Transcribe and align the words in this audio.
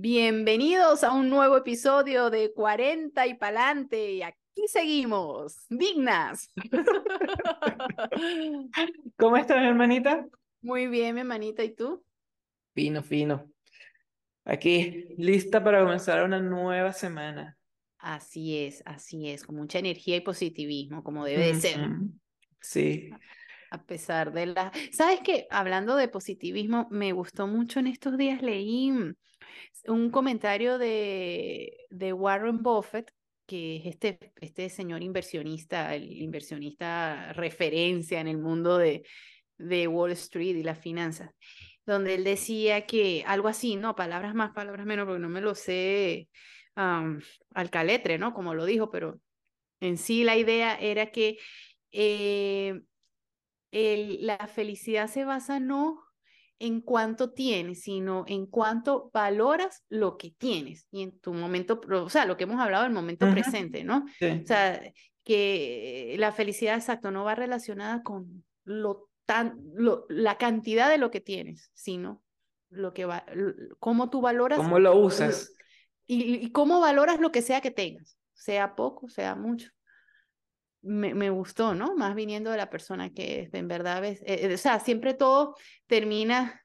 Bienvenidos 0.00 1.02
a 1.02 1.12
un 1.12 1.28
nuevo 1.28 1.56
episodio 1.56 2.30
de 2.30 2.52
40 2.52 3.26
y 3.26 3.34
Palante. 3.34 4.12
Y 4.12 4.22
aquí 4.22 4.68
seguimos, 4.68 5.66
dignas. 5.68 6.52
¿Cómo 9.16 9.36
estás, 9.36 9.56
hermanita? 9.56 10.24
Muy 10.60 10.86
bien, 10.86 11.16
mi 11.16 11.22
hermanita. 11.22 11.64
¿Y 11.64 11.74
tú? 11.74 12.04
Fino, 12.76 13.02
fino. 13.02 13.50
Aquí, 14.44 15.16
lista 15.16 15.64
para 15.64 15.80
comenzar 15.80 16.22
una 16.22 16.38
nueva 16.38 16.92
semana. 16.92 17.58
Así 17.98 18.56
es, 18.56 18.84
así 18.86 19.28
es, 19.28 19.42
con 19.42 19.56
mucha 19.56 19.80
energía 19.80 20.14
y 20.14 20.20
positivismo, 20.20 21.02
como 21.02 21.24
debe 21.24 21.48
de 21.48 21.54
ser. 21.54 21.80
Sí. 22.60 23.10
A 23.72 23.82
pesar 23.82 24.32
de 24.32 24.46
la... 24.46 24.70
¿Sabes 24.92 25.22
qué? 25.24 25.48
Hablando 25.50 25.96
de 25.96 26.06
positivismo, 26.06 26.86
me 26.92 27.10
gustó 27.10 27.48
mucho 27.48 27.80
en 27.80 27.88
estos 27.88 28.16
días, 28.16 28.42
leí 28.42 28.92
un 29.86 30.10
comentario 30.10 30.78
de, 30.78 31.86
de 31.90 32.12
Warren 32.12 32.62
Buffett, 32.62 33.12
que 33.46 33.76
es 33.76 33.86
este, 33.86 34.32
este 34.40 34.68
señor 34.70 35.02
inversionista, 35.02 35.94
el 35.94 36.12
inversionista 36.20 37.32
referencia 37.32 38.20
en 38.20 38.28
el 38.28 38.38
mundo 38.38 38.76
de, 38.78 39.04
de 39.58 39.88
Wall 39.88 40.12
Street 40.12 40.56
y 40.56 40.62
las 40.62 40.78
finanzas, 40.78 41.30
donde 41.86 42.14
él 42.14 42.24
decía 42.24 42.86
que 42.86 43.24
algo 43.26 43.48
así, 43.48 43.76
¿no? 43.76 43.94
Palabras 43.96 44.34
más, 44.34 44.52
palabras 44.52 44.86
menos, 44.86 45.06
porque 45.06 45.20
no 45.20 45.28
me 45.30 45.40
lo 45.40 45.54
sé 45.54 46.28
am, 46.74 47.20
al 47.54 47.70
caletre, 47.70 48.18
¿no? 48.18 48.34
Como 48.34 48.54
lo 48.54 48.66
dijo, 48.66 48.90
pero 48.90 49.20
en 49.80 49.98
sí 49.98 50.24
la 50.24 50.36
idea 50.36 50.76
era 50.78 51.10
que 51.12 51.38
eh, 51.92 52.80
el- 53.70 54.26
la 54.26 54.38
felicidad 54.48 55.08
se 55.08 55.24
basa 55.24 55.60
no 55.60 56.02
en 56.60 56.80
cuánto 56.80 57.30
tienes, 57.30 57.82
sino 57.82 58.24
en 58.26 58.46
cuánto 58.46 59.10
valoras 59.12 59.84
lo 59.88 60.16
que 60.16 60.32
tienes 60.32 60.86
y 60.90 61.02
en 61.02 61.18
tu 61.18 61.32
momento, 61.32 61.80
o 61.90 62.10
sea, 62.10 62.24
lo 62.24 62.36
que 62.36 62.44
hemos 62.44 62.60
hablado 62.60 62.84
del 62.84 62.92
momento 62.92 63.30
presente, 63.30 63.84
¿no? 63.84 64.04
Sí. 64.18 64.40
O 64.42 64.46
sea, 64.46 64.80
que 65.22 66.16
la 66.18 66.32
felicidad, 66.32 66.76
exacto, 66.76 67.10
no 67.10 67.24
va 67.24 67.34
relacionada 67.34 68.02
con 68.02 68.44
lo 68.64 69.08
tan, 69.26 69.60
lo, 69.74 70.06
la 70.08 70.38
cantidad 70.38 70.88
de 70.88 70.98
lo 70.98 71.10
que 71.10 71.20
tienes, 71.20 71.70
sino 71.74 72.22
lo 72.70 72.92
que 72.92 73.04
va, 73.04 73.24
cómo 73.78 74.10
tú 74.10 74.20
valoras 74.20 74.58
¿Cómo 74.58 74.78
lo 74.78 74.96
usas? 74.96 75.52
y, 76.06 76.34
y 76.34 76.50
cómo 76.50 76.80
valoras 76.80 77.20
lo 77.20 77.30
que 77.30 77.42
sea 77.42 77.60
que 77.60 77.70
tengas, 77.70 78.18
sea 78.34 78.74
poco, 78.74 79.08
sea 79.08 79.34
mucho. 79.34 79.70
Me, 80.80 81.14
me 81.14 81.30
gustó, 81.30 81.74
¿no? 81.74 81.96
Más 81.96 82.14
viniendo 82.14 82.50
de 82.50 82.56
la 82.56 82.70
persona 82.70 83.10
que 83.10 83.40
es, 83.42 83.54
en 83.54 83.66
verdad, 83.68 84.00
ves, 84.00 84.20
eh, 84.22 84.46
eh, 84.46 84.54
o 84.54 84.58
sea, 84.58 84.78
siempre 84.80 85.14
todo 85.14 85.56
termina 85.86 86.62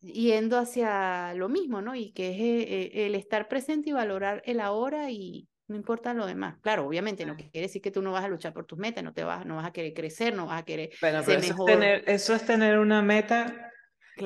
yendo 0.00 0.58
hacia 0.58 1.34
lo 1.34 1.48
mismo, 1.48 1.82
¿no? 1.82 1.94
Y 1.94 2.12
que 2.12 2.30
es 2.30 2.36
eh, 2.40 2.82
eh, 3.04 3.06
el 3.06 3.14
estar 3.14 3.48
presente 3.48 3.90
y 3.90 3.92
valorar 3.92 4.42
el 4.46 4.60
ahora 4.60 5.10
y 5.10 5.48
no 5.68 5.76
importa 5.76 6.14
lo 6.14 6.26
demás. 6.26 6.58
Claro, 6.60 6.86
obviamente 6.86 7.24
no 7.26 7.36
quiere 7.36 7.60
decir 7.62 7.82
que 7.82 7.90
tú 7.92 8.02
no 8.02 8.12
vas 8.12 8.24
a 8.24 8.28
luchar 8.28 8.52
por 8.52 8.66
tus 8.66 8.78
metas, 8.78 9.04
no 9.04 9.12
te 9.14 9.24
vas, 9.24 9.46
no 9.46 9.56
vas 9.56 9.66
a 9.66 9.72
querer 9.72 9.94
crecer, 9.94 10.34
no 10.34 10.46
vas 10.46 10.60
a 10.62 10.64
querer 10.64 10.90
Bueno, 11.00 11.24
ser 11.24 11.26
pero 11.26 11.40
eso 11.40 11.52
es 11.54 11.64
mejor. 11.64 11.64
tener, 11.64 12.04
eso 12.08 12.34
es 12.34 12.46
tener 12.46 12.78
una 12.78 13.02
meta. 13.02 13.72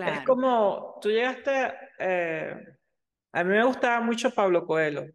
Es 0.04 0.20
Claro. 0.20 0.22
como, 0.22 0.98
tú 1.00 1.10
llegaste, 1.10 1.72
eh, 1.98 2.54
a 3.32 3.44
mí 3.44 3.50
me 3.50 3.64
gustaba 3.64 4.00
mucho 4.02 4.32
Pablo 4.34 4.66
Coelho 4.66 5.06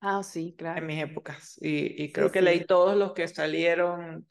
Ah, 0.00 0.22
sí, 0.22 0.54
en 0.74 0.84
claro. 0.84 0.86
mis 0.86 1.02
épocas 1.02 1.56
y, 1.60 2.02
y 2.04 2.12
Sí, 2.12 2.12
creo 2.12 2.30
que 2.32 2.42
leí 2.42 2.64
sí. 2.64 2.66
todos 2.66 2.96
los 2.96 3.12
que 3.12 3.28
salieron 3.28 4.28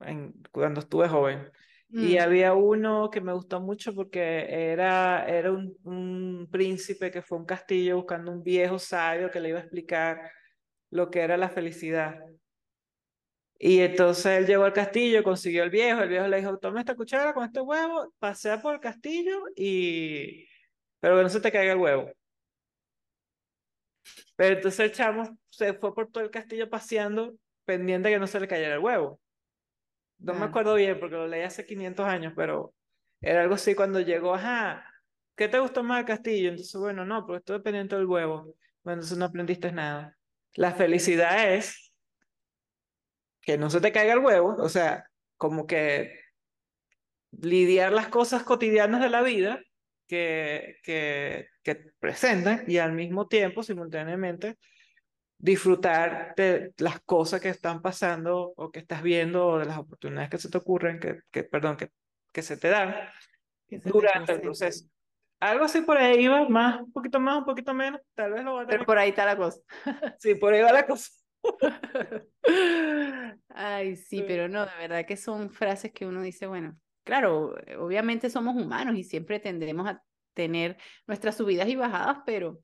en- 0.00 0.34
cuando 0.52 0.80
estuve 0.80 1.08
joven. 1.08 1.50
Y 1.96 2.16
Mm, 2.16 2.18
había 2.18 2.54
uno 2.54 3.10
que 3.10 3.20
me 3.20 3.32
gustó 3.32 3.60
mucho 3.60 3.94
porque 3.94 4.46
era, 4.72 5.26
era 5.28 5.52
un, 5.52 5.76
un 5.84 6.48
príncipe 6.50 7.10
que 7.10 7.20
fue 7.22 7.36
a 7.38 7.40
un 7.40 7.46
castillo 7.46 7.96
buscando 7.96 8.32
un 8.32 8.42
viejo 8.42 8.78
sabio 8.78 9.30
que 9.30 9.40
le 9.40 9.50
iba 9.50 9.58
a 9.58 9.62
explicar 9.62 10.30
lo 10.90 11.10
que 11.10 11.20
era 11.20 11.36
la 11.36 11.50
felicidad. 11.50 12.20
Y 13.58 13.80
entonces 13.80 14.24
él 14.26 14.46
llegó 14.46 14.64
al 14.64 14.72
castillo, 14.72 15.22
consiguió 15.22 15.62
el 15.64 15.70
viejo, 15.70 16.00
el 16.02 16.08
viejo 16.08 16.26
le 16.28 16.38
dijo, 16.38 16.58
toma 16.58 16.80
esta 16.80 16.94
cuchara 16.96 17.34
con 17.34 17.44
este 17.44 17.60
huevo, 17.60 18.14
pasea 18.18 18.62
por 18.62 18.74
el 18.74 18.80
castillo 18.80 19.44
y... 19.54 20.46
pero 21.00 21.16
que 21.18 21.22
no 21.24 21.28
se 21.30 21.40
te 21.40 21.52
caiga 21.52 21.72
el 21.74 21.78
huevo. 21.78 22.10
Pero 24.40 24.54
entonces 24.56 24.80
el 24.80 24.92
chamo 24.92 25.38
se 25.50 25.74
fue 25.74 25.94
por 25.94 26.10
todo 26.10 26.24
el 26.24 26.30
castillo 26.30 26.70
paseando, 26.70 27.34
pendiente 27.66 28.08
de 28.08 28.14
que 28.14 28.18
no 28.18 28.26
se 28.26 28.40
le 28.40 28.48
cayera 28.48 28.76
el 28.76 28.80
huevo. 28.80 29.20
No 30.16 30.32
me 30.32 30.38
claro. 30.38 30.48
acuerdo 30.48 30.74
bien 30.76 30.98
porque 30.98 31.16
lo 31.16 31.28
leí 31.28 31.42
hace 31.42 31.66
500 31.66 32.06
años, 32.06 32.32
pero 32.34 32.72
era 33.20 33.42
algo 33.42 33.56
así 33.56 33.74
cuando 33.74 34.00
llegó, 34.00 34.34
ajá, 34.34 34.82
¿qué 35.36 35.46
te 35.48 35.58
gustó 35.58 35.82
más 35.82 35.98
del 35.98 36.06
castillo? 36.06 36.48
Entonces, 36.48 36.80
bueno, 36.80 37.04
no, 37.04 37.26
porque 37.26 37.40
estoy 37.40 37.60
pendiente 37.60 37.96
del 37.96 38.06
huevo. 38.06 38.54
Bueno, 38.82 39.02
entonces 39.02 39.18
no 39.18 39.26
aprendiste 39.26 39.72
nada. 39.72 40.16
La 40.54 40.72
felicidad 40.72 41.52
es 41.52 41.92
que 43.42 43.58
no 43.58 43.68
se 43.68 43.82
te 43.82 43.92
caiga 43.92 44.14
el 44.14 44.20
huevo, 44.20 44.56
o 44.58 44.70
sea, 44.70 45.04
como 45.36 45.66
que 45.66 46.18
lidiar 47.30 47.92
las 47.92 48.08
cosas 48.08 48.42
cotidianas 48.44 49.02
de 49.02 49.10
la 49.10 49.20
vida 49.20 49.60
que, 50.10 50.76
que, 50.82 51.46
que 51.62 51.76
presentan 52.00 52.64
y 52.66 52.78
al 52.78 52.92
mismo 52.92 53.28
tiempo, 53.28 53.62
simultáneamente, 53.62 54.56
disfrutar 55.38 56.34
de 56.36 56.72
las 56.78 57.00
cosas 57.00 57.40
que 57.40 57.48
están 57.48 57.80
pasando 57.80 58.52
o 58.56 58.70
que 58.70 58.80
estás 58.80 59.02
viendo 59.02 59.46
o 59.46 59.58
de 59.58 59.66
las 59.66 59.78
oportunidades 59.78 60.30
que 60.30 60.38
se 60.38 60.50
te 60.50 60.58
ocurren, 60.58 60.98
que, 61.00 61.20
que 61.30 61.44
perdón, 61.44 61.76
que, 61.76 61.90
que 62.32 62.42
se 62.42 62.56
te 62.56 62.68
dan 62.68 62.94
se 63.68 63.78
te 63.80 63.88
durante 63.88 64.32
el 64.32 64.40
proceso. 64.40 64.86
Algo 65.40 65.64
así 65.64 65.80
por 65.80 65.96
ahí 65.96 66.26
va, 66.26 66.46
más, 66.48 66.80
un 66.82 66.92
poquito 66.92 67.18
más, 67.20 67.38
un 67.38 67.44
poquito 67.46 67.72
menos, 67.72 68.00
tal 68.14 68.32
vez 68.32 68.44
lo 68.44 68.54
va 68.54 68.62
a 68.62 68.66
Pero 68.66 68.72
tener. 68.80 68.86
por 68.86 68.98
ahí 68.98 69.10
está 69.10 69.24
la 69.24 69.36
cosa. 69.36 69.60
Sí, 70.18 70.34
por 70.34 70.52
ahí 70.52 70.60
va 70.62 70.72
la 70.72 70.86
cosa. 70.86 71.10
Ay, 73.48 73.96
sí, 73.96 74.18
Sí. 74.18 74.24
pero 74.26 74.48
no, 74.48 74.66
de 74.66 74.72
verdad 74.78 75.06
que 75.06 75.16
son 75.16 75.50
frases 75.50 75.92
que 75.92 76.04
uno 76.06 76.20
dice, 76.22 76.46
bueno, 76.46 76.76
claro, 77.04 77.56
eh, 77.66 77.76
obviamente 77.76 78.30
somos 78.30 78.56
humanos 78.56 78.96
y 78.96 79.04
siempre 79.04 79.40
tendremos 79.40 79.88
a 79.88 80.02
tener 80.34 80.76
nuestras 81.06 81.36
subidas 81.36 81.68
y 81.68 81.76
bajadas, 81.76 82.18
pero, 82.24 82.60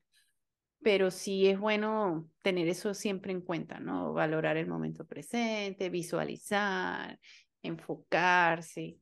pero 0.81 1.11
sí 1.11 1.47
es 1.47 1.59
bueno 1.59 2.29
tener 2.41 2.67
eso 2.67 2.93
siempre 2.93 3.31
en 3.31 3.41
cuenta, 3.41 3.79
¿no? 3.79 4.13
Valorar 4.13 4.57
el 4.57 4.67
momento 4.67 5.05
presente, 5.05 5.89
visualizar, 5.89 7.19
enfocarse, 7.61 8.97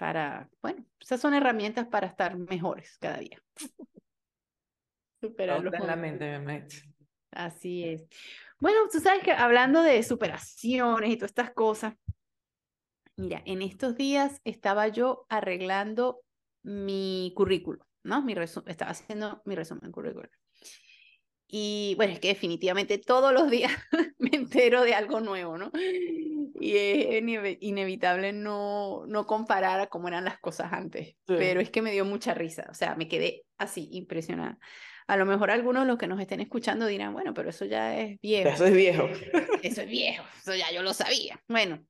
para, 0.00 0.48
bueno, 0.62 0.82
esas 0.98 1.20
son 1.20 1.34
herramientas 1.34 1.86
para 1.86 2.06
estar 2.06 2.38
mejores 2.38 2.96
cada 2.98 3.18
día. 3.18 3.38
Superar 5.20 5.62
los 5.62 5.78
la 5.78 5.94
mente, 5.94 6.24
obviamente. 6.24 6.76
Así 7.30 7.84
es. 7.84 8.06
Bueno, 8.58 8.78
tú 8.90 8.98
sabes 8.98 9.22
que 9.22 9.32
hablando 9.32 9.82
de 9.82 10.02
superaciones 10.02 11.10
y 11.10 11.16
todas 11.16 11.32
estas 11.32 11.50
cosas, 11.50 11.94
mira, 13.20 13.42
en 13.44 13.62
estos 13.62 13.96
días 13.96 14.40
estaba 14.44 14.88
yo 14.88 15.26
arreglando 15.28 16.22
mi 16.62 17.32
currículo, 17.36 17.86
¿no? 18.02 18.22
Mi 18.22 18.34
estaba 18.34 18.90
haciendo 18.90 19.42
mi 19.44 19.54
resumen 19.54 19.92
curricular. 19.92 20.30
Y 21.52 21.94
bueno, 21.96 22.12
es 22.12 22.20
que 22.20 22.28
definitivamente 22.28 22.98
todos 22.98 23.32
los 23.32 23.50
días 23.50 23.72
me 24.18 24.30
entero 24.32 24.82
de 24.82 24.94
algo 24.94 25.20
nuevo, 25.20 25.58
¿no? 25.58 25.72
Y 26.60 26.76
es 26.76 27.22
inevitable 27.60 28.32
no, 28.32 29.04
no 29.06 29.26
comparar 29.26 29.80
a 29.80 29.88
cómo 29.88 30.08
eran 30.08 30.24
las 30.24 30.38
cosas 30.38 30.72
antes, 30.72 31.16
Sí. 31.26 31.34
pero 31.38 31.60
es 31.60 31.70
que 31.70 31.82
me 31.82 31.90
dio 31.90 32.04
mucha 32.04 32.34
risa, 32.34 32.68
o 32.70 32.74
sea, 32.74 32.94
me 32.94 33.08
quedé 33.08 33.44
así, 33.58 33.88
impresionada. 33.92 34.58
A 35.08 35.16
lo 35.16 35.26
mejor 35.26 35.50
algunos 35.50 35.82
de 35.82 35.88
los 35.88 35.98
que 35.98 36.06
nos 36.06 36.20
estén 36.20 36.40
escuchando 36.40 36.86
dirán, 36.86 37.12
bueno, 37.12 37.34
pero 37.34 37.50
eso 37.50 37.64
ya 37.64 37.98
es 37.98 38.20
viejo. 38.20 38.48
Eso 38.50 38.66
es 38.66 38.74
viejo. 38.74 39.08
Eso 39.62 39.82
es 39.82 39.88
viejo, 39.88 40.24
eso 40.40 40.54
ya 40.54 40.70
yo 40.72 40.82
lo 40.82 40.94
sabía. 40.94 41.42
Bueno, 41.48 41.84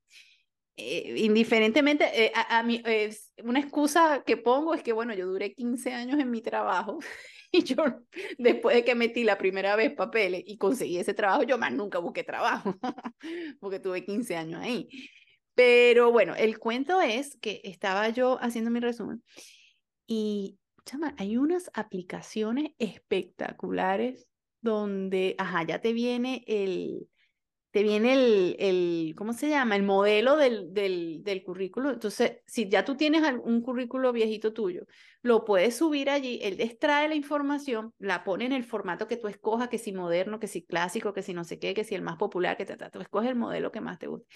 eh, 0.77 1.15
indiferentemente, 1.19 2.25
eh, 2.25 2.33
a, 2.35 2.59
a 2.59 2.63
mí, 2.63 2.83
eh, 2.85 3.15
una 3.45 3.61
excusa 3.61 4.23
que 4.25 4.37
pongo 4.37 4.75
es 4.75 4.83
que, 4.83 4.93
bueno, 4.93 5.15
yo 5.15 5.27
duré 5.27 5.55
15 5.55 5.93
años 5.93 6.19
en 6.19 6.31
mi 6.31 6.41
trabajo 6.41 6.99
y 7.53 7.63
yo, 7.65 7.85
después 8.39 8.77
de 8.77 8.85
que 8.85 8.95
metí 8.95 9.25
la 9.25 9.39
primera 9.39 9.77
vez 9.77 9.95
papeles 9.95 10.43
y 10.47 10.57
conseguí 10.59 10.99
ese 10.99 11.15
trabajo, 11.15 11.43
yo 11.43 11.59
más 11.59 11.73
nunca 11.73 11.99
busqué 11.99 12.25
trabajo, 12.25 12.75
porque 13.61 13.81
tuve 13.81 14.05
15 14.05 14.37
años 14.37 14.61
ahí. 14.63 14.89
Pero 15.55 16.13
bueno, 16.13 16.35
el 16.37 16.59
cuento 16.59 17.01
es 17.01 17.37
que 17.37 17.61
estaba 17.65 18.09
yo 18.09 18.39
haciendo 18.41 18.71
mi 18.71 18.81
resumen 18.81 19.23
y, 20.07 20.59
chama, 20.87 21.15
hay 21.19 21.37
unas 21.37 21.71
aplicaciones 21.75 22.71
espectaculares 22.79 24.27
donde, 24.63 25.35
ajá, 25.39 25.65
ya 25.65 25.81
te 25.81 25.93
viene 25.93 26.43
el, 26.47 27.09
te 27.71 27.83
viene 27.85 28.15
el, 28.15 28.57
el, 28.59 29.15
¿cómo 29.17 29.33
se 29.33 29.49
llama? 29.49 29.77
El 29.77 29.85
modelo 29.85 30.37
del, 30.37 30.73
del, 30.75 31.23
del 31.23 31.43
currículo. 31.45 31.91
Entonces, 31.91 32.39
si 32.47 32.69
ya 32.69 32.85
tú 32.85 32.97
tienes 32.97 33.23
un 33.45 33.63
currículo 33.63 34.13
viejito 34.13 34.53
tuyo, 34.53 34.87
lo 35.23 35.45
puedes 35.45 35.77
subir 35.77 36.11
allí, 36.11 36.41
él 36.43 36.61
extrae 36.61 37.09
la 37.09 37.15
información, 37.15 37.93
la 37.99 38.25
pone 38.25 38.47
en 38.47 38.53
el 38.53 38.65
formato 38.65 39.07
que 39.07 39.17
tú 39.17 39.29
escojas, 39.29 39.69
que 39.69 39.79
si 39.79 39.93
moderno, 39.93 40.41
que 40.41 40.49
si 40.49 40.65
clásico, 40.67 41.13
que 41.13 41.23
si 41.23 41.33
no 41.35 41.45
sé 41.45 41.59
qué, 41.61 41.73
que 41.75 41.85
si 41.85 41.95
el 41.95 42.03
más 42.03 42.17
popular, 42.17 42.57
que 42.57 42.65
te- 42.67 42.77
tú 42.91 43.01
escoges 43.01 43.31
el 43.31 43.37
modelo 43.37 43.71
que 43.71 43.81
más 43.81 43.99
te 43.99 44.09
guste. 44.09 44.27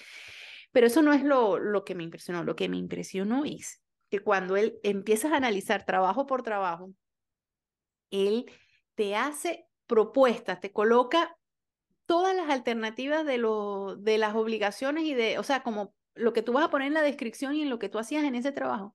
Pero 0.72 0.86
eso 0.86 1.02
no 1.02 1.12
es 1.12 1.24
lo, 1.24 1.58
lo 1.58 1.84
que 1.84 1.94
me 1.94 2.04
impresionó. 2.04 2.44
Lo 2.44 2.56
que 2.56 2.68
me 2.68 2.76
impresionó 2.76 3.44
es 3.44 3.82
que 4.10 4.20
cuando 4.20 4.56
él 4.56 4.78
empiezas 4.82 5.32
a 5.32 5.36
analizar 5.36 5.84
trabajo 5.84 6.26
por 6.26 6.42
trabajo, 6.42 6.92
él 8.10 8.46
te 8.94 9.16
hace 9.16 9.68
propuestas, 9.86 10.60
te 10.60 10.72
coloca 10.72 11.36
todas 12.06 12.34
las 12.36 12.50
alternativas 12.50 13.24
de, 13.26 13.38
lo, 13.38 13.96
de 13.96 14.18
las 14.18 14.34
obligaciones 14.34 15.04
y 15.04 15.14
de, 15.14 15.38
o 15.38 15.42
sea, 15.42 15.62
como 15.62 15.94
lo 16.14 16.32
que 16.32 16.42
tú 16.42 16.52
vas 16.52 16.64
a 16.64 16.70
poner 16.70 16.88
en 16.88 16.94
la 16.94 17.02
descripción 17.02 17.54
y 17.54 17.62
en 17.62 17.70
lo 17.70 17.78
que 17.78 17.88
tú 17.88 17.98
hacías 17.98 18.24
en 18.24 18.34
ese 18.34 18.52
trabajo, 18.52 18.94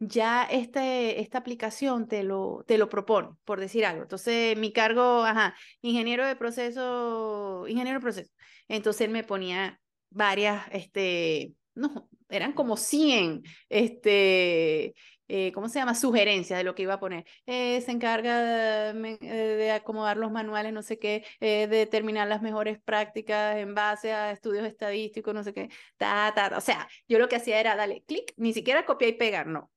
ya 0.00 0.44
este, 0.44 1.20
esta 1.20 1.38
aplicación 1.38 2.06
te 2.08 2.22
lo, 2.22 2.64
te 2.66 2.78
lo 2.78 2.88
propone, 2.88 3.30
por 3.44 3.60
decir 3.60 3.84
algo. 3.84 4.02
Entonces, 4.02 4.56
mi 4.56 4.72
cargo, 4.72 5.24
ajá, 5.24 5.54
ingeniero 5.82 6.26
de 6.26 6.36
proceso, 6.36 7.64
ingeniero 7.66 7.98
de 7.98 8.02
proceso. 8.02 8.32
Entonces, 8.68 9.02
él 9.02 9.10
me 9.10 9.24
ponía 9.24 9.80
varias, 10.10 10.66
este, 10.70 11.52
no, 11.74 12.08
eran 12.28 12.52
como 12.52 12.76
100, 12.76 13.42
este, 13.68 14.94
eh, 15.28 15.52
¿cómo 15.52 15.68
se 15.68 15.78
llama? 15.78 15.94
Sugerencias 15.94 16.58
de 16.58 16.64
lo 16.64 16.74
que 16.74 16.82
iba 16.82 16.94
a 16.94 17.00
poner. 17.00 17.26
Eh, 17.46 17.80
se 17.82 17.92
encarga 17.92 18.92
de, 18.92 19.18
eh, 19.20 19.56
de, 19.56 19.70
acomodar 19.72 20.16
los 20.16 20.30
manuales, 20.32 20.72
no 20.72 20.82
sé 20.82 20.98
qué, 20.98 21.24
de 21.40 21.66
determinar 21.66 22.26
las 22.28 22.40
mejores 22.42 22.78
prácticas 22.80 23.56
en 23.56 23.74
base 23.74 24.12
a 24.12 24.32
estudios 24.32 24.66
estadísticos, 24.66 25.34
no 25.34 25.44
sé 25.44 25.52
qué, 25.52 25.68
ta, 25.98 26.32
ta, 26.34 26.56
O 26.56 26.60
sea, 26.62 26.88
yo 27.08 27.18
lo 27.18 27.28
que 27.28 27.36
hacía 27.36 27.60
era 27.60 27.76
darle 27.76 28.02
clic, 28.04 28.32
ni 28.36 28.54
siquiera 28.54 28.86
copiar 28.86 29.10
y 29.10 29.14
pegar, 29.14 29.46
no. 29.46 29.70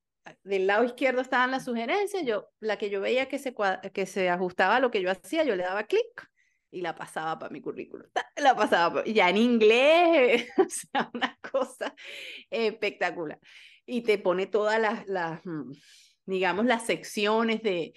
Del 0.44 0.68
lado 0.68 0.83
izquierdo 0.86 1.21
estaban 1.21 1.51
las 1.51 1.65
sugerencias, 1.65 2.24
yo, 2.25 2.50
la 2.59 2.77
que 2.77 2.89
yo 2.89 3.01
veía 3.01 3.27
que 3.27 3.39
se, 3.39 3.53
que 3.94 4.06
se 4.06 4.30
ajustaba 4.30 4.77
a 4.77 4.80
lo 4.80 4.92
que 4.92 5.01
yo 5.01 5.12
hacía, 5.12 5.44
yo 5.44 5.56
le 5.56 5.63
daba 5.63 5.83
clic 5.83 6.30
y 6.69 6.81
la 6.81 6.95
pasaba 6.95 7.38
para 7.39 7.51
mi 7.51 7.59
currículum. 7.59 8.07
La 8.38 8.56
pasaba 8.56 9.03
ya 9.06 9.30
en 9.30 9.38
inglés, 9.38 10.48
o 10.57 10.69
sea, 10.69 11.09
una 11.13 11.38
cosa 11.42 11.94
espectacular 12.50 13.39
y 13.91 14.01
te 14.01 14.17
pone 14.17 14.47
todas 14.47 14.79
las, 14.79 15.05
las 15.07 15.45
mm, 15.45 15.73
digamos, 16.25 16.65
las 16.65 16.85
secciones 16.85 17.61
de, 17.61 17.93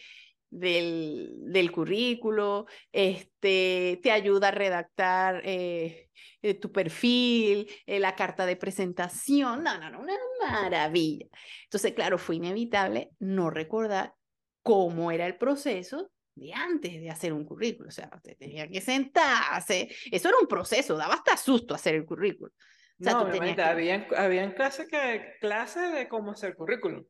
del, 0.50 1.30
del 1.38 1.70
currículo, 1.70 2.66
este, 2.90 4.00
te 4.02 4.10
ayuda 4.10 4.48
a 4.48 4.50
redactar 4.50 5.40
eh, 5.44 6.10
eh, 6.42 6.54
tu 6.54 6.72
perfil, 6.72 7.70
eh, 7.86 8.00
la 8.00 8.16
carta 8.16 8.44
de 8.44 8.56
presentación, 8.56 9.62
no, 9.62 9.78
no, 9.78 9.88
no, 9.88 10.00
una 10.00 10.14
maravilla. 10.40 11.26
Entonces, 11.62 11.92
claro, 11.92 12.18
fue 12.18 12.36
inevitable 12.36 13.10
no 13.20 13.50
recordar 13.50 14.14
cómo 14.62 15.12
era 15.12 15.26
el 15.26 15.38
proceso 15.38 16.10
de 16.34 16.52
antes 16.52 16.92
de 17.00 17.08
hacer 17.08 17.32
un 17.32 17.44
currículo, 17.44 17.88
o 17.88 17.92
sea, 17.92 18.10
te 18.20 18.34
tenía 18.34 18.68
que 18.68 18.80
sentarse, 18.80 19.88
eso 20.10 20.28
era 20.28 20.38
un 20.40 20.48
proceso, 20.48 20.96
daba 20.96 21.14
hasta 21.14 21.36
susto 21.36 21.72
hacer 21.72 21.94
el 21.94 22.04
currículo 22.04 22.52
no, 22.98 23.18
había, 23.20 24.06
había 24.16 24.54
clases 24.54 24.88
que, 24.88 25.34
clase 25.40 25.80
de 25.80 26.08
cómo 26.08 26.32
hacer 26.32 26.54
currículum. 26.54 27.04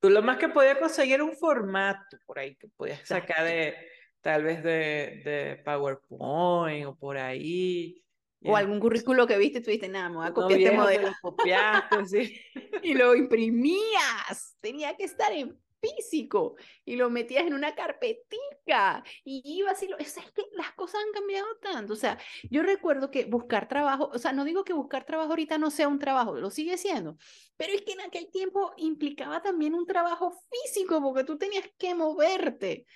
Tú 0.00 0.10
lo 0.10 0.22
más 0.22 0.38
que 0.38 0.48
podías 0.48 0.78
conseguir 0.78 1.22
un 1.22 1.36
formato 1.36 2.16
por 2.24 2.38
ahí 2.38 2.54
que 2.56 2.68
podías 2.76 3.06
sacar 3.06 3.44
de 3.44 3.74
tal 4.20 4.44
vez 4.44 4.62
de, 4.62 5.22
de 5.24 5.62
PowerPoint 5.64 6.86
o 6.86 6.96
por 6.96 7.18
ahí. 7.18 8.04
O 8.44 8.56
algún 8.56 8.78
currículo 8.78 9.26
que 9.26 9.36
viste, 9.36 9.60
tú 9.60 9.66
dijiste, 9.66 9.88
nada, 9.88 10.08
me 10.08 10.16
voy 10.16 10.26
a 10.28 10.32
copiar 10.32 10.60
este 10.60 10.76
modelo. 10.76 11.08
Lo 11.08 11.14
copiaste, 11.20 12.06
sí. 12.06 12.40
y 12.84 12.94
lo 12.94 13.16
imprimías. 13.16 14.56
Tenía 14.60 14.96
que 14.96 15.04
estar 15.04 15.32
en 15.32 15.58
físico 15.80 16.56
y 16.84 16.96
lo 16.96 17.10
metías 17.10 17.46
en 17.46 17.54
una 17.54 17.74
carpetica 17.74 19.04
y 19.24 19.42
ibas 19.44 19.82
y 19.82 19.88
lo... 19.88 19.98
es 19.98 20.14
que 20.34 20.42
las 20.52 20.72
cosas 20.72 21.00
han 21.06 21.12
cambiado 21.12 21.46
tanto. 21.60 21.92
O 21.92 21.96
sea, 21.96 22.18
yo 22.50 22.62
recuerdo 22.62 23.10
que 23.10 23.24
buscar 23.24 23.68
trabajo, 23.68 24.10
o 24.12 24.18
sea, 24.18 24.32
no 24.32 24.44
digo 24.44 24.64
que 24.64 24.72
buscar 24.72 25.04
trabajo 25.04 25.30
ahorita 25.30 25.58
no 25.58 25.70
sea 25.70 25.88
un 25.88 25.98
trabajo, 25.98 26.36
lo 26.36 26.50
sigue 26.50 26.76
siendo, 26.76 27.16
pero 27.56 27.72
es 27.72 27.82
que 27.82 27.92
en 27.92 28.00
aquel 28.02 28.30
tiempo 28.30 28.72
implicaba 28.76 29.42
también 29.42 29.74
un 29.74 29.86
trabajo 29.86 30.32
físico 30.50 31.00
porque 31.02 31.24
tú 31.24 31.38
tenías 31.38 31.68
que 31.78 31.94
moverte, 31.94 32.86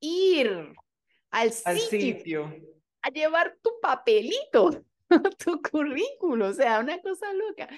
ir 0.00 0.74
al, 1.30 1.52
sitio, 1.52 2.54
a 3.02 3.10
llevar 3.10 3.56
tu 3.62 3.70
papelito, 3.80 4.84
tu 5.44 5.60
currículo, 5.62 6.48
o 6.48 6.52
sea, 6.52 6.80
una 6.80 7.00
cosa 7.00 7.32
loca. 7.32 7.68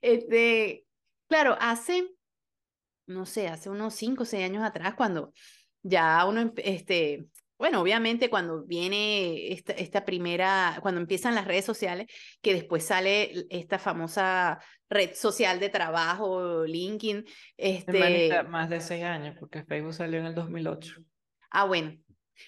Este, 0.00 0.84
claro, 1.28 1.56
hace 1.60 2.08
no 3.06 3.26
sé, 3.26 3.48
hace 3.48 3.70
unos 3.70 3.94
cinco 3.94 4.22
o 4.22 4.26
seis 4.26 4.44
años 4.44 4.62
atrás, 4.62 4.94
cuando 4.94 5.32
ya 5.82 6.24
uno, 6.26 6.52
este, 6.56 7.26
bueno, 7.58 7.80
obviamente 7.80 8.28
cuando 8.28 8.64
viene 8.64 9.52
esta, 9.52 9.72
esta, 9.74 10.04
primera, 10.04 10.78
cuando 10.82 11.00
empiezan 11.00 11.34
las 11.34 11.46
redes 11.46 11.64
sociales, 11.64 12.06
que 12.42 12.52
después 12.54 12.84
sale 12.84 13.46
esta 13.50 13.78
famosa 13.78 14.58
red 14.88 15.14
social 15.14 15.60
de 15.60 15.68
trabajo, 15.68 16.64
LinkedIn. 16.64 17.24
Este... 17.56 18.42
más 18.44 18.68
de 18.70 18.80
seis 18.80 19.04
años, 19.04 19.36
porque 19.38 19.62
Facebook 19.64 19.94
salió 19.94 20.20
en 20.20 20.26
el 20.26 20.34
2008. 20.34 21.02
Ah, 21.50 21.64
bueno. 21.64 21.96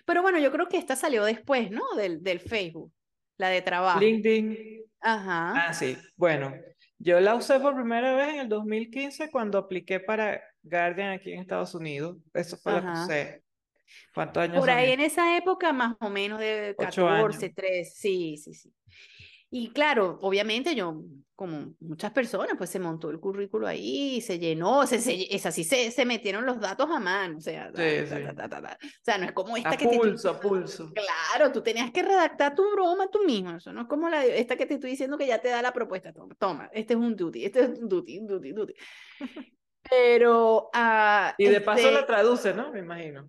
Pero 0.04 0.22
bueno, 0.22 0.38
yo 0.40 0.50
creo 0.50 0.68
que 0.68 0.78
esta 0.78 0.96
salió 0.96 1.24
después, 1.24 1.70
¿no? 1.70 1.82
Del, 1.96 2.22
del 2.22 2.40
Facebook, 2.40 2.92
la 3.36 3.48
de 3.48 3.62
trabajo. 3.62 4.00
LinkedIn. 4.00 4.82
Ajá. 5.00 5.68
Ah, 5.68 5.72
sí. 5.72 5.96
Bueno, 6.16 6.52
yo 6.98 7.20
la 7.20 7.34
usé 7.34 7.60
por 7.60 7.74
primera 7.74 8.14
vez 8.14 8.34
en 8.34 8.40
el 8.40 8.48
2015 8.48 9.30
cuando 9.30 9.58
apliqué 9.58 10.00
para 10.00 10.42
Guardian 10.62 11.12
aquí 11.12 11.32
en 11.32 11.40
Estados 11.40 11.74
Unidos. 11.74 12.16
Eso 12.32 12.56
fue 12.56 12.72
lo 12.72 12.82
que 12.82 12.90
usé. 12.90 13.42
¿Cuántos 14.14 14.42
años? 14.42 14.58
Por 14.58 14.70
ahí 14.70 14.92
en 14.92 15.00
esa 15.00 15.36
época 15.36 15.72
más 15.72 15.96
o 16.00 16.10
menos 16.10 16.40
de 16.40 16.74
14, 16.78 17.50
13, 17.50 17.90
sí, 17.94 18.36
sí, 18.36 18.54
sí. 18.54 18.72
Y 19.50 19.70
claro, 19.70 20.18
obviamente 20.22 20.74
yo, 20.74 21.02
como 21.36 21.74
muchas 21.80 22.10
personas, 22.10 22.56
pues 22.58 22.68
se 22.70 22.80
montó 22.80 23.10
el 23.10 23.20
currículo 23.20 23.66
ahí, 23.66 24.20
se 24.20 24.38
llenó, 24.40 24.86
se, 24.86 24.98
se, 24.98 25.34
es 25.34 25.46
así, 25.46 25.62
se, 25.62 25.92
se 25.92 26.04
metieron 26.04 26.44
los 26.44 26.58
datos 26.58 26.90
a 26.90 26.98
mano, 26.98 27.38
o 27.38 27.40
sea, 27.40 27.70
o 27.72 27.76
sea, 29.02 29.18
no 29.18 29.24
es 29.24 29.32
como 29.32 29.56
esta 29.56 29.76
que 29.76 29.86
pulso, 29.86 30.34
te... 30.34 30.48
pulso. 30.48 30.92
Claro, 30.92 31.52
tú 31.52 31.62
tenías 31.62 31.92
que 31.92 32.02
redactar 32.02 32.56
tu 32.56 32.68
broma 32.72 33.08
tú 33.08 33.20
mismo, 33.24 33.56
eso 33.56 33.72
no 33.72 33.82
es 33.82 33.86
como 33.86 34.08
la, 34.08 34.24
esta 34.24 34.56
que 34.56 34.66
te 34.66 34.74
estoy 34.74 34.90
diciendo 34.90 35.16
que 35.16 35.26
ya 35.26 35.40
te 35.40 35.48
da 35.48 35.62
la 35.62 35.72
propuesta, 35.72 36.12
toma, 36.12 36.34
toma 36.34 36.70
este 36.72 36.94
es 36.94 36.98
un 36.98 37.14
duty, 37.14 37.44
este 37.44 37.60
es 37.60 37.78
un 37.78 37.88
duty, 37.88 38.18
un 38.18 38.26
duty, 38.26 38.52
duty. 38.52 38.74
Pero... 39.88 40.70
Uh, 40.74 41.30
y 41.38 41.46
de 41.46 41.60
paso 41.60 41.88
la 41.92 42.04
traduce, 42.04 42.52
¿no? 42.52 42.72
Me 42.72 42.80
imagino. 42.80 43.28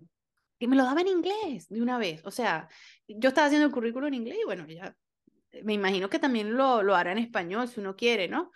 Y 0.58 0.66
me 0.66 0.74
lo 0.74 0.82
daba 0.82 1.00
en 1.02 1.06
inglés 1.06 1.68
de 1.68 1.80
una 1.80 1.98
vez, 1.98 2.20
o 2.24 2.32
sea, 2.32 2.68
yo 3.06 3.28
estaba 3.28 3.46
haciendo 3.46 3.66
el 3.66 3.72
currículo 3.72 4.08
en 4.08 4.14
inglés 4.14 4.38
y 4.42 4.44
bueno, 4.44 4.66
ya 4.66 4.96
me 5.64 5.74
imagino 5.74 6.08
que 6.08 6.18
también 6.18 6.56
lo, 6.56 6.82
lo 6.82 6.94
hará 6.94 7.12
en 7.12 7.18
español 7.18 7.68
si 7.68 7.80
uno 7.80 7.96
quiere, 7.96 8.28
¿no? 8.28 8.52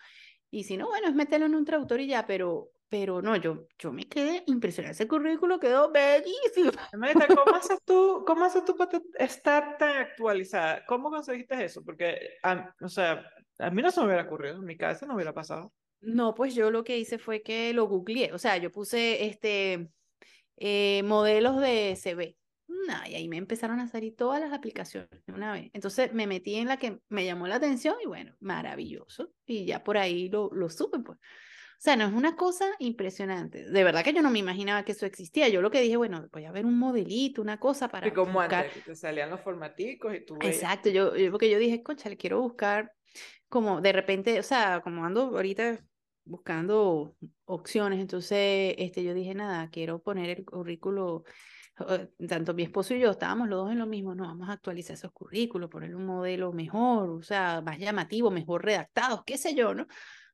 Y 0.50 0.64
si 0.64 0.76
no, 0.76 0.88
bueno, 0.88 1.08
es 1.08 1.14
meterlo 1.14 1.46
en 1.46 1.54
un 1.54 1.64
traductor 1.64 1.98
y 2.00 2.06
ya, 2.06 2.26
pero, 2.26 2.70
pero 2.88 3.22
no, 3.22 3.36
yo, 3.36 3.66
yo 3.78 3.92
me 3.92 4.06
quedé 4.06 4.44
impresionada. 4.46 4.92
Ese 4.92 5.08
currículo 5.08 5.58
quedó 5.58 5.90
bellísimo. 5.90 6.72
¿cómo 7.44 7.56
haces 7.56 7.78
tú, 7.84 8.22
cómo 8.26 8.44
haces 8.44 8.64
tú 8.64 8.76
para 8.76 9.00
estar 9.18 9.78
tan 9.78 9.96
actualizada? 9.96 10.84
¿Cómo 10.86 11.10
conseguiste 11.10 11.64
eso? 11.64 11.82
Porque, 11.82 12.34
o 12.82 12.88
sea, 12.88 13.24
a 13.58 13.70
mí 13.70 13.80
no 13.80 13.90
se 13.90 14.00
me 14.00 14.06
hubiera 14.06 14.24
ocurrido, 14.24 14.56
en 14.56 14.64
mi 14.66 14.76
cabeza 14.76 15.06
no 15.06 15.14
hubiera 15.14 15.32
pasado. 15.32 15.72
No, 16.00 16.34
pues 16.34 16.54
yo 16.54 16.70
lo 16.70 16.84
que 16.84 16.98
hice 16.98 17.18
fue 17.18 17.42
que 17.42 17.72
lo 17.72 17.86
googleé, 17.86 18.32
o 18.32 18.38
sea, 18.38 18.56
yo 18.58 18.70
puse 18.72 19.24
este 19.24 19.88
eh, 20.56 21.02
modelos 21.04 21.60
de 21.60 21.96
CV 21.96 22.36
y 23.06 23.14
ahí 23.14 23.28
me 23.28 23.36
empezaron 23.36 23.80
a 23.80 23.86
salir 23.86 24.16
todas 24.16 24.40
las 24.40 24.52
aplicaciones 24.52 25.08
de 25.26 25.32
una 25.32 25.52
vez. 25.52 25.70
Entonces 25.72 26.12
me 26.12 26.26
metí 26.26 26.56
en 26.56 26.68
la 26.68 26.76
que 26.76 27.00
me 27.08 27.24
llamó 27.24 27.46
la 27.46 27.56
atención 27.56 27.96
y 28.02 28.06
bueno, 28.06 28.34
maravilloso. 28.40 29.32
Y 29.46 29.64
ya 29.66 29.82
por 29.82 29.98
ahí 29.98 30.28
lo, 30.28 30.50
lo 30.52 30.68
supe, 30.68 30.98
pues. 30.98 31.18
O 31.18 31.84
sea, 31.84 31.96
no 31.96 32.06
es 32.06 32.12
una 32.12 32.36
cosa 32.36 32.66
impresionante. 32.78 33.68
De 33.68 33.84
verdad 33.84 34.04
que 34.04 34.12
yo 34.12 34.22
no 34.22 34.30
me 34.30 34.38
imaginaba 34.38 34.84
que 34.84 34.92
eso 34.92 35.04
existía. 35.04 35.48
Yo 35.48 35.60
lo 35.60 35.70
que 35.70 35.80
dije, 35.80 35.96
bueno, 35.96 36.28
voy 36.32 36.44
a 36.44 36.52
ver 36.52 36.64
un 36.64 36.78
modelito, 36.78 37.42
una 37.42 37.58
cosa 37.58 37.88
para. 37.88 38.06
Y 38.06 38.12
como 38.12 38.40
antes, 38.40 38.72
que 38.72 38.80
te 38.82 38.94
salían 38.94 39.30
los 39.30 39.40
formaticos 39.40 40.14
y 40.14 40.24
tú. 40.24 40.36
Exacto, 40.42 40.90
yo, 40.90 41.16
yo, 41.16 41.32
porque 41.32 41.50
yo 41.50 41.58
dije, 41.58 41.82
concha, 41.82 42.08
le 42.08 42.16
quiero 42.16 42.40
buscar 42.40 42.92
como 43.48 43.80
de 43.80 43.92
repente, 43.92 44.38
o 44.38 44.42
sea, 44.44 44.80
como 44.82 45.04
ando 45.04 45.22
ahorita 45.22 45.84
buscando 46.24 47.16
opciones, 47.46 48.00
entonces 48.00 48.76
este, 48.78 49.02
yo 49.02 49.12
dije, 49.12 49.34
nada, 49.34 49.68
quiero 49.70 50.00
poner 50.00 50.30
el 50.38 50.44
currículo 50.44 51.24
tanto 52.28 52.54
mi 52.54 52.62
esposo 52.62 52.94
y 52.94 53.00
yo 53.00 53.10
estábamos 53.10 53.48
los 53.48 53.64
dos 53.64 53.72
en 53.72 53.78
lo 53.78 53.86
mismo, 53.86 54.14
no, 54.14 54.24
vamos 54.24 54.48
a 54.48 54.52
actualizar 54.52 54.94
esos 54.94 55.12
currículos, 55.12 55.70
poner 55.70 55.94
un 55.94 56.06
modelo 56.06 56.52
mejor, 56.52 57.10
o 57.10 57.22
sea, 57.22 57.60
más 57.62 57.78
llamativo, 57.78 58.30
mejor 58.30 58.64
redactados, 58.64 59.22
qué 59.24 59.38
sé 59.38 59.54
yo, 59.54 59.74
¿no? 59.74 59.86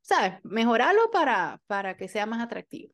¿Sabes? 0.02 0.34
Mejorarlo 0.42 1.10
para, 1.10 1.60
para 1.66 1.96
que 1.96 2.08
sea 2.08 2.26
más 2.26 2.42
atractivo. 2.42 2.92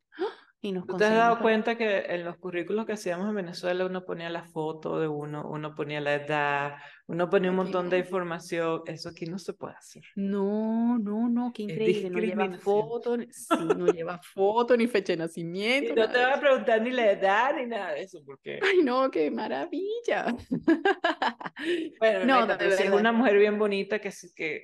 Y 0.65 0.73
nos 0.73 0.87
¿Tú 0.87 0.97
te 0.97 1.05
has 1.05 1.15
dado 1.15 1.41
cuenta 1.41 1.77
que 1.77 2.07
en 2.09 2.25
los 2.25 2.39
currículos 2.39 2.87
que 2.87 2.95
hacíamos 2.95 3.29
en 3.29 3.35
Venezuela 3.35 3.85
uno 3.85 4.03
ponía 4.07 4.31
la 4.31 4.45
foto 4.45 4.99
de 4.99 5.07
uno, 5.07 5.47
uno 5.47 5.75
ponía 5.75 6.01
la 6.01 6.15
edad, 6.15 6.77
uno 7.07 7.29
ponía 7.29 7.51
un 7.51 7.57
montón 7.57 7.91
de 7.91 7.99
información? 7.99 8.81
Eso 8.87 9.11
aquí 9.11 9.27
no 9.27 9.39
se 9.39 9.53
puede 9.53 9.75
hacer. 9.75 10.03
No, 10.17 10.99
no, 10.99 11.29
no, 11.29 11.53
qué 11.53 11.65
increíble. 11.65 12.09
No 12.09 12.19
lleva 12.19 12.59
foto, 12.59 13.19
sí, 13.31 13.55
no 13.77 13.89
lleva 13.89 14.19
foto 14.23 14.75
ni 14.75 14.87
fecha 14.87 15.13
de 15.13 15.19
nacimiento. 15.19 15.93
Y 15.93 15.97
no 15.97 16.11
te 16.11 16.17
va 16.17 16.33
a 16.33 16.41
preguntar 16.41 16.81
ni 16.81 16.93
la 16.93 17.11
edad 17.11 17.55
ni 17.55 17.67
nada 17.67 17.93
de 17.93 18.01
eso, 18.01 18.23
porque. 18.25 18.59
Ay, 18.63 18.83
no, 18.83 19.11
qué 19.11 19.31
maravilla. 19.31 20.35
bueno, 22.01 22.47
no, 22.47 22.59
si 22.59 22.85
es 22.85 22.91
una 22.91 23.13
mujer 23.13 23.37
bien 23.37 23.59
bonita 23.59 23.99
que, 23.99 24.11
que, 24.35 24.63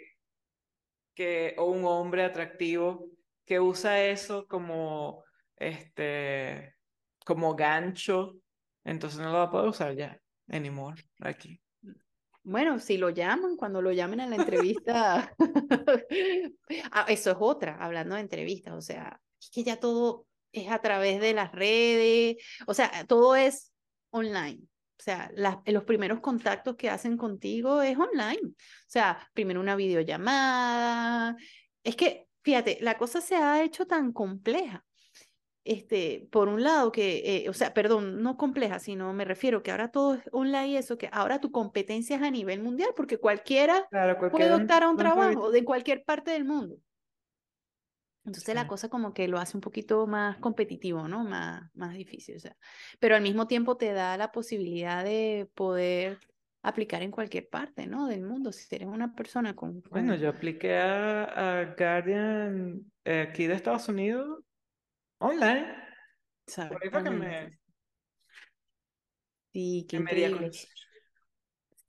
que, 1.14 1.54
o 1.58 1.66
un 1.66 1.84
hombre 1.84 2.24
atractivo 2.24 3.06
que 3.44 3.60
usa 3.60 4.02
eso 4.02 4.46
como 4.46 5.24
este, 5.60 6.74
como 7.24 7.54
gancho, 7.54 8.34
entonces 8.82 9.20
no 9.20 9.30
lo 9.30 9.38
va 9.38 9.44
a 9.44 9.50
poder 9.50 9.68
usar 9.68 9.94
ya, 9.94 10.18
anymore, 10.48 11.04
aquí. 11.20 11.60
Bueno, 12.42 12.78
si 12.78 12.96
lo 12.96 13.10
llaman, 13.10 13.56
cuando 13.56 13.82
lo 13.82 13.92
llamen 13.92 14.20
a 14.20 14.26
la 14.26 14.36
entrevista, 14.36 15.32
ah, 16.90 17.04
eso 17.08 17.30
es 17.30 17.36
otra, 17.38 17.76
hablando 17.76 18.14
de 18.14 18.22
entrevistas, 18.22 18.74
o 18.74 18.80
sea, 18.80 19.20
es 19.38 19.50
que 19.50 19.62
ya 19.62 19.78
todo 19.78 20.26
es 20.50 20.70
a 20.70 20.80
través 20.80 21.20
de 21.20 21.34
las 21.34 21.52
redes, 21.52 22.38
o 22.66 22.74
sea, 22.74 23.04
todo 23.06 23.36
es 23.36 23.72
online. 24.10 24.60
O 24.98 25.02
sea, 25.02 25.30
los 25.64 25.84
primeros 25.84 26.20
contactos 26.20 26.76
que 26.76 26.90
hacen 26.90 27.16
contigo 27.16 27.80
es 27.80 27.96
online. 27.96 28.48
O 28.48 28.54
sea, 28.86 29.26
primero 29.32 29.58
una 29.58 29.74
videollamada. 29.74 31.38
Es 31.82 31.96
que, 31.96 32.28
fíjate, 32.42 32.76
la 32.82 32.98
cosa 32.98 33.22
se 33.22 33.34
ha 33.34 33.62
hecho 33.62 33.86
tan 33.86 34.12
compleja 34.12 34.84
este, 35.64 36.26
por 36.30 36.48
un 36.48 36.62
lado 36.62 36.90
que, 36.90 37.22
eh, 37.44 37.48
o 37.48 37.52
sea, 37.52 37.74
perdón, 37.74 38.22
no 38.22 38.36
compleja, 38.36 38.78
sino 38.78 39.12
me 39.12 39.24
refiero 39.24 39.62
que 39.62 39.70
ahora 39.70 39.90
todo 39.90 40.14
es 40.14 40.22
online 40.32 40.68
y 40.68 40.76
eso, 40.76 40.96
que 40.96 41.08
ahora 41.12 41.40
tu 41.40 41.50
competencia 41.50 42.16
es 42.16 42.22
a 42.22 42.30
nivel 42.30 42.62
mundial, 42.62 42.90
porque 42.96 43.18
cualquiera 43.18 43.86
puede 44.30 44.52
optar 44.52 44.82
a 44.82 44.88
un 44.88 44.96
trabajo 44.96 45.50
de 45.50 45.64
cualquier 45.64 46.02
parte 46.04 46.30
del 46.30 46.44
mundo. 46.44 46.76
Entonces 48.24 48.54
la 48.54 48.66
cosa 48.66 48.88
como 48.88 49.14
que 49.14 49.28
lo 49.28 49.38
hace 49.38 49.56
un 49.56 49.62
poquito 49.62 50.06
más 50.06 50.38
competitivo, 50.38 51.08
¿no? 51.08 51.24
Más, 51.24 51.70
más 51.74 51.94
difícil, 51.94 52.36
o 52.36 52.40
sea, 52.40 52.56
pero 52.98 53.16
al 53.16 53.22
mismo 53.22 53.46
tiempo 53.46 53.76
te 53.76 53.92
da 53.92 54.16
la 54.16 54.30
posibilidad 54.30 55.02
de 55.02 55.48
poder 55.54 56.18
aplicar 56.62 57.02
en 57.02 57.10
cualquier 57.10 57.48
parte, 57.48 57.86
¿no? 57.86 58.06
Del 58.06 58.22
mundo, 58.22 58.52
si 58.52 58.74
eres 58.74 58.88
una 58.88 59.14
persona 59.14 59.56
con... 59.56 59.82
Bueno, 59.90 60.14
yo 60.16 60.28
apliqué 60.28 60.76
a, 60.76 61.60
a 61.60 61.74
Guardian 61.74 62.84
eh, 63.04 63.26
aquí 63.28 63.46
de 63.46 63.54
Estados 63.54 63.88
Unidos 63.88 64.44
online. 65.20 65.76
Por 66.56 66.82
ahí 66.82 66.90
que 66.90 67.10
me... 67.10 67.58
Sí, 69.52 69.86
qué 69.88 69.96
increíble. 69.96 70.50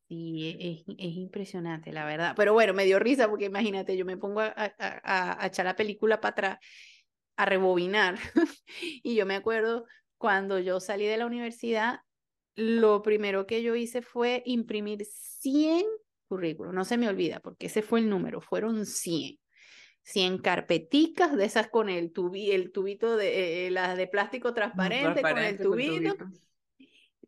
Sí, 0.08 0.58
es, 0.60 0.84
es, 0.88 1.16
impresionante, 1.16 1.92
la 1.94 2.06
verdad. 2.06 2.34
Pero 2.36 2.54
bueno, 2.54 2.74
me 2.74 2.86
dio 2.86 3.00
risa 3.00 3.30
porque 3.30 3.46
imagínate, 3.46 3.96
yo 3.96 4.06
me 4.06 4.18
pongo 4.18 4.42
a, 4.42 4.54
a, 4.56 5.44
a 5.44 5.48
echar 5.48 5.66
la 5.66 5.76
película 5.76 6.20
para 6.20 6.32
atrás, 6.32 6.60
a 7.38 7.46
rebobinar. 7.46 8.16
y 9.04 9.16
yo 9.16 9.26
me 9.26 9.36
acuerdo 9.36 9.86
cuando 10.18 10.60
yo 10.60 10.80
salí 10.80 11.06
de 11.06 11.18
la 11.18 11.26
universidad, 11.26 12.02
lo 12.56 13.02
primero 13.02 13.48
que 13.48 13.64
yo 13.64 13.76
hice 13.76 14.02
fue 14.02 14.44
imprimir 14.46 15.06
100 15.06 15.86
currículos. 16.28 16.74
No 16.74 16.86
se 16.86 16.98
me 16.98 17.08
olvida 17.08 17.40
porque 17.40 17.68
ese 17.68 17.82
fue 17.82 18.00
el 18.00 18.10
número, 18.10 18.42
fueron 18.42 18.86
100. 18.86 19.41
100 20.04 20.40
carpeticas 20.40 21.36
de 21.36 21.46
esas 21.46 21.68
con 21.68 21.90
el, 21.90 22.12
tubi, 22.12 22.52
el 22.52 22.72
tubito 22.72 23.16
de 23.18 23.68
eh, 23.68 23.72
las 23.72 23.98
de 23.98 24.08
plástico 24.08 24.54
transparente, 24.54 25.22
con 25.22 25.38
el 25.38 25.58
tubito. 25.58 26.16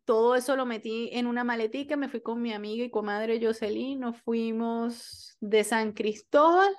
Todo 0.04 0.34
eso 0.34 0.54
lo 0.54 0.66
metí 0.66 1.08
en 1.12 1.26
una 1.26 1.44
maletica, 1.44 1.96
me 1.96 2.10
fui 2.10 2.20
con 2.20 2.42
mi 2.42 2.52
amiga 2.52 2.84
y 2.84 2.90
comadre 2.90 3.40
Jocelyn, 3.42 4.00
nos 4.00 4.20
fuimos 4.20 5.36
de 5.40 5.64
San 5.64 5.92
Cristóbal 5.92 6.74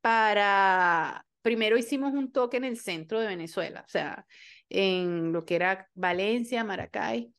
para, 0.00 1.24
primero 1.40 1.78
hicimos 1.78 2.14
un 2.14 2.32
toque 2.32 2.56
en 2.56 2.64
el 2.64 2.78
centro 2.78 3.20
de 3.20 3.28
Venezuela, 3.28 3.84
o 3.86 3.88
sea, 3.88 4.26
en 4.68 5.32
lo 5.32 5.44
que 5.44 5.54
era 5.54 5.88
Valencia, 5.94 6.64
Maracay, 6.64 7.32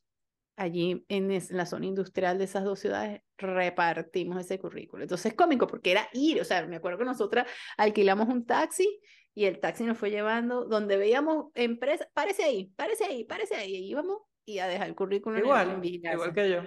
allí 0.56 1.04
en, 1.08 1.28
la 1.50 1.66
zona 1.66 1.86
industrial 1.86 2.38
de 2.38 2.44
esas 2.44 2.64
dos 2.64 2.78
ciudades 2.78 3.20
repartimos 3.38 4.40
ese 4.40 4.58
currículo. 4.58 5.02
Entonces 5.02 5.32
es 5.32 5.34
cómico 5.34 5.66
porque 5.66 5.90
era 5.90 6.08
ir, 6.12 6.40
o 6.40 6.44
sea, 6.44 6.66
me 6.66 6.76
acuerdo 6.76 6.98
que 6.98 7.04
nosotras 7.04 7.46
alquilamos 7.76 8.28
un 8.28 8.46
taxi 8.46 9.00
y 9.34 9.46
el 9.46 9.58
taxi 9.58 9.84
nos 9.84 9.98
fue 9.98 10.10
llevando 10.10 10.64
donde 10.64 10.96
veíamos 10.96 11.46
empresas, 11.54 12.08
parece 12.14 12.44
ahí, 12.44 12.72
parece 12.76 13.04
ahí, 13.04 13.24
parece 13.24 13.56
ahí, 13.56 13.74
y 13.74 13.90
íbamos 13.90 14.18
y 14.44 14.58
a 14.58 14.68
dejar 14.68 14.88
el 14.88 14.94
currículum. 14.94 15.38
Igual, 15.38 15.80
igual 15.84 16.34
que 16.34 16.50
yo. 16.50 16.62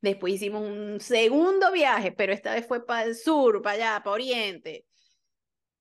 Después 0.00 0.34
hicimos 0.34 0.62
un 0.62 1.00
segundo 1.00 1.72
viaje, 1.72 2.12
pero 2.12 2.32
esta 2.32 2.54
vez 2.54 2.66
fue 2.66 2.84
para 2.84 3.04
el 3.04 3.14
sur, 3.14 3.60
para 3.62 3.74
allá, 3.74 4.02
para 4.02 4.14
Oriente. 4.14 4.86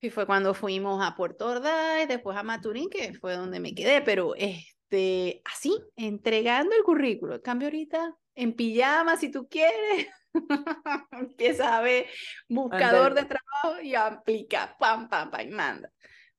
Y 0.01 0.10
fue 0.10 0.25
cuando 0.25 0.53
fuimos 0.53 1.03
a 1.03 1.15
Puerto 1.15 1.48
Ordaz, 1.48 2.08
después 2.08 2.38
a 2.38 2.44
Maturín, 2.44 2.89
que 2.89 3.13
fue 3.13 3.36
donde 3.36 3.60
me 3.60 3.74
quedé, 3.74 4.01
pero 4.01 4.36
este, 4.36 5.41
así, 5.46 5.74
entregando 5.96 6.75
el 6.75 6.84
currículo. 6.84 7.36
En 7.36 7.41
cambio 7.41 7.67
ahorita, 7.67 8.15
en 8.38 8.53
pijama, 8.53 9.17
si 9.17 9.29
tú 9.32 9.48
quieres, 9.50 10.08
empieza 11.12 11.77
a 11.77 11.82
ver 11.82 12.06
buscador 12.48 13.15
de 13.15 13.25
trabajo 13.25 13.82
y 13.82 13.96
aplica, 13.96 14.75
pam, 14.79 15.10
pam, 15.10 15.32
pam, 15.32 15.41
y 15.41 15.50
manda. 15.50 15.91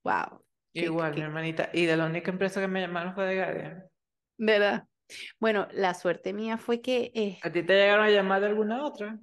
Wow. 0.03 0.43
Igual, 0.73 1.15
mi 1.15 1.21
hermanita. 1.21 1.69
Y 1.73 1.85
de 1.85 1.97
la 1.97 2.05
única 2.05 2.31
empresa 2.31 2.61
que 2.61 2.67
me 2.67 2.79
llamaron 2.79 3.13
fue 3.13 3.25
de 3.25 3.35
Guardian. 3.35 3.83
¿Verdad? 4.37 4.87
Bueno, 5.39 5.67
la 5.73 5.93
suerte 5.93 6.31
mía 6.33 6.57
fue 6.57 6.81
que... 6.81 7.11
Eh, 7.13 7.39
¿A 7.43 7.51
ti 7.51 7.63
te 7.63 7.73
llegaron 7.73 8.05
a 8.05 8.09
llamar 8.09 8.41
de 8.41 8.47
alguna 8.47 8.85
otra? 8.85 9.19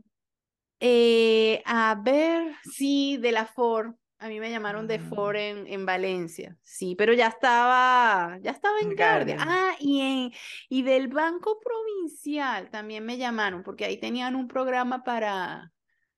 Eh, 0.78 1.62
a 1.64 1.99
ver, 2.02 2.54
sí, 2.71 3.16
de 3.16 3.33
la 3.33 3.47
Ford. 3.47 3.95
A 4.18 4.28
mí 4.28 4.40
me 4.40 4.50
llamaron 4.50 4.87
de 4.87 4.99
Ford 4.99 5.37
mm. 5.37 5.66
en, 5.66 5.85
Valencia, 5.85 6.56
sí, 6.62 6.94
pero 6.96 7.12
ya 7.12 7.26
estaba, 7.26 8.38
ya 8.40 8.50
estaba 8.50 8.80
en 8.80 8.96
Guardia. 8.96 9.37
Ah, 9.38 9.75
y, 9.78 10.00
en, 10.00 10.32
y 10.70 10.82
del 10.82 11.08
Banco 11.08 11.61
Provincial 11.61 12.70
también 12.70 13.04
me 13.04 13.18
llamaron, 13.18 13.62
porque 13.62 13.85
ahí 13.85 13.99
tenían 13.99 14.35
un 14.35 14.49
programa 14.49 15.04
para 15.04 15.70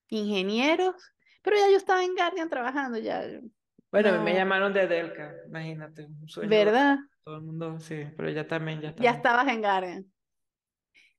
ingenieros, 0.08 0.94
pero 1.42 1.56
ya 1.56 1.70
yo 1.70 1.76
estaba 1.76 2.04
en 2.04 2.14
Guardian 2.14 2.48
trabajando 2.48 2.98
ya. 2.98 3.24
Bueno, 3.90 4.22
me 4.22 4.32
llamaron 4.34 4.72
de 4.72 4.86
Delca, 4.86 5.34
imagínate. 5.48 6.06
¿Verdad? 6.46 6.98
Todo 7.24 7.36
el 7.36 7.42
mundo, 7.42 7.80
sí, 7.80 8.04
pero 8.16 8.30
ya 8.30 8.46
también, 8.46 8.80
ya 8.80 8.94
Ya 8.94 9.10
estabas 9.10 9.48
en 9.48 9.60
Guardian. 9.60 10.06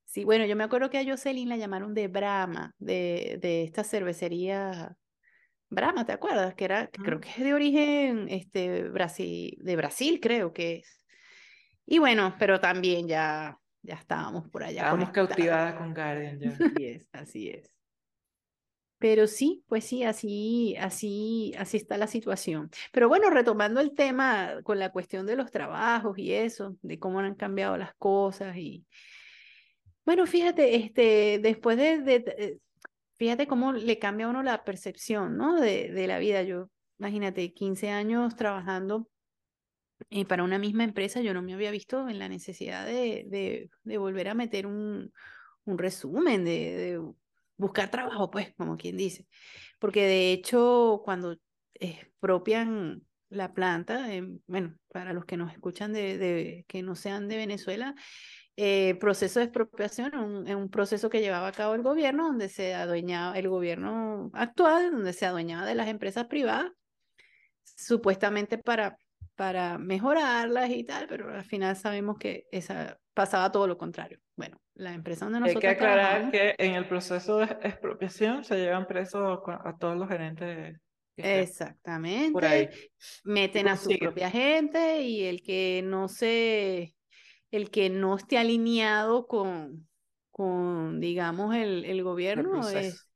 Sí, 0.06 0.24
bueno, 0.24 0.46
yo 0.46 0.56
me 0.56 0.64
acuerdo 0.64 0.88
que 0.88 0.98
a 0.98 1.04
Jocelyn 1.04 1.48
la 1.48 1.58
llamaron 1.58 1.92
de 1.92 2.08
Brahma, 2.08 2.74
de, 2.78 3.38
de 3.40 3.64
esta 3.64 3.84
cervecería 3.84 4.96
Brahma, 5.70 6.04
¿te 6.04 6.12
acuerdas? 6.12 6.54
Que 6.54 6.64
era, 6.64 6.88
creo 6.88 7.18
ah. 7.18 7.20
que 7.20 7.28
es 7.30 7.38
de 7.38 7.54
origen 7.54 8.26
este, 8.28 8.88
Brasil, 8.88 9.56
de 9.60 9.76
Brasil, 9.76 10.18
creo 10.20 10.52
que 10.52 10.76
es. 10.76 11.00
Y 11.86 11.98
bueno, 11.98 12.34
pero 12.38 12.60
también 12.60 13.08
ya, 13.08 13.58
ya 13.82 13.94
estábamos 13.94 14.48
por 14.48 14.64
allá. 14.64 14.80
Estábamos 14.80 15.10
cautivadas 15.10 15.74
con 15.74 15.94
Guardian 15.94 16.38
ya. 16.40 16.50
Así 16.74 16.84
es, 16.86 17.08
así 17.12 17.48
es. 17.48 17.72
Pero 18.98 19.26
sí, 19.26 19.64
pues 19.66 19.84
sí, 19.84 20.04
así, 20.04 20.76
así, 20.76 21.54
así 21.56 21.78
está 21.78 21.96
la 21.96 22.06
situación. 22.06 22.68
Pero 22.92 23.08
bueno, 23.08 23.30
retomando 23.30 23.80
el 23.80 23.94
tema 23.94 24.56
con 24.62 24.78
la 24.78 24.90
cuestión 24.90 25.24
de 25.24 25.36
los 25.36 25.50
trabajos 25.50 26.18
y 26.18 26.34
eso, 26.34 26.76
de 26.82 26.98
cómo 26.98 27.20
han 27.20 27.34
cambiado 27.34 27.78
las 27.78 27.94
cosas 27.94 28.56
y 28.56 28.84
bueno, 30.04 30.26
fíjate, 30.26 30.74
este, 30.76 31.38
después 31.40 31.76
de 31.76 32.58
fíjate 33.20 33.46
cómo 33.46 33.74
le 33.74 33.98
cambia 33.98 34.24
a 34.24 34.30
uno 34.30 34.42
la 34.42 34.64
percepción, 34.64 35.36
¿no? 35.36 35.60
De, 35.60 35.90
de 35.90 36.06
la 36.06 36.18
vida. 36.18 36.42
Yo, 36.42 36.70
imagínate, 36.98 37.52
15 37.52 37.90
años 37.90 38.34
trabajando 38.34 39.10
eh, 40.08 40.24
para 40.24 40.42
una 40.42 40.58
misma 40.58 40.84
empresa, 40.84 41.20
yo 41.20 41.34
no 41.34 41.42
me 41.42 41.52
había 41.52 41.70
visto 41.70 42.08
en 42.08 42.18
la 42.18 42.30
necesidad 42.30 42.86
de, 42.86 43.68
de, 43.84 43.98
volver 43.98 44.28
a 44.28 44.34
meter 44.34 44.66
un, 44.66 45.12
un 45.64 45.78
resumen, 45.78 46.46
de, 46.46 46.98
buscar 47.58 47.90
trabajo, 47.90 48.30
pues, 48.30 48.54
como 48.56 48.78
quien 48.78 48.96
dice. 48.96 49.26
Porque 49.78 50.06
de 50.06 50.32
hecho, 50.32 51.02
cuando 51.04 51.36
expropian 51.74 53.02
la 53.28 53.52
planta, 53.52 54.08
bueno, 54.46 54.78
para 54.90 55.12
los 55.12 55.26
que 55.26 55.36
nos 55.36 55.52
escuchan 55.52 55.92
de, 55.92 56.64
que 56.66 56.82
no 56.82 56.94
sean 56.94 57.28
de 57.28 57.36
Venezuela, 57.36 57.94
eh, 58.62 58.94
proceso 58.96 59.40
de 59.40 59.46
expropiación, 59.46 60.14
un, 60.16 60.54
un 60.54 60.68
proceso 60.68 61.08
que 61.08 61.22
llevaba 61.22 61.48
a 61.48 61.52
cabo 61.52 61.74
el 61.74 61.80
gobierno, 61.80 62.26
donde 62.26 62.50
se 62.50 62.74
adueñaba, 62.74 63.38
el 63.38 63.48
gobierno 63.48 64.30
actual, 64.34 64.90
donde 64.92 65.14
se 65.14 65.24
adueñaba 65.24 65.64
de 65.64 65.74
las 65.74 65.88
empresas 65.88 66.26
privadas, 66.26 66.70
supuestamente 67.64 68.58
para, 68.58 68.98
para 69.34 69.78
mejorarlas 69.78 70.68
y 70.68 70.84
tal, 70.84 71.06
pero 71.08 71.32
al 71.34 71.44
final 71.44 71.74
sabemos 71.74 72.18
que 72.18 72.44
esa, 72.52 72.98
pasaba 73.14 73.50
todo 73.50 73.66
lo 73.66 73.78
contrario. 73.78 74.18
Bueno, 74.36 74.60
la 74.74 74.92
empresa 74.92 75.24
donde 75.24 75.40
nosotros 75.40 75.64
Hay 75.64 75.70
que 75.70 75.82
aclarar 75.82 76.30
que 76.30 76.54
en 76.58 76.74
el 76.74 76.86
proceso 76.86 77.38
de 77.38 77.46
expropiación 77.62 78.44
se 78.44 78.56
llevan 78.56 78.86
presos 78.86 79.40
a 79.46 79.78
todos 79.78 79.96
los 79.96 80.06
gerentes 80.06 80.78
Exactamente. 81.16 82.70
Meten 83.24 83.68
a 83.68 83.76
su 83.78 83.90
propia 83.98 84.30
gente 84.30 85.00
y 85.00 85.24
el 85.24 85.40
que 85.40 85.80
no 85.82 86.08
se 86.08 86.94
el 87.50 87.70
que 87.70 87.90
no 87.90 88.16
esté 88.16 88.38
alineado 88.38 89.26
con, 89.26 89.88
con 90.30 91.00
digamos, 91.00 91.54
el, 91.54 91.84
el 91.84 92.02
gobierno 92.02 92.68
es 92.68 93.06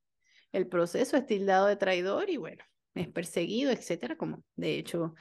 el 0.54 0.68
proceso 0.68 1.16
es 1.16 1.26
tildado 1.26 1.66
de 1.66 1.76
traidor 1.76 2.30
y 2.30 2.36
bueno, 2.36 2.62
es 2.94 3.08
perseguido, 3.08 3.72
etcétera, 3.72 4.16
como 4.16 4.44
de 4.54 4.78
hecho 4.78 5.14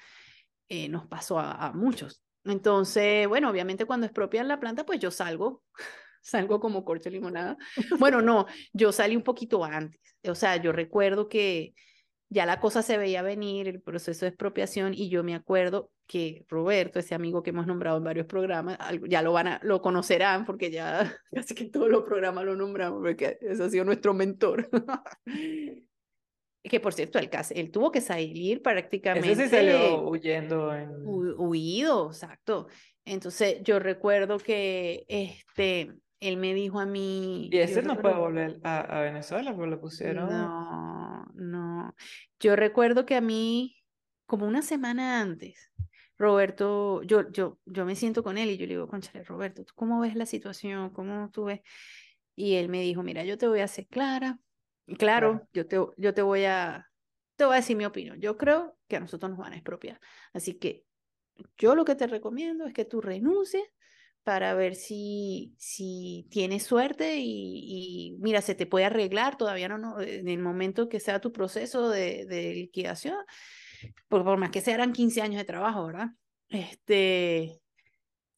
eh, 0.70 0.88
nos 0.89 1.08
pasó 1.08 1.39
a, 1.39 1.72
muchos. 1.74 2.22
Entonces, 2.46 3.27
bueno, 3.27 3.50
obviamente 3.50 3.86
cuando 3.86 4.05
expropian 4.05 4.48
la 4.48 4.60
planta, 4.60 4.86
pues 4.86 5.00
yo 5.00 5.10
salgo, 5.10 5.63
salgo 6.22 6.60
como 6.60 6.86
corcho 6.86 7.10
limonada. 7.10 7.58
Bueno, 7.98 8.22
no, 8.22 8.46
yo 8.74 8.91
salí 8.91 9.15
un 9.15 9.24
poquito 9.24 9.65
antes. 9.65 10.00
O 10.27 10.36
sea, 10.36 10.58
yo 10.58 10.72
recuerdo 10.72 11.27
que 11.27 11.74
ya 12.29 12.46
la 12.46 12.60
cosa 12.60 12.84
se 12.84 12.98
veía 12.98 13.24
venir, 13.24 13.67
el 13.67 13.82
proceso 13.82 14.25
de 14.25 14.29
expropiación, 14.29 14.93
y 14.93 15.10
yo 15.10 15.24
me 15.24 15.34
acuerdo 15.34 15.91
que 16.05 16.45
Roberto, 16.50 17.00
ese 17.00 17.15
amigo 17.15 17.43
que 17.43 17.51
hemos 17.51 17.67
nombrado 17.67 17.98
en 17.98 18.03
varios 18.03 18.25
programas, 18.25 18.77
ya 19.07 19.22
lo 19.22 19.33
van 19.33 19.48
a, 19.48 19.60
lo 19.63 19.81
conocerán 19.81 20.45
porque 20.45 20.72
ya 20.72 21.15
casi 21.33 21.55
que 21.55 21.65
todos 21.65 21.89
los 21.89 22.03
programas 22.03 22.45
lo 22.45 22.55
nombramos 22.55 23.01
porque 23.01 23.38
ese 23.41 23.63
ha 23.63 23.69
sido 23.69 23.86
nuestro 23.86 24.13
mentor. 24.13 24.69
que 26.63 26.79
por 26.79 26.93
cierto, 26.93 27.19
él, 27.19 27.29
él 27.51 27.72
tuvo 27.72 27.91
que 27.91 28.01
salir 28.01 28.62
prácticamente. 28.62 29.31
Ese 29.31 29.45
sí 29.45 29.50
salió 29.50 30.07
huyendo. 30.07 30.74
En... 30.74 30.89
huido, 31.05 32.07
exacto. 32.07 32.67
Entonces 33.05 33.57
yo 33.63 33.79
recuerdo 33.79 34.38
que 34.38 35.05
este, 35.10 35.93
él 36.22 36.38
me 36.38 36.53
dijo 36.53 36.79
a 36.79 36.86
mí... 36.86 37.50
Y 37.51 37.57
ese 37.57 37.81
no 37.81 38.00
puede 38.00 38.15
volver 38.15 38.60
a, 38.63 38.79
a, 38.79 39.01
Venezuela, 39.01 39.53
porque 39.53 39.72
lo 39.72 39.81
pusieron... 39.81 40.29
No, 40.29 41.25
no. 41.33 41.95
Yo 42.39 42.55
recuerdo 42.55 43.05
que 43.05 43.15
a 43.15 43.22
mí, 43.22 43.75
como 44.25 44.48
una 44.48 44.62
semana 44.62 45.19
antes, 45.19 45.69
Roberto, 46.17 47.01
yo, 47.03 47.29
yo, 47.32 47.60
yo 47.65 47.86
me 47.86 47.96
siento 47.96 48.24
con 48.24 48.38
él 48.38 48.50
y 48.50 48.58
yo 48.58 48.65
le 48.65 48.74
digo, 48.74 48.88
conchale, 48.88 49.24
Roberto, 49.24 49.65
¿tú 49.65 49.74
cómo 49.75 50.00
ves 50.00 50.15
la 50.15 50.25
situación? 50.25 50.91
¿Cómo 50.91 51.29
tú 51.32 51.46
ves? 51.46 51.62
Y 52.36 52.55
él 52.55 52.70
me 52.70 52.82
dijo, 52.82 53.03
mira, 53.03 53.24
yo 53.24 53.38
te 53.38 53.48
voy 53.48 53.60
a 53.60 53.65
hacer 53.65 53.88
clara. 53.88 54.39
Y 54.86 54.96
claro, 54.96 55.48
Yo, 55.53 55.65
te, 55.65 55.77
yo 55.98 56.13
te 56.13 56.22
voy 56.22 56.46
a, 56.46 56.91
te 57.36 57.46
voy 57.46 57.53
a 57.53 57.58
decir 57.58 57.77
mi 57.77 57.86
opinión. 57.86 58.20
Yo 58.20 58.38
creo 58.38 58.77
que 58.88 58.98
a 58.98 59.00
nosotros 59.00 59.29
nos 59.32 59.39
van 59.39 59.53
a 59.53 59.55
expropiar. 59.55 60.00
Así 60.34 60.55
que 60.55 60.86
yo 61.58 61.75
lo 61.75 61.86
que 61.86 61.96
te 61.96 62.08
recomiendo 62.08 62.65
es 62.65 62.74
que 62.74 62.86
tú 62.86 63.01
renuncies 63.01 63.63
para 64.24 64.53
ver 64.53 64.75
si, 64.75 65.53
si 65.58 66.27
tienes 66.29 66.63
suerte 66.63 67.17
y, 67.17 68.15
mira, 68.20 68.41
se 68.41 68.55
te 68.55 68.65
puede 68.65 68.86
arreglar, 68.86 69.38
todavía 69.38 69.67
no, 69.67 69.77
no, 69.77 70.00
en 70.00 70.27
el 70.29 70.39
momento 70.39 70.88
que 70.88 71.00
sea 71.01 71.20
tu 71.20 71.34
proceso 71.34 71.89
de, 71.89 72.25
de 72.25 72.53
liquidación, 72.53 73.17
por, 74.07 74.23
por 74.23 74.37
más 74.37 74.51
que 74.51 74.61
sean 74.61 74.93
15 74.93 75.21
años 75.21 75.37
de 75.37 75.45
trabajo, 75.45 75.85
¿verdad? 75.85 76.09
Este, 76.49 77.61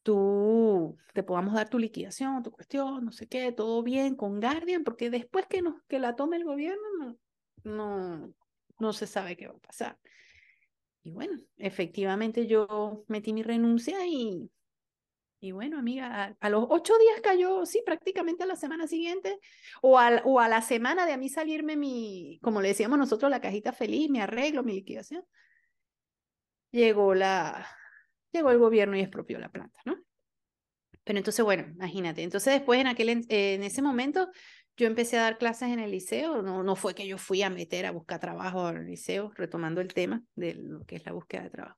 tú 0.03 0.97
te 1.13 1.23
podamos 1.23 1.53
dar 1.53 1.69
tu 1.69 1.79
liquidación, 1.79 2.43
tu 2.43 2.51
cuestión, 2.51 3.05
no 3.05 3.11
sé 3.11 3.27
qué, 3.27 3.51
todo 3.51 3.81
bien 3.83 4.15
con 4.15 4.39
Guardian, 4.39 4.83
porque 4.83 5.09
después 5.09 5.47
que, 5.47 5.61
nos, 5.61 5.81
que 5.87 5.99
la 5.99 6.15
tome 6.15 6.37
el 6.37 6.43
gobierno, 6.43 6.83
no, 6.99 7.17
no, 7.63 8.33
no 8.79 8.93
se 8.93 9.07
sabe 9.07 9.35
qué 9.35 9.47
va 9.47 9.55
a 9.55 9.59
pasar. 9.59 9.99
Y 11.03 11.11
bueno, 11.11 11.39
efectivamente 11.57 12.47
yo 12.47 13.03
metí 13.07 13.33
mi 13.33 13.43
renuncia 13.43 14.05
y, 14.07 14.49
y 15.45 15.51
bueno, 15.51 15.77
amiga, 15.77 16.35
a, 16.39 16.49
los 16.49 16.65
ocho 16.69 16.97
días 16.97 17.21
cayó, 17.21 17.65
sí, 17.65 17.83
prácticamente 17.85 18.43
a 18.43 18.47
la 18.47 18.55
semana 18.55 18.87
siguiente, 18.87 19.39
o 19.81 19.99
a, 19.99 20.21
o 20.25 20.39
a 20.39 20.47
la 20.47 20.61
semana 20.61 21.05
de 21.05 21.13
a 21.13 21.17
mí 21.17 21.29
salirme 21.29 21.75
mi, 21.75 22.39
como 22.41 22.61
le 22.61 22.69
decíamos 22.69 22.97
nosotros, 22.97 23.29
la 23.29 23.41
cajita 23.41 23.71
feliz, 23.71 24.09
mi 24.09 24.19
arreglo, 24.19 24.63
mi 24.63 24.73
liquidación. 24.73 25.23
Llegó 26.71 27.13
la, 27.13 27.67
llegó 28.31 28.49
el 28.49 28.57
gobierno 28.57 28.97
y 28.97 29.01
expropió 29.01 29.39
la 29.39 29.49
planta, 29.49 29.79
¿no? 29.85 29.97
Pero 31.03 31.19
entonces, 31.19 31.45
bueno, 31.45 31.67
imagínate. 31.75 32.23
Entonces 32.23 32.53
después 32.53 32.81
en 32.81 32.87
aquel, 32.87 33.09
en 33.29 33.63
ese 33.63 33.81
momento, 33.83 34.29
yo 34.77 34.87
empecé 34.87 35.17
a 35.17 35.21
dar 35.21 35.37
clases 35.37 35.69
en 35.69 35.79
el 35.79 35.91
liceo, 35.91 36.41
no, 36.41 36.63
no 36.63 36.75
fue 36.75 36.93
que 36.93 37.07
yo 37.07 37.17
fui 37.17 37.41
a 37.43 37.49
meter 37.49 37.85
a 37.85 37.91
buscar 37.91 38.19
trabajo 38.19 38.69
el 38.69 38.85
liceo, 38.85 39.31
retomando 39.35 39.81
el 39.81 39.93
tema 39.93 40.23
de 40.35 40.55
lo 40.55 40.85
que 40.85 40.97
es 40.97 41.05
la 41.05 41.13
búsqueda 41.13 41.43
de 41.43 41.49
trabajo. 41.49 41.77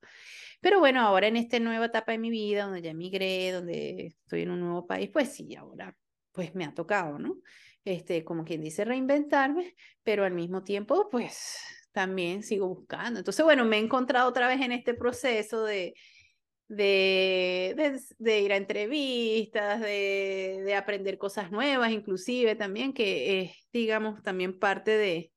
Pero 0.60 0.80
bueno, 0.80 1.00
ahora 1.00 1.28
en 1.28 1.36
esta 1.36 1.60
nueva 1.60 1.86
etapa 1.86 2.12
de 2.12 2.18
mi 2.18 2.30
vida, 2.30 2.64
donde 2.64 2.82
ya 2.82 2.90
emigré, 2.90 3.52
donde 3.52 4.06
estoy 4.06 4.42
en 4.42 4.50
un 4.50 4.60
nuevo 4.60 4.86
país, 4.86 5.10
pues 5.12 5.32
sí, 5.32 5.54
ahora 5.54 5.96
pues 6.32 6.54
me 6.54 6.64
ha 6.64 6.74
tocado, 6.74 7.18
¿no? 7.18 7.36
Este, 7.84 8.24
como 8.24 8.44
quien 8.44 8.60
dice, 8.60 8.84
reinventarme, 8.84 9.74
pero 10.02 10.24
al 10.24 10.34
mismo 10.34 10.62
tiempo, 10.62 11.08
pues 11.10 11.58
también 11.92 12.42
sigo 12.42 12.68
buscando. 12.68 13.20
Entonces, 13.20 13.44
bueno, 13.44 13.64
me 13.64 13.76
he 13.76 13.80
encontrado 13.80 14.28
otra 14.28 14.48
vez 14.48 14.60
en 14.60 14.72
este 14.72 14.94
proceso 14.94 15.64
de, 15.64 15.94
de, 16.68 17.98
de, 18.18 18.40
ir 18.40 18.52
a 18.52 18.56
entrevistas, 18.56 19.80
de, 19.80 20.62
de, 20.64 20.74
aprender 20.74 21.16
cosas 21.16 21.50
nuevas, 21.50 21.90
inclusive 21.90 22.54
también, 22.56 22.92
que 22.92 23.40
es, 23.40 23.68
digamos, 23.72 24.22
también 24.22 24.58
parte 24.58 24.90
de, 24.90 25.32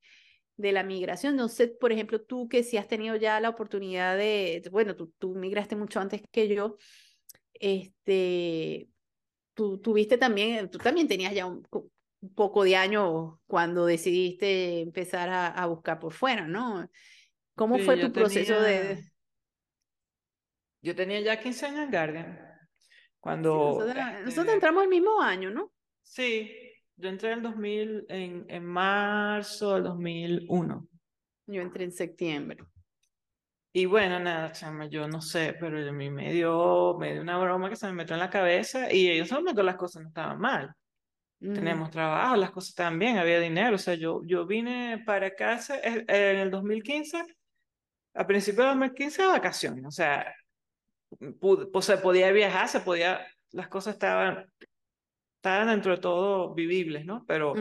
de 0.57 0.71
la 0.73 0.83
migración. 0.83 1.35
No 1.37 1.47
sé, 1.47 1.67
por 1.69 1.91
ejemplo, 1.91 2.21
tú 2.21 2.49
que 2.49 2.63
si 2.63 2.77
has 2.77 2.87
tenido 2.87 3.15
ya 3.15 3.39
la 3.39 3.49
oportunidad 3.49 4.17
de, 4.17 4.61
bueno, 4.71 4.95
tú, 4.95 5.13
tú 5.17 5.33
migraste 5.35 5.75
mucho 5.75 5.99
antes 5.99 6.21
que 6.31 6.47
yo, 6.47 6.77
este, 7.53 8.89
tú 9.53 9.79
tuviste 9.79 10.17
también, 10.17 10.69
tú 10.69 10.77
también 10.77 11.07
tenías 11.07 11.33
ya 11.33 11.45
un, 11.45 11.65
poco 12.35 12.63
de 12.63 12.75
años 12.75 13.39
cuando 13.47 13.85
decidiste 13.85 14.81
empezar 14.81 15.29
a, 15.29 15.47
a 15.47 15.65
buscar 15.65 15.97
por 15.97 16.13
fuera, 16.13 16.45
¿no? 16.45 16.87
¿Cómo 17.55 17.79
fue 17.79 17.97
tu 17.97 18.11
proceso 18.11 18.61
de 18.61 19.10
yo 20.81 20.95
tenía 20.95 21.19
ya 21.21 21.39
15 21.39 21.65
años 21.67 21.79
en 21.85 21.91
Guardian. 21.91 22.51
Cuando. 23.19 23.77
nosotros, 23.79 23.97
este 24.27 24.53
entramos 24.53 24.83
el 24.83 24.89
mismo 24.89 25.21
año, 25.21 25.51
¿no? 25.51 25.71
Sí, 26.01 26.51
yo 26.95 27.09
entré 27.09 27.33
en 27.33 27.43
2000, 27.43 28.05
en, 28.09 28.45
en 28.49 28.65
marzo 28.65 29.75
del 29.75 29.83
2001. 29.83 30.87
Yo 31.47 31.61
entré 31.61 31.83
en 31.83 31.91
septiembre. 31.91 32.63
Y 33.73 33.85
bueno, 33.85 34.19
nada, 34.19 34.51
chama, 34.51 34.87
yo 34.87 35.07
no 35.07 35.21
sé, 35.21 35.55
pero 35.59 35.87
a 35.87 35.91
mí 35.93 36.09
me 36.09 36.33
dio, 36.33 36.97
me 36.99 37.13
dio 37.13 37.21
una 37.21 37.37
broma 37.37 37.69
que 37.69 37.77
se 37.77 37.87
me 37.87 37.93
metió 37.93 38.15
en 38.15 38.19
la 38.19 38.29
cabeza 38.29 38.91
y 38.91 39.09
ellos 39.09 39.29
son 39.29 39.45
que 39.45 39.63
las 39.63 39.77
cosas 39.77 40.01
no 40.01 40.09
estaban 40.09 40.39
mal. 40.39 40.73
Tenemos 41.39 41.89
trabajo, 41.89 42.35
las 42.35 42.51
cosas 42.51 42.69
estaban 42.69 42.99
bien, 42.99 43.17
había 43.17 43.39
dinero. 43.39 43.75
O 43.75 43.79
sea, 43.79 43.95
yo, 43.95 44.21
yo 44.25 44.45
vine 44.45 45.01
para 45.07 45.33
casa 45.33 45.79
en 45.81 46.05
el 46.07 46.51
2015, 46.51 47.23
a 48.13 48.27
principios 48.27 48.65
de 48.65 48.69
2015 48.69 49.21
de 49.23 49.27
vacaciones. 49.27 49.85
O 49.85 49.89
sea, 49.89 50.31
pues 51.39 51.85
se 51.85 51.97
podía 51.97 52.31
viajar, 52.31 52.67
se 52.67 52.79
podía, 52.79 53.25
las 53.51 53.67
cosas 53.67 53.93
estaban, 53.93 54.45
estaban 55.35 55.67
dentro 55.67 55.95
de 55.95 56.01
todo 56.01 56.53
vivibles, 56.53 57.05
¿no? 57.05 57.25
Pero 57.27 57.53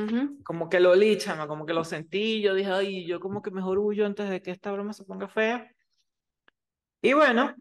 como 0.44 0.68
que 0.68 0.80
lo 0.80 0.94
lichama, 0.94 1.46
como 1.46 1.66
que 1.66 1.72
lo 1.72 1.84
sentí, 1.84 2.40
yo 2.40 2.54
dije, 2.54 2.70
ay, 2.70 3.06
yo 3.06 3.20
como 3.20 3.42
que 3.42 3.50
mejor 3.50 3.78
huyo 3.78 4.06
antes 4.06 4.28
de 4.28 4.42
que 4.42 4.50
esta 4.50 4.72
broma 4.72 4.92
se 4.92 5.04
ponga 5.04 5.28
fea. 5.28 5.70
Y 7.02 7.12
bueno, 7.14 7.54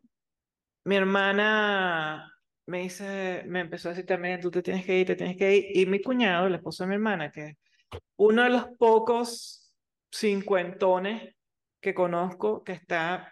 mi 0.83 0.95
hermana 0.95 2.33
me 2.65 2.81
dice, 2.81 3.43
me 3.47 3.61
empezó 3.61 3.89
a 3.89 3.91
decir 3.91 4.05
también, 4.05 4.41
tú 4.41 4.51
te 4.51 4.61
tienes 4.61 4.85
que 4.85 4.99
ir, 4.99 5.07
te 5.07 5.15
tienes 5.15 5.37
que 5.37 5.55
ir. 5.55 5.77
Y 5.77 5.85
mi 5.85 6.01
cuñado, 6.01 6.47
el 6.47 6.55
esposo 6.55 6.83
de 6.83 6.89
mi 6.89 6.95
hermana, 6.95 7.31
que 7.31 7.57
uno 8.17 8.43
de 8.43 8.49
los 8.49 8.67
pocos 8.77 9.73
cincuentones 10.11 11.35
que 11.81 11.93
conozco 11.93 12.63
que 12.63 12.73
está 12.73 13.31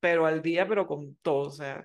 pero 0.00 0.26
al 0.26 0.42
día, 0.42 0.66
pero 0.68 0.86
con 0.86 1.16
todo, 1.16 1.48
o 1.48 1.50
sea, 1.50 1.84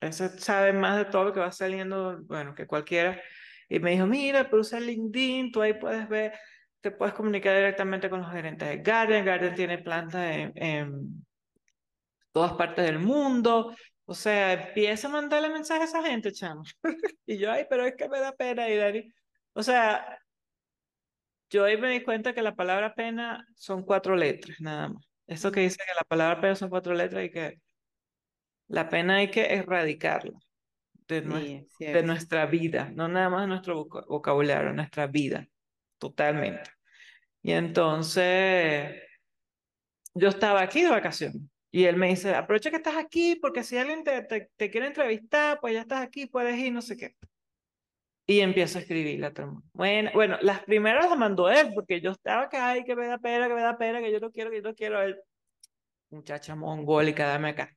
ese 0.00 0.28
sabe 0.38 0.72
más 0.72 0.96
de 0.98 1.06
todo 1.06 1.24
lo 1.24 1.32
que 1.32 1.40
va 1.40 1.52
saliendo, 1.52 2.18
bueno, 2.24 2.54
que 2.54 2.66
cualquiera. 2.66 3.20
Y 3.68 3.80
me 3.80 3.92
dijo, 3.92 4.06
mira, 4.06 4.44
pero 4.44 4.60
usa 4.62 4.80
LinkedIn, 4.80 5.52
tú 5.52 5.62
ahí 5.62 5.74
puedes 5.74 6.08
ver, 6.08 6.32
te 6.80 6.90
puedes 6.90 7.14
comunicar 7.14 7.56
directamente 7.56 8.10
con 8.10 8.20
los 8.20 8.30
gerentes 8.32 8.68
de 8.68 8.78
Guardian. 8.78 9.24
Guardian 9.24 9.54
tiene 9.54 9.78
plantas 9.78 10.30
en, 10.36 10.52
en 10.56 11.26
todas 12.32 12.52
partes 12.54 12.84
del 12.84 12.98
mundo. 12.98 13.74
O 14.04 14.14
sea, 14.14 14.52
empieza 14.52 15.08
a 15.08 15.10
mandarle 15.10 15.48
mensajes 15.50 15.94
a 15.94 15.98
esa 15.98 16.08
gente, 16.08 16.32
chamo. 16.32 16.62
y 17.26 17.38
yo, 17.38 17.50
ay, 17.50 17.66
pero 17.68 17.84
es 17.86 17.96
que 17.96 18.08
me 18.08 18.20
da 18.20 18.32
pena. 18.32 18.68
Y 18.68 18.76
Dani, 18.76 19.12
o 19.54 19.62
sea, 19.62 20.18
yo 21.50 21.64
ahí 21.64 21.76
me 21.76 21.90
di 21.90 22.02
cuenta 22.02 22.34
que 22.34 22.42
la 22.42 22.54
palabra 22.54 22.94
pena 22.94 23.46
son 23.56 23.82
cuatro 23.84 24.14
letras, 24.16 24.56
nada 24.60 24.90
más. 24.90 25.15
Eso 25.26 25.50
que 25.50 25.60
dice 25.60 25.76
que 25.76 25.94
la 25.94 26.04
palabra 26.04 26.40
pena 26.40 26.54
son 26.54 26.70
cuatro 26.70 26.94
letras 26.94 27.24
y 27.24 27.30
que 27.30 27.60
la 28.68 28.88
pena 28.88 29.16
hay 29.16 29.30
que 29.30 29.54
erradicarla 29.54 30.38
de, 31.08 31.66
de 31.78 32.02
nuestra 32.02 32.46
vida, 32.46 32.90
no 32.94 33.08
nada 33.08 33.28
más 33.28 33.42
de 33.42 33.48
nuestro 33.48 33.86
vocabulario, 33.86 34.72
nuestra 34.72 35.06
vida, 35.06 35.48
totalmente. 35.98 36.70
Y 37.42 37.52
entonces, 37.52 39.02
yo 40.14 40.28
estaba 40.28 40.62
aquí 40.62 40.82
de 40.82 40.90
vacaciones 40.90 41.42
y 41.70 41.84
él 41.84 41.96
me 41.96 42.08
dice, 42.08 42.34
aprovecha 42.34 42.70
que 42.70 42.76
estás 42.76 42.96
aquí 42.96 43.36
porque 43.36 43.62
si 43.62 43.76
alguien 43.76 44.02
te, 44.02 44.22
te, 44.22 44.70
quiere 44.70 44.86
entrevistar, 44.86 45.60
pues 45.60 45.74
ya 45.74 45.82
estás 45.82 46.02
aquí, 46.02 46.26
puedes 46.26 46.58
ir, 46.58 46.72
no 46.72 46.82
sé 46.82 46.96
qué. 46.96 47.14
Y 48.26 48.40
empiezo 48.40 48.78
a 48.78 48.80
escribir 48.80 49.20
la 49.20 49.32
trama. 49.32 49.62
Bueno, 49.72 50.10
bueno, 50.12 50.36
las 50.42 50.60
primeras 50.64 51.08
las 51.08 51.18
mandó 51.18 51.48
él, 51.48 51.70
porque 51.74 52.00
yo 52.00 52.10
estaba 52.10 52.42
acá 52.42 52.76
y 52.76 52.84
que 52.84 52.96
me 52.96 53.06
da 53.06 53.18
pena, 53.18 53.46
que 53.46 53.54
me 53.54 53.62
da 53.62 53.78
pena, 53.78 54.00
que 54.00 54.10
yo 54.10 54.18
no 54.18 54.32
quiero, 54.32 54.50
que 54.50 54.56
yo 54.56 54.62
no 54.62 54.74
quiero. 54.74 55.00
Él, 55.00 55.16
muchacha 56.10 56.56
mongólica, 56.56 57.26
dame 57.26 57.50
acá. 57.50 57.72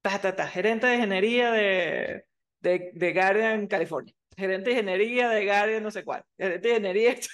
Ta, 0.00 0.18
ta, 0.18 0.34
ta, 0.34 0.46
gerente 0.46 0.86
de 0.86 0.94
ingeniería 0.94 1.52
de, 1.52 2.24
de, 2.60 2.90
de 2.94 3.12
Guardian, 3.12 3.66
California. 3.66 4.14
Gerente 4.36 4.70
de 4.70 4.76
ingeniería 4.76 5.28
de 5.28 5.44
Guardian, 5.44 5.82
no 5.82 5.90
sé 5.90 6.04
cuál. 6.04 6.24
Gerente 6.38 6.68
de 6.68 6.74
ingeniería. 6.76 7.14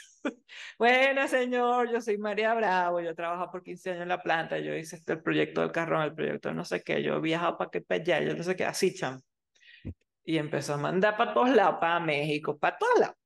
Bueno, 0.79 1.29
señor, 1.29 1.93
yo 1.93 2.01
soy 2.01 2.17
María 2.17 2.55
Bravo, 2.55 2.99
yo 3.01 3.15
trabajo 3.15 3.51
por 3.51 3.63
15 3.63 3.91
años 3.91 4.03
en 4.05 4.09
la 4.09 4.23
planta, 4.23 4.59
yo 4.59 4.75
hice 4.75 4.97
este, 4.97 5.13
el 5.13 5.23
proyecto 5.23 5.61
del 5.61 5.71
carrón, 5.71 6.03
el 6.03 6.15
proyecto 6.15 6.49
de 6.49 6.55
no 6.55 6.65
sé 6.65 6.83
qué, 6.83 7.03
yo 7.03 7.17
he 7.17 7.21
viajado 7.21 7.59
para 7.59 7.71
que 7.71 7.83
para 7.83 8.01
allá, 8.01 8.21
yo 8.23 8.35
no 8.35 8.43
sé 8.43 8.57
qué, 8.57 8.65
así, 8.65 8.95
cham. 8.95 9.21
Y 10.25 10.39
empezó 10.39 10.75
a 10.75 10.79
mandar 10.79 11.17
para 11.17 11.35
todos 11.35 11.51
lados, 11.51 11.77
para 11.81 12.01
México, 12.01 12.57
para 12.59 12.77
todos 12.79 12.99
lados. 13.01 13.17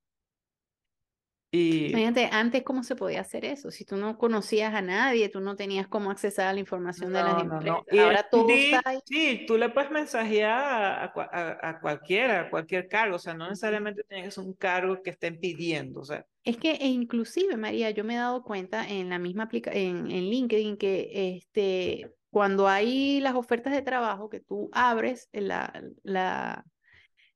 Y 1.50 1.86
Imagínate, 1.92 2.28
antes 2.32 2.62
cómo 2.64 2.82
se 2.82 2.96
podía 2.96 3.20
hacer 3.22 3.44
eso, 3.44 3.70
si 3.70 3.84
tú 3.84 3.96
no 3.96 4.18
conocías 4.18 4.74
a 4.74 4.82
nadie, 4.82 5.28
tú 5.30 5.40
no 5.40 5.56
tenías 5.56 5.88
cómo 5.88 6.10
accesar 6.10 6.48
a 6.48 6.52
la 6.52 6.60
información 6.60 7.12
de 7.12 7.22
las 7.22 7.36
no, 7.36 7.44
no, 7.44 7.60
empresas, 7.60 7.62
no. 7.62 7.84
Y 7.90 7.98
ahora 7.98 8.28
todo 8.28 8.56
sí, 8.56 8.72
está 8.72 8.82
ahí. 8.84 8.98
sí, 9.04 9.44
tú 9.46 9.56
le 9.56 9.70
puedes 9.70 9.90
mensajear 9.90 10.50
a, 10.50 11.04
a 11.04 11.68
a- 11.70 11.80
cualquiera, 11.80 12.40
a 12.42 12.50
cualquier 12.50 12.88
cargo, 12.88 13.16
o 13.16 13.18
sea, 13.18 13.34
no 13.34 13.48
necesariamente 13.48 14.02
tiene 14.08 14.24
que 14.24 14.30
ser 14.30 14.44
un 14.44 14.54
cargo 14.54 15.02
que 15.02 15.10
estén 15.10 15.38
pidiendo, 15.40 16.00
o 16.00 16.04
sea, 16.04 16.26
Es 16.44 16.56
que 16.56 16.72
e 16.72 16.86
inclusive, 16.88 17.56
María, 17.56 17.90
yo 17.90 18.04
me 18.04 18.14
he 18.14 18.18
dado 18.18 18.42
cuenta 18.42 18.88
en 18.88 19.08
la 19.10 19.18
misma 19.18 19.44
aplica 19.44 19.70
en, 19.72 20.10
en 20.10 20.30
LinkedIn 20.30 20.76
que 20.78 21.36
este, 21.36 22.10
cuando 22.30 22.68
hay 22.68 23.20
las 23.20 23.34
ofertas 23.34 23.72
de 23.72 23.82
trabajo 23.82 24.28
que 24.30 24.40
tú 24.40 24.68
abres 24.72 25.28
la, 25.32 25.72
la, 26.02 26.64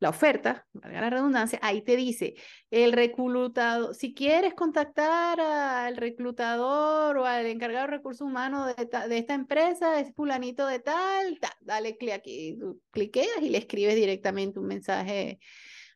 la 0.03 0.09
oferta, 0.11 0.67
valga 0.73 1.01
la 1.01 1.11
redundancia, 1.11 1.59
ahí 1.63 1.81
te 1.83 1.97
dice 1.97 2.35
el 2.71 2.93
reclutador, 2.93 3.95
si 3.95 4.13
quieres 4.15 4.53
contactar 4.55 5.41
al 5.41 5.97
reclutador 5.97 7.17
o 7.19 7.25
al 7.25 7.47
encargado 7.47 7.87
de 7.87 7.93
recursos 7.97 8.27
humanos 8.27 8.75
de, 8.77 8.87
ta- 8.87 9.07
de 9.07 9.19
esta 9.19 9.35
empresa, 9.35 10.01
es 10.01 10.13
fulanito 10.15 10.67
de 10.67 10.81
tal, 10.81 11.39
ta, 11.41 11.53
dale 11.61 11.97
clic 11.97 12.13
aquí, 12.15 12.59
cliqueas 12.91 13.41
y 13.43 13.49
le 13.49 13.59
escribes 13.59 13.95
directamente 13.95 14.59
un 14.59 14.67
mensaje 14.67 15.39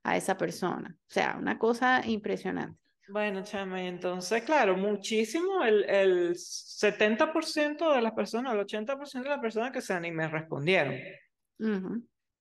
a 0.04 0.16
esa 0.16 0.36
persona. 0.36 0.96
O 0.96 1.12
sea, 1.12 1.36
una 1.36 1.58
cosa 1.58 2.00
impresionante. 2.06 2.78
bueno, 3.08 3.42
chama, 3.42 3.82
y 3.82 3.86
entonces, 3.88 4.42
claro, 4.44 4.76
muchísimo, 4.76 5.64
el, 5.64 5.82
el 5.90 6.34
70% 6.36 7.92
de 7.92 8.02
las 8.02 8.12
personas, 8.12 8.52
el 8.54 8.60
80% 8.60 9.22
de 9.24 9.28
las 9.30 9.40
personas 9.40 9.72
que 9.72 9.80
se 9.80 9.98
ni 10.00 10.12
me 10.12 10.28
respondieron. 10.28 10.94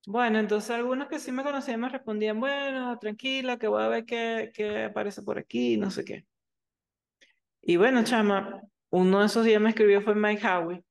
Bueno, 0.07 0.37
entonces 0.39 0.69
algunos 0.69 1.07
que 1.07 1.19
sí 1.19 1.31
me 1.31 1.43
conocían 1.43 1.79
me 1.79 1.89
respondían, 1.89 2.39
bueno, 2.39 2.97
tranquila, 2.99 3.57
que 3.57 3.67
voy 3.67 3.81
a 3.81 3.87
ver 3.87 4.05
qué, 4.05 4.51
qué 4.53 4.83
aparece 4.83 5.23
por 5.23 5.39
aquí, 5.39 5.77
no 5.77 5.89
sé 5.89 6.05
qué. 6.05 6.25
Y 7.61 7.77
bueno, 7.77 8.03
chama, 8.03 8.61
uno 8.91 9.19
de 9.21 9.25
esos 9.25 9.43
días 9.43 9.59
me 9.59 9.69
escribió 9.69 10.01
fue 10.01 10.13
Mike 10.13 10.47
Howie 10.47 10.83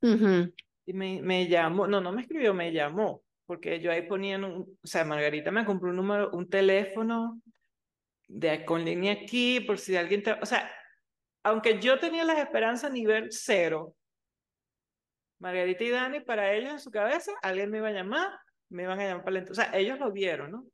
Ujú. 0.00 0.54
y 0.86 0.92
me, 0.94 1.20
me 1.20 1.46
llamó, 1.46 1.86
no, 1.86 2.00
no 2.00 2.12
me 2.12 2.22
escribió, 2.22 2.54
me 2.54 2.72
llamó, 2.72 3.22
porque 3.44 3.78
yo 3.80 3.92
ahí 3.92 4.02
ponía, 4.02 4.38
un, 4.38 4.78
o 4.82 4.86
sea, 4.86 5.04
Margarita 5.04 5.50
me 5.50 5.66
compró 5.66 5.90
un 5.90 5.96
número, 5.96 6.30
un 6.30 6.48
teléfono 6.48 7.42
de, 8.26 8.64
con 8.64 8.84
línea 8.86 9.12
aquí, 9.12 9.60
por 9.60 9.78
si 9.78 9.96
alguien 9.96 10.22
te, 10.22 10.32
o 10.32 10.46
sea, 10.46 10.70
aunque 11.42 11.78
yo 11.78 11.98
tenía 11.98 12.24
las 12.24 12.38
esperanzas 12.38 12.90
a 12.90 12.94
nivel 12.94 13.28
cero, 13.30 13.94
Margarita 15.44 15.84
y 15.84 15.90
Dani, 15.90 16.20
para 16.20 16.52
ellos 16.54 16.72
en 16.72 16.80
su 16.80 16.90
cabeza, 16.90 17.30
alguien 17.42 17.70
me 17.70 17.76
iba 17.78 17.88
a 17.88 17.92
llamar, 17.92 18.30
me 18.70 18.84
iban 18.84 18.98
a 18.98 19.04
llamar 19.04 19.24
para 19.24 19.40
ent- 19.40 19.50
O 19.50 19.54
sea, 19.54 19.70
ellos 19.74 19.98
lo 19.98 20.10
vieron, 20.10 20.50
¿no? 20.52 20.64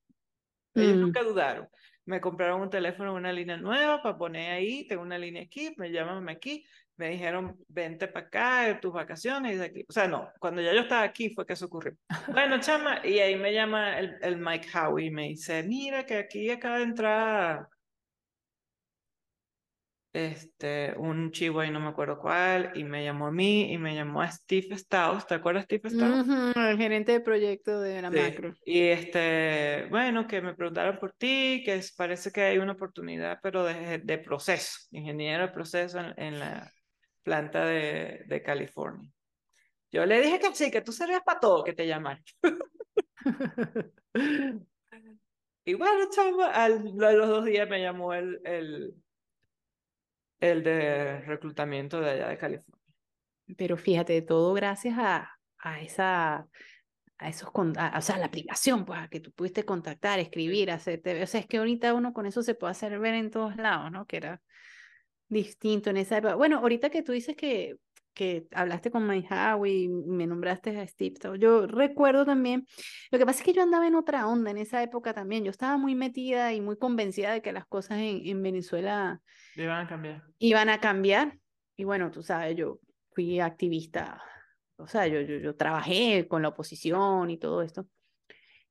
Ellos 0.76 0.96
Mm. 0.96 1.00
nunca 1.00 1.22
dudaron. 1.24 1.68
Me 2.06 2.20
compraron 2.20 2.60
un 2.60 2.70
teléfono, 2.70 3.12
una 3.14 3.32
línea 3.32 3.56
nueva 3.56 4.00
para 4.00 4.16
poner 4.16 4.52
ahí, 4.52 4.86
tengo 4.86 5.02
una 5.02 5.18
línea 5.18 5.42
aquí, 5.42 5.74
me 5.76 5.90
llaman 5.90 6.28
aquí, 6.28 6.64
me 6.96 7.08
dijeron, 7.10 7.56
vente 7.66 8.06
para 8.06 8.26
acá, 8.26 8.78
tus 8.80 8.92
vacaciones, 8.92 9.54
y 9.54 9.56
de 9.56 9.64
aquí. 9.64 9.84
O 9.88 9.92
sea, 9.92 10.06
no, 10.06 10.30
cuando 10.38 10.62
ya 10.62 10.72
yo 10.72 10.82
estaba 10.82 11.02
aquí 11.02 11.30
fue 11.34 11.44
que 11.44 11.54
eso 11.54 11.66
ocurrió. 11.66 11.96
Bueno, 12.28 12.60
chama, 12.60 13.04
y 13.04 13.18
ahí 13.18 13.34
me 13.34 13.52
llama 13.52 13.98
el, 13.98 14.16
el 14.22 14.36
Mike 14.36 14.68
Howie 14.72 15.06
y 15.06 15.10
me 15.10 15.22
dice, 15.30 15.64
mira 15.64 16.06
que 16.06 16.14
aquí 16.18 16.48
acaba 16.50 16.76
de 16.78 16.84
entrar 16.84 17.66
este, 20.12 20.94
un 20.96 21.30
chivo 21.30 21.60
ahí, 21.60 21.70
no 21.70 21.80
me 21.80 21.88
acuerdo 21.88 22.18
cuál, 22.18 22.72
y 22.74 22.84
me 22.84 23.04
llamó 23.04 23.26
a 23.28 23.32
mí 23.32 23.72
y 23.72 23.78
me 23.78 23.94
llamó 23.94 24.22
a 24.22 24.30
Steve 24.30 24.76
Staus, 24.76 25.26
¿te 25.26 25.34
acuerdas 25.34 25.64
Steve 25.64 25.88
Staus? 25.90 26.26
El 26.56 26.76
gerente 26.76 27.12
de 27.12 27.20
proyecto 27.20 27.80
de 27.80 28.02
la 28.02 28.10
Sí. 28.10 28.16
macro. 28.16 28.52
Y 28.64 28.80
este, 28.88 29.86
bueno, 29.90 30.26
que 30.26 30.40
me 30.42 30.54
preguntaron 30.54 30.98
por 30.98 31.12
ti, 31.12 31.62
que 31.64 31.74
es- 31.76 31.92
parece 31.94 32.30
que 32.32 32.42
hay 32.42 32.58
una 32.58 32.72
oportunidad, 32.72 33.38
pero 33.42 33.64
de, 33.64 33.98
de 33.98 34.18
proceso, 34.18 34.78
ingeniero 34.90 35.46
de 35.46 35.52
proceso 35.52 35.98
en, 36.00 36.14
en 36.16 36.38
la 36.40 36.70
planta 37.22 37.64
de, 37.64 38.24
de 38.26 38.42
California. 38.42 39.08
Yo 39.92 40.06
le 40.06 40.20
dije 40.20 40.38
que 40.38 40.54
sí, 40.54 40.70
que 40.70 40.82
tú 40.82 40.92
servías 40.92 41.22
para 41.24 41.40
todo, 41.40 41.64
que 41.64 41.72
te 41.72 41.86
llamaran. 41.86 42.22
Y 45.64 45.74
bueno, 45.74 46.08
chavo, 46.10 46.42
al- 46.42 47.04
a 47.04 47.12
los 47.12 47.28
dos 47.28 47.44
días 47.44 47.68
me 47.68 47.80
llamó 47.82 48.14
el, 48.14 48.40
el, 48.44 48.94
el 50.40 50.62
de 50.62 51.20
reclutamiento 51.20 52.00
de 52.00 52.10
allá 52.10 52.28
de 52.28 52.38
California. 52.38 52.80
Pero 53.56 53.76
fíjate, 53.76 54.22
todo 54.22 54.54
gracias 54.54 54.96
a, 54.98 55.30
a 55.58 55.80
esa, 55.80 56.48
a 57.18 57.28
esos, 57.28 57.50
con- 57.50 57.78
a- 57.78 57.98
o 57.98 58.02
sea, 58.02 58.18
la 58.18 58.26
aplicación, 58.26 58.84
pues, 58.84 59.00
a 59.00 59.08
que 59.08 59.20
tú 59.20 59.32
pudiste 59.32 59.64
contactar, 59.64 60.18
escribir, 60.18 60.70
hacerte, 60.70 61.22
o 61.22 61.26
sea, 61.26 61.40
es 61.40 61.46
que 61.46 61.58
ahorita 61.58 61.94
uno 61.94 62.12
con 62.12 62.26
eso 62.26 62.42
se 62.42 62.54
puede 62.54 62.72
hacer 62.72 62.98
ver 62.98 63.14
en 63.14 63.30
todos 63.30 63.56
lados, 63.56 63.90
¿no? 63.92 64.06
Que 64.06 64.18
era 64.18 64.42
distinto 65.28 65.90
en 65.90 65.96
esa 65.98 66.18
época. 66.18 66.34
Bueno, 66.36 66.58
ahorita 66.58 66.90
que 66.90 67.02
tú 67.02 67.12
dices 67.12 67.36
que, 67.36 67.76
que 68.14 68.46
hablaste 68.52 68.90
con 68.90 69.08
Howie 69.08 69.72
y 69.84 69.88
me 69.88 70.26
nombraste 70.26 70.78
a 70.78 70.86
Steve, 70.86 71.14
yo 71.38 71.66
recuerdo 71.66 72.24
también, 72.24 72.66
lo 73.10 73.18
que 73.18 73.26
pasa 73.26 73.38
es 73.40 73.44
que 73.44 73.52
yo 73.52 73.62
andaba 73.62 73.86
en 73.86 73.94
otra 73.94 74.26
onda 74.26 74.50
en 74.50 74.58
esa 74.58 74.82
época 74.82 75.14
también, 75.14 75.44
yo 75.44 75.50
estaba 75.50 75.76
muy 75.78 75.94
metida 75.94 76.52
y 76.52 76.60
muy 76.60 76.76
convencida 76.76 77.32
de 77.32 77.42
que 77.42 77.52
las 77.52 77.66
cosas 77.66 77.98
en, 77.98 78.26
en 78.26 78.42
Venezuela 78.42 79.20
iban 79.56 79.84
a 79.84 79.88
cambiar. 79.88 80.22
iban 80.38 80.68
a 80.68 80.80
cambiar. 80.80 81.38
Y 81.76 81.84
bueno, 81.84 82.10
tú 82.10 82.22
sabes, 82.22 82.56
yo 82.56 82.78
fui 83.12 83.40
activista, 83.40 84.22
o 84.76 84.86
sea, 84.86 85.06
yo, 85.06 85.20
yo, 85.20 85.36
yo 85.38 85.56
trabajé 85.56 86.26
con 86.28 86.42
la 86.42 86.48
oposición 86.48 87.30
y 87.30 87.38
todo 87.38 87.62
esto. 87.62 87.86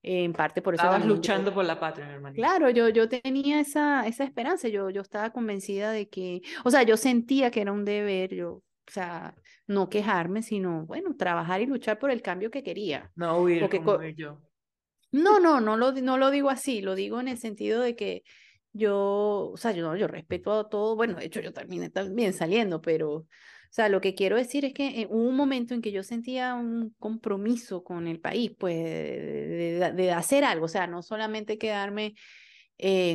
En 0.01 0.31
parte 0.31 0.61
por 0.61 0.75
eso 0.75 0.81
Estabas 0.83 0.99
también 1.01 1.09
yo- 1.09 1.15
luchando 1.17 1.53
por 1.53 1.65
la 1.65 1.77
patria, 1.79 2.07
mi 2.07 2.13
hermanito. 2.13 2.41
Claro, 2.41 2.69
yo, 2.69 2.87
yo 2.89 3.09
tenía 3.09 3.59
esa, 3.59 4.07
esa 4.07 4.23
esperanza, 4.23 4.69
yo, 4.69 4.89
yo 4.89 5.01
estaba 5.01 5.31
convencida 5.31 5.91
de 5.91 6.07
que, 6.07 6.41
o 6.63 6.71
sea, 6.71 6.83
yo 6.83 6.95
sentía 6.95 7.51
que 7.51 7.61
era 7.61 7.71
un 7.73 7.83
deber, 7.83 8.33
yo, 8.33 8.63
o 8.89 8.91
sea, 8.91 9.35
no 9.67 9.89
quejarme, 9.89 10.41
sino, 10.41 10.85
bueno, 10.85 11.15
trabajar 11.15 11.61
y 11.61 11.67
luchar 11.67 11.99
por 11.99 12.11
el 12.11 12.21
cambio 12.21 12.51
que 12.51 12.63
quería. 12.63 13.11
No 13.15 13.39
huir 13.41 13.61
Porque 13.61 13.77
como 13.79 14.03
yo. 14.03 14.41
No, 15.11 15.39
no, 15.39 15.59
no 15.61 15.77
lo, 15.77 15.91
no 15.93 16.17
lo 16.17 16.29
digo 16.31 16.49
así, 16.49 16.81
lo 16.81 16.95
digo 16.95 17.19
en 17.19 17.27
el 17.27 17.37
sentido 17.37 17.81
de 17.81 17.95
que 17.95 18.23
yo, 18.73 19.49
o 19.53 19.57
sea, 19.57 19.71
yo, 19.71 19.95
yo 19.95 20.07
respeto 20.07 20.51
a 20.53 20.69
todo, 20.69 20.95
bueno, 20.95 21.15
de 21.17 21.25
hecho 21.25 21.41
yo 21.41 21.51
terminé 21.53 21.89
también 21.89 22.33
saliendo, 22.33 22.79
pero, 22.81 23.11
o 23.15 23.27
sea, 23.71 23.89
lo 23.89 24.01
que 24.01 24.13
quiero 24.13 24.35
decir 24.35 24.65
es 24.65 24.73
que 24.73 25.01
eh, 25.01 25.07
hubo 25.09 25.27
un 25.27 25.35
momento 25.35 25.73
en 25.73 25.81
que 25.81 25.91
yo 25.91 26.03
sentía 26.03 26.53
un 26.53 26.93
compromiso 26.99 27.83
con 27.83 28.07
el 28.07 28.19
país, 28.19 28.51
pues, 28.59 28.75
de, 28.75 29.79
de- 29.79 29.91
de 29.93 30.11
hacer 30.11 30.43
algo, 30.43 30.65
o 30.65 30.67
sea, 30.67 30.85
no 30.85 31.01
solamente 31.01 31.57
quedarme 31.57 32.13
eh, 32.77 33.11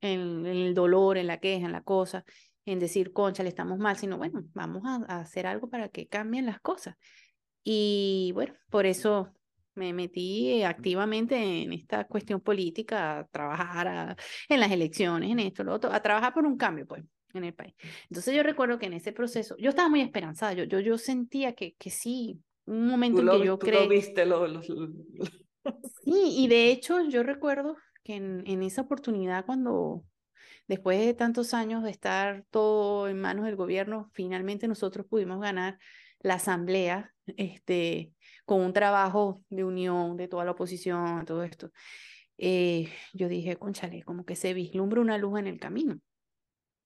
en, 0.00 0.46
en 0.46 0.46
el 0.46 0.74
dolor, 0.74 1.18
en 1.18 1.26
la 1.26 1.38
queja, 1.40 1.66
en 1.66 1.72
la 1.72 1.82
cosa, 1.82 2.24
en 2.72 2.78
decir, 2.78 3.12
concha, 3.12 3.42
le 3.42 3.48
estamos 3.48 3.78
mal, 3.78 3.96
sino, 3.96 4.18
bueno, 4.18 4.44
vamos 4.52 4.82
a, 4.84 4.96
a 5.08 5.20
hacer 5.20 5.46
algo 5.46 5.68
para 5.70 5.88
que 5.88 6.06
cambien 6.08 6.46
las 6.46 6.60
cosas. 6.60 6.96
Y 7.64 8.30
bueno, 8.34 8.54
por 8.70 8.86
eso 8.86 9.32
me 9.74 9.92
metí 9.92 10.62
activamente 10.62 11.36
en 11.62 11.72
esta 11.72 12.04
cuestión 12.06 12.40
política, 12.40 13.20
a 13.20 13.26
trabajar 13.28 13.88
a- 13.88 14.16
en 14.48 14.60
las 14.60 14.70
elecciones, 14.70 15.30
en 15.30 15.38
esto, 15.38 15.64
lo 15.64 15.74
otro, 15.74 15.92
a 15.92 16.02
trabajar 16.02 16.34
por 16.34 16.44
un 16.44 16.56
cambio, 16.56 16.86
pues, 16.86 17.04
en 17.34 17.44
el 17.44 17.54
país. 17.54 17.74
Entonces 18.10 18.34
yo 18.34 18.42
recuerdo 18.42 18.78
que 18.78 18.86
en 18.86 18.94
ese 18.94 19.12
proceso, 19.12 19.56
yo 19.58 19.70
estaba 19.70 19.88
muy 19.88 20.00
esperanzada, 20.00 20.52
yo, 20.54 20.64
yo, 20.64 20.80
yo 20.80 20.98
sentía 20.98 21.54
que, 21.54 21.74
que 21.78 21.90
sí, 21.90 22.40
un 22.66 22.86
momento 22.86 23.18
Tú 23.22 23.22
en 23.22 23.26
lo, 23.26 23.38
que 23.40 23.46
yo 23.46 23.58
tú 23.58 23.66
lo 23.66 23.70
creí. 23.70 23.88
viste, 23.88 24.26
lo, 24.26 24.46
lo- 24.46 24.60
lo- 24.62 24.92
Sí, 26.04 26.34
y 26.38 26.48
de 26.48 26.70
hecho 26.70 27.00
yo 27.08 27.22
recuerdo 27.22 27.76
que 28.02 28.14
en, 28.16 28.42
en 28.46 28.62
esa 28.62 28.82
oportunidad 28.82 29.44
cuando 29.46 30.04
después 30.68 31.00
de 31.04 31.14
tantos 31.14 31.54
años 31.54 31.82
de 31.82 31.90
estar 31.90 32.44
todo 32.50 33.08
en 33.08 33.20
manos 33.20 33.46
del 33.46 33.56
gobierno, 33.56 34.10
finalmente 34.12 34.68
nosotros 34.68 35.06
pudimos 35.06 35.40
ganar 35.40 35.78
la 36.20 36.34
asamblea, 36.34 37.14
este, 37.36 38.12
con 38.44 38.60
un 38.60 38.72
trabajo 38.72 39.42
de 39.50 39.64
unión 39.64 40.16
de 40.16 40.28
toda 40.28 40.44
la 40.44 40.52
oposición, 40.52 41.24
todo 41.24 41.42
esto. 41.42 41.70
Eh, 42.36 42.88
yo 43.12 43.28
dije, 43.28 43.56
conchale, 43.56 44.02
como 44.04 44.24
que 44.24 44.36
se 44.36 44.54
vislumbra 44.54 45.00
una 45.00 45.18
luz 45.18 45.38
en 45.40 45.46
el 45.48 45.58
camino. 45.58 45.98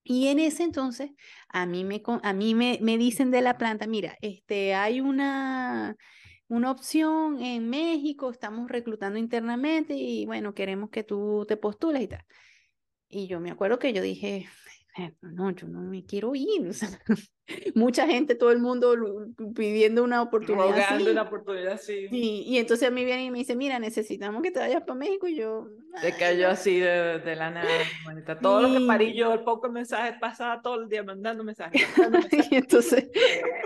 Y 0.05 0.29
en 0.29 0.41
ese 0.41 0.65
entonces, 0.65 1.11
a 1.49 1.67
mí 1.67 1.85
me, 1.85 2.03
a 2.23 2.33
mí 2.33 2.55
me, 2.55 2.79
me 2.83 2.99
dicen 2.99 3.31
de 3.31 3.41
la 3.41 3.57
planta, 3.57 3.87
mira, 3.87 4.17
este, 4.21 4.75
hay 4.75 5.01
una, 5.01 5.97
una 6.49 6.71
opción 6.71 7.41
en 7.41 7.71
México, 7.71 8.31
estamos 8.31 8.69
reclutando 8.69 9.19
internamente 9.19 9.95
y 9.95 10.27
bueno, 10.27 10.55
queremos 10.55 10.91
que 10.91 11.05
tú 11.05 11.45
te 11.47 11.57
postules 11.57 12.03
y 12.03 12.09
tal. 12.09 12.25
Y 13.15 13.27
yo 13.27 13.41
me 13.41 13.51
acuerdo 13.51 13.79
que 13.79 13.93
yo 13.93 14.01
dije, 14.03 14.49
"Eh, 14.97 15.13
no, 15.21 15.51
yo 15.51 15.69
no 15.69 15.81
me 15.83 16.05
quiero 16.05 16.33
ir. 16.35 16.67
o 16.69 16.73
sea, 16.73 16.89
mucha 17.75 18.07
gente, 18.07 18.35
todo 18.35 18.51
el 18.53 18.59
mundo 18.59 18.97
pidiendo 19.55 20.03
una 20.03 20.23
oportunidad 20.23 20.65
rogando 20.71 21.05
así. 21.05 21.11
una 21.11 21.23
oportunidad 21.23 21.73
así. 21.75 22.09
Y, 22.11 22.45
y 22.47 22.59
entonces 22.59 22.89
a 22.89 22.91
mí 22.91 23.05
viene 23.05 23.25
y 23.27 23.31
me 23.31 23.39
dice, 23.39 23.55
mira, 23.55 23.79
necesitamos 23.79 24.43
que 24.43 24.51
te 24.51 24.61
vayas 24.61 24.81
para 24.83 24.95
México. 24.95 25.29
Y 25.29 25.37
yo, 25.37 25.69
Te 26.01 26.07
"Ay, 26.07 26.13
cayó 26.19 26.47
no". 26.47 26.53
así 26.53 26.81
de, 26.81 27.19
de 27.19 27.37
la 27.37 27.51
nada. 27.51 27.85
Todo 28.41 28.63
lo 28.63 28.73
que 28.73 28.79
Sí. 28.81 28.87
parí 28.87 29.15
yo, 29.15 29.35
el 29.35 29.45
poco 29.45 29.69
mensaje 29.71 30.15
pasaba 30.19 30.63
todo 30.63 30.81
el 30.83 30.89
día 30.89 31.03
mandando 31.03 31.45
mensajes. 31.45 31.83
mandando 31.99 32.19
mensajes. 32.33 32.51
Y 32.51 32.55
entonces 32.57 33.11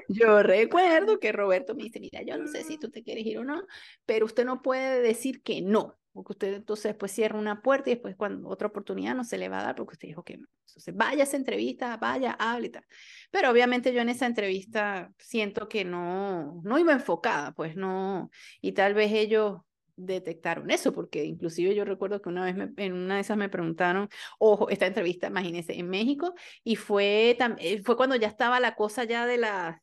yo 0.09 0.43
recuerdo 0.43 1.19
que 1.21 1.31
Roberto 1.31 1.77
me 1.77 1.85
dice, 1.85 2.01
mira, 2.01 2.23
yo 2.23 2.37
no 2.37 2.49
sé 2.49 2.65
si 2.65 2.79
tú 2.79 2.91
te 2.91 3.05
quieres 3.05 3.25
ir 3.25 3.39
o 3.39 3.45
no, 3.45 3.63
pero 4.07 4.27
usted 4.27 4.45
no 4.45 4.61
puede 4.61 5.01
decir 5.03 5.43
que 5.43 5.63
no. 5.63 5.97
Porque 6.17 6.33
usted 6.33 6.55
entonces 6.55 6.85
después 6.85 7.13
cierra 7.13 7.39
una 7.39 7.63
puerta 7.63 7.91
y 7.91 7.95
después 7.95 8.17
cuando 8.17 8.49
otra 8.49 8.69
oportunidad 8.69 9.15
no 9.15 9.23
se 9.23 9.39
le 9.39 9.49
va 9.49 9.61
a 9.61 9.65
dar 9.65 9.77
porque 9.77 9.93
usted 9.93 10.09
dijo 10.09 10.25
que 10.25 10.39
no. 10.39 10.49
Entonces, 10.67 10.97
vaya 10.97 11.21
a 11.21 11.23
esa 11.25 11.37
entrevista, 11.37 11.97
vaya, 11.99 12.33
hable 12.33 12.67
y 12.67 12.71
tal. 12.71 12.85
Pero 13.31 13.51
obviamente 13.51 13.93
yo 13.95 14.01
en 14.01 14.09
esa 14.09 14.27
entrevista 14.27 15.13
siento 15.19 15.69
que 15.69 15.85
no, 15.85 16.61
no 16.65 16.79
iba 16.79 16.93
enfocada, 16.93 17.53
pues 17.53 17.77
no, 17.77 18.31
y 18.61 18.73
tal 18.73 18.95
vez 18.95 19.13
ellos 19.13 19.61
detectaron 19.97 20.71
eso, 20.71 20.93
porque 20.93 21.25
inclusive 21.25 21.75
yo 21.75 21.85
recuerdo 21.85 22.21
que 22.21 22.29
una 22.29 22.45
vez 22.45 22.55
en 22.77 22.93
una 22.93 23.17
de 23.17 23.21
esas 23.23 23.37
me 23.37 23.49
preguntaron, 23.49 24.09
ojo, 24.39 24.69
esta 24.69 24.87
entrevista, 24.87 25.29
imagínense, 25.29 25.79
en 25.79 25.89
México, 25.89 26.35
y 26.63 26.77
fue, 26.77 27.37
eh, 27.59 27.83
fue 27.83 27.97
cuando 27.97 28.17
ya 28.17 28.29
estaba 28.29 28.61
la 28.61 28.75
cosa 28.75 29.05
ya 29.05 29.27
de 29.27 29.39
la, 29.39 29.83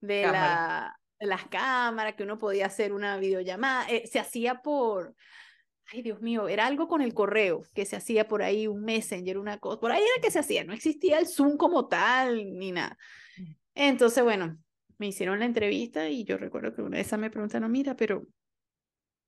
de 0.00 0.22
la, 0.22 1.00
las 1.18 1.46
cámaras, 1.48 2.14
que 2.14 2.22
uno 2.22 2.38
podía 2.38 2.66
hacer 2.66 2.92
una 2.92 3.16
videollamada, 3.18 3.88
eh, 3.90 4.06
se 4.06 4.20
hacía 4.20 4.62
por, 4.62 5.14
ay 5.92 6.02
Dios 6.02 6.20
mío, 6.20 6.48
era 6.48 6.66
algo 6.66 6.88
con 6.88 7.02
el 7.02 7.14
correo, 7.14 7.62
que 7.74 7.84
se 7.84 7.96
hacía 7.96 8.28
por 8.28 8.42
ahí, 8.42 8.66
un 8.66 8.84
messenger, 8.84 9.38
una 9.38 9.58
cosa, 9.58 9.80
por 9.80 9.92
ahí 9.92 10.02
era 10.02 10.22
que 10.22 10.30
se 10.30 10.38
hacía, 10.38 10.64
no 10.64 10.72
existía 10.72 11.18
el 11.18 11.26
Zoom 11.26 11.56
como 11.56 11.88
tal, 11.88 12.58
ni 12.58 12.72
nada. 12.72 12.96
Mm. 13.36 13.52
Entonces, 13.74 14.22
bueno, 14.24 14.58
me 14.98 15.08
hicieron 15.08 15.38
la 15.38 15.46
entrevista 15.46 16.08
y 16.08 16.24
yo 16.24 16.36
recuerdo 16.36 16.74
que 16.74 16.82
una 16.82 16.96
de 16.98 17.02
esas 17.02 17.18
me 17.18 17.30
preguntaron, 17.30 17.70
mira, 17.72 17.96
pero, 17.96 18.26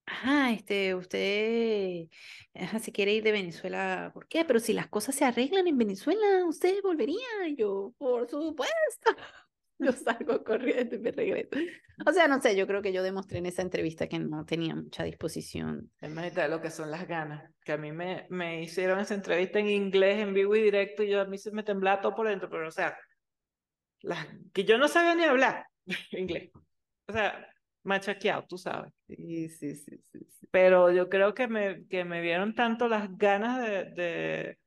ajá, 0.07 0.53
este, 0.53 0.95
usted 0.95 2.09
ajá, 2.55 2.79
se 2.79 2.93
quiere 2.93 3.15
ir 3.15 3.23
de 3.23 3.33
Venezuela, 3.33 4.11
¿por 4.15 4.29
qué? 4.29 4.45
Pero 4.45 4.61
si 4.61 4.73
las 4.73 4.89
cosas 4.89 5.15
se 5.15 5.25
arreglan 5.25 5.67
en 5.67 5.79
Venezuela, 5.79 6.45
usted 6.47 6.83
volvería. 6.83 7.49
Y 7.49 7.57
yo, 7.57 7.95
por 7.99 8.29
supuesto 8.29 9.17
yo 9.85 9.93
salgo 9.93 10.43
corriendo 10.45 10.97
y 10.97 10.99
me 10.99 11.13
regreso. 11.13 11.51
O 12.07 12.13
sea, 12.13 12.29
no 12.29 12.41
sé, 12.41 12.57
yo 12.57 12.67
creo 12.67 12.83
que 12.83 12.93
yo 12.93 13.03
demostré 13.03 13.39
en 13.39 13.47
esa 13.47 13.63
entrevista 13.63 14.07
que 14.07 14.19
no 14.19 14.45
tenía 14.45 14.75
mucha 14.75 15.05
disposición. 15.05 15.91
De 16.01 16.49
lo 16.49 16.61
que 16.61 16.71
son 16.71 16.91
las 16.91 17.07
ganas, 17.07 17.51
que 17.65 17.73
a 17.73 17.77
mí 17.77 17.93
me, 17.93 18.27
me 18.31 18.63
hicieron 18.63 18.99
esa 18.99 19.15
entrevista 19.15 19.59
en 19.59 19.69
inglés, 19.69 20.21
en 20.21 20.35
vivo 20.35 20.57
y 20.57 20.63
directo, 20.63 21.03
y 21.03 21.11
yo 21.11 21.21
a 21.21 21.27
mí 21.27 21.39
se 21.39 21.51
me 21.51 21.63
temblaba 21.63 22.01
todo 22.01 22.15
por 22.15 22.29
dentro, 22.29 22.49
pero 22.49 22.69
o 22.69 22.73
sea, 22.73 22.97
las, 24.01 24.27
que 24.53 24.65
yo 24.65 24.79
no 24.79 24.89
sabía 24.89 25.15
ni 25.15 25.25
hablar 25.25 25.67
inglés. 26.13 26.51
O 27.07 27.13
sea, 27.13 27.49
machaqueado, 27.83 28.47
tú 28.49 28.59
sabes. 28.59 28.93
Sí, 29.07 29.49
sí, 29.49 29.75
sí, 29.75 30.03
sí, 30.13 30.49
Pero 30.51 30.91
yo 30.91 31.09
creo 31.09 31.35
que 31.35 31.49
me, 31.49 31.87
que 31.87 32.05
me 32.05 32.21
vieron 32.21 32.55
tanto 32.55 32.89
las 32.89 33.17
ganas 33.17 33.61
de, 33.61 33.85
de 33.93 34.59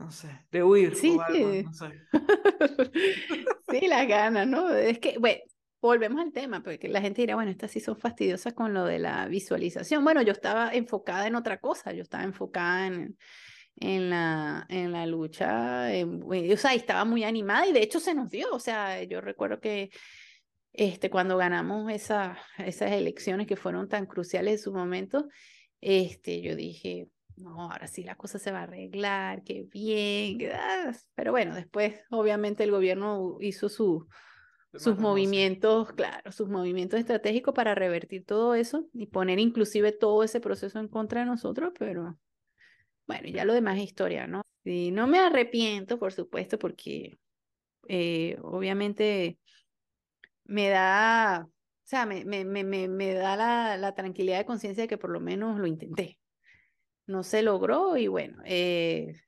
no 0.00 0.10
sé, 0.10 0.46
de 0.50 0.64
huir 0.64 0.96
sí, 0.96 1.14
o 1.16 1.20
algo, 1.20 1.52
sí. 1.52 1.62
no 1.62 1.72
sé. 1.74 1.92
sí, 3.70 3.88
las 3.88 4.06
ganas, 4.06 4.46
¿no? 4.46 4.74
Es 4.74 4.98
que, 4.98 5.18
bueno, 5.18 5.40
volvemos 5.80 6.20
al 6.20 6.32
tema, 6.32 6.62
porque 6.62 6.88
la 6.88 7.00
gente 7.00 7.22
dirá, 7.22 7.34
bueno, 7.34 7.50
estas 7.50 7.70
sí 7.70 7.80
son 7.80 7.96
fastidiosas 7.96 8.52
con 8.52 8.74
lo 8.74 8.84
de 8.84 8.98
la 8.98 9.26
visualización. 9.26 10.04
Bueno, 10.04 10.22
yo 10.22 10.32
estaba 10.32 10.70
enfocada 10.72 11.26
en 11.26 11.34
otra 11.34 11.58
cosa, 11.58 11.92
yo 11.92 12.02
estaba 12.02 12.24
enfocada 12.24 12.86
en, 12.86 13.16
en, 13.76 14.10
la, 14.10 14.66
en 14.68 14.92
la 14.92 15.06
lucha, 15.06 15.92
en, 15.94 16.22
o 16.22 16.56
sea, 16.56 16.74
estaba 16.74 17.04
muy 17.04 17.24
animada 17.24 17.66
y 17.66 17.72
de 17.72 17.82
hecho 17.82 18.00
se 18.00 18.14
nos 18.14 18.30
dio, 18.30 18.48
o 18.52 18.60
sea, 18.60 19.02
yo 19.04 19.20
recuerdo 19.20 19.60
que 19.60 19.90
este, 20.72 21.10
cuando 21.10 21.36
ganamos 21.36 21.90
esa, 21.90 22.38
esas 22.58 22.92
elecciones 22.92 23.46
que 23.46 23.56
fueron 23.56 23.88
tan 23.88 24.06
cruciales 24.06 24.54
en 24.54 24.58
su 24.58 24.72
momento, 24.72 25.28
este, 25.80 26.42
yo 26.42 26.56
dije, 26.56 27.08
no, 27.40 27.70
ahora 27.70 27.86
sí 27.86 28.02
la 28.02 28.14
cosa 28.14 28.38
se 28.38 28.52
va 28.52 28.60
a 28.60 28.62
arreglar, 28.64 29.42
qué 29.42 29.62
bien, 29.70 30.38
pero 31.14 31.32
bueno, 31.32 31.54
después 31.54 32.00
obviamente 32.10 32.64
el 32.64 32.70
gobierno 32.70 33.36
hizo 33.40 33.68
su, 33.68 34.06
sus 34.74 34.98
movimientos, 34.98 35.92
claro, 35.92 36.30
sus 36.30 36.48
movimientos 36.48 37.00
estratégicos 37.00 37.54
para 37.54 37.74
revertir 37.74 38.24
todo 38.24 38.54
eso 38.54 38.88
y 38.92 39.06
poner 39.06 39.38
inclusive 39.38 39.92
todo 39.92 40.22
ese 40.22 40.40
proceso 40.40 40.78
en 40.78 40.88
contra 40.88 41.20
de 41.20 41.26
nosotros, 41.26 41.72
pero 41.78 42.18
bueno, 43.06 43.28
ya 43.28 43.44
lo 43.44 43.54
demás 43.54 43.78
es 43.78 43.84
historia, 43.84 44.26
¿no? 44.26 44.42
Y 44.62 44.92
no 44.92 45.06
me 45.06 45.18
arrepiento, 45.18 45.98
por 45.98 46.12
supuesto, 46.12 46.58
porque 46.58 47.18
eh, 47.88 48.38
obviamente 48.42 49.38
me 50.44 50.68
da, 50.68 51.48
o 51.48 51.50
sea, 51.82 52.06
me, 52.06 52.24
me, 52.24 52.44
me, 52.44 52.64
me 52.64 53.14
da 53.14 53.36
la, 53.36 53.76
la 53.76 53.94
tranquilidad 53.94 54.38
de 54.38 54.44
conciencia 54.44 54.84
de 54.84 54.88
que 54.88 54.98
por 54.98 55.10
lo 55.10 55.18
menos 55.18 55.58
lo 55.58 55.66
intenté 55.66 56.19
no 57.10 57.22
se 57.22 57.42
logró 57.42 57.96
y 57.96 58.06
bueno, 58.06 58.42
eh, 58.44 59.20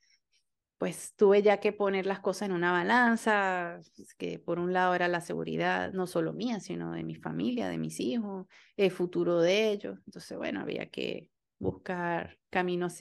pues 0.79 1.15
tuve 1.15 1.43
ya 1.43 1.59
que 1.59 1.73
poner 1.73 2.07
las 2.07 2.21
cosas 2.21 2.49
en 2.49 2.53
una 2.55 2.73
balanza, 2.73 3.81
que 4.19 4.39
por 4.39 4.59
un 4.59 4.73
lado 4.73 4.95
era 4.95 5.09
la 5.09 5.21
seguridad, 5.21 5.93
no 5.93 6.07
solo 6.07 6.33
mía, 6.33 6.61
sino 6.61 6.93
de 6.93 7.05
mi 7.05 7.15
familia, 7.15 7.69
de 7.69 7.79
mis 7.79 8.01
hijos, 8.01 8.47
el 8.77 8.91
futuro 8.91 9.41
de 9.41 9.71
ellos. 9.71 9.99
Entonces, 10.07 10.37
bueno, 10.37 10.61
había 10.61 10.87
que 10.87 11.31
buscar 11.59 12.39
caminos 12.51 12.95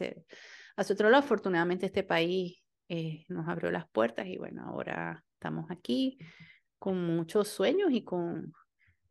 hacia 0.75 0.93
otro 0.93 1.09
lado. 1.09 1.23
Afortunadamente 1.23 1.87
este 1.87 2.03
país 2.03 2.61
eh, 2.87 3.25
nos 3.29 3.47
abrió 3.47 3.71
las 3.71 3.87
puertas 3.89 4.27
y 4.27 4.37
bueno, 4.37 4.63
ahora 4.63 5.23
estamos 5.33 5.71
aquí 5.71 6.19
con 6.77 7.03
muchos 7.03 7.47
sueños 7.47 7.91
y 7.91 8.03
con, 8.03 8.53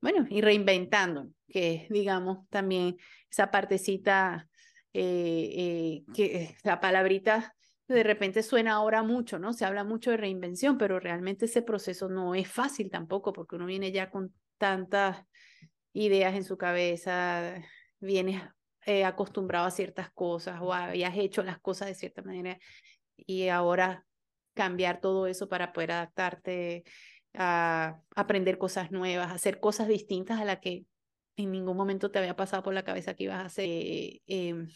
bueno, 0.01 0.27
y 0.29 0.43
reinventando, 0.43 1.29
que 1.49 1.87
digamos 1.91 2.49
también 2.51 2.97
esa 3.31 3.51
partecita 3.51 4.50
eh, 4.93 6.03
eh, 6.05 6.05
que 6.15 6.57
la 6.65 6.81
palabrita 6.81 7.55
de 7.87 8.03
repente 8.05 8.43
suena 8.43 8.75
ahora 8.75 9.03
mucho, 9.03 9.39
¿no? 9.39 9.53
Se 9.53 9.65
habla 9.65 9.83
mucho 9.85 10.13
de 10.13 10.17
reinvención, 10.17 10.79
pero 10.79 11.01
realmente 11.01 11.47
ese 11.47 11.63
proceso 11.63 12.09
no 12.09 12.35
es 12.35 12.49
fácil 12.49 12.91
tampoco, 12.91 13.33
porque 13.33 13.57
uno 13.57 13.67
viene 13.67 13.91
ya 13.91 14.11
con 14.11 14.33
tantas 14.59 15.25
ideas 15.93 16.35
en 16.35 16.45
su 16.45 16.57
cabeza, 16.57 17.55
vienes 17.99 18.43
eh, 18.87 19.05
acostumbrado 19.05 19.67
a 19.67 19.71
ciertas 19.73 20.11
cosas 20.13 20.61
o 20.63 20.73
habías 20.73 21.17
hecho 21.17 21.43
las 21.43 21.59
cosas 21.59 21.89
de 21.89 21.95
cierta 21.95 22.23
manera 22.23 22.59
y 23.17 23.49
ahora 23.49 24.07
cambiar 24.55 25.01
todo 25.01 25.27
eso 25.27 25.49
para 25.49 25.73
poder 25.73 25.93
adaptarte 25.93 26.85
a 27.35 28.01
aprender 28.15 28.59
cosas 28.59 28.91
nuevas, 28.91 29.33
hacer 29.33 29.61
cosas 29.61 29.89
distintas 29.89 30.41
a 30.41 30.45
las 30.45 30.61
que 30.61 30.85
en 31.37 31.51
ningún 31.53 31.77
momento 31.77 32.11
te 32.11 32.19
había 32.19 32.37
pasado 32.37 32.63
por 32.63 32.75
la 32.75 32.85
cabeza 32.85 33.15
que 33.15 33.25
ibas 33.25 33.39
a 33.39 33.47
hacer, 33.47 33.69
eh, 33.69 34.23
em, 34.27 34.69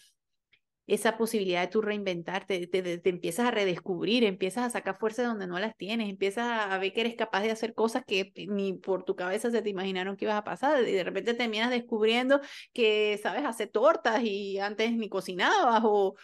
esa 0.86 1.16
posibilidad 1.16 1.62
de 1.62 1.68
tú 1.68 1.80
reinventarte, 1.80 2.66
te, 2.66 3.08
empiezas 3.08 3.46
a 3.46 3.50
redescubrir, 3.50 4.22
empiezas 4.24 4.64
a 4.64 4.70
sacar 4.70 4.98
fuerzas 4.98 5.26
donde 5.26 5.46
no 5.46 5.58
las 5.58 5.76
tienes, 5.76 6.10
empiezas 6.10 6.70
a 6.70 6.76
ver 6.78 6.92
que 6.92 7.00
eres 7.00 7.14
capaz 7.16 7.42
de 7.42 7.50
hacer 7.50 7.74
cosas 7.74 8.04
que 8.06 8.32
ni 8.48 8.74
por 8.74 9.04
tu 9.04 9.16
cabeza 9.16 9.50
se 9.50 9.62
te 9.62 9.70
imaginaron 9.70 10.16
que 10.16 10.26
ibas 10.26 10.36
a 10.36 10.44
pasar 10.44 10.86
y 10.86 10.92
de 10.92 11.04
repente 11.04 11.32
terminas 11.34 11.70
descubriendo 11.70 12.40
que 12.74 13.18
sabes 13.22 13.44
hacer 13.44 13.70
tortas 13.70 14.22
y 14.22 14.58
antes 14.58 14.92
ni 14.92 15.08
cocinabas 15.08 15.82
o 15.84 16.16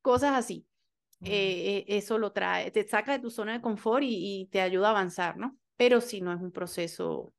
cosas 0.00 0.32
así. 0.36 0.66
Eh, 1.24 1.84
eh, 1.86 1.96
eso 1.98 2.18
lo 2.18 2.32
trae, 2.32 2.72
te 2.72 2.82
saca 2.82 3.12
de 3.12 3.20
tu 3.20 3.30
zona 3.30 3.52
de 3.52 3.60
confort 3.60 4.02
y, 4.02 4.40
y 4.40 4.46
te 4.46 4.60
ayuda 4.60 4.88
a 4.88 4.90
avanzar, 4.90 5.36
¿no? 5.36 5.56
Pero 5.76 6.00
si 6.00 6.20
no 6.20 6.32
es 6.32 6.40
un 6.40 6.50
proceso 6.50 7.32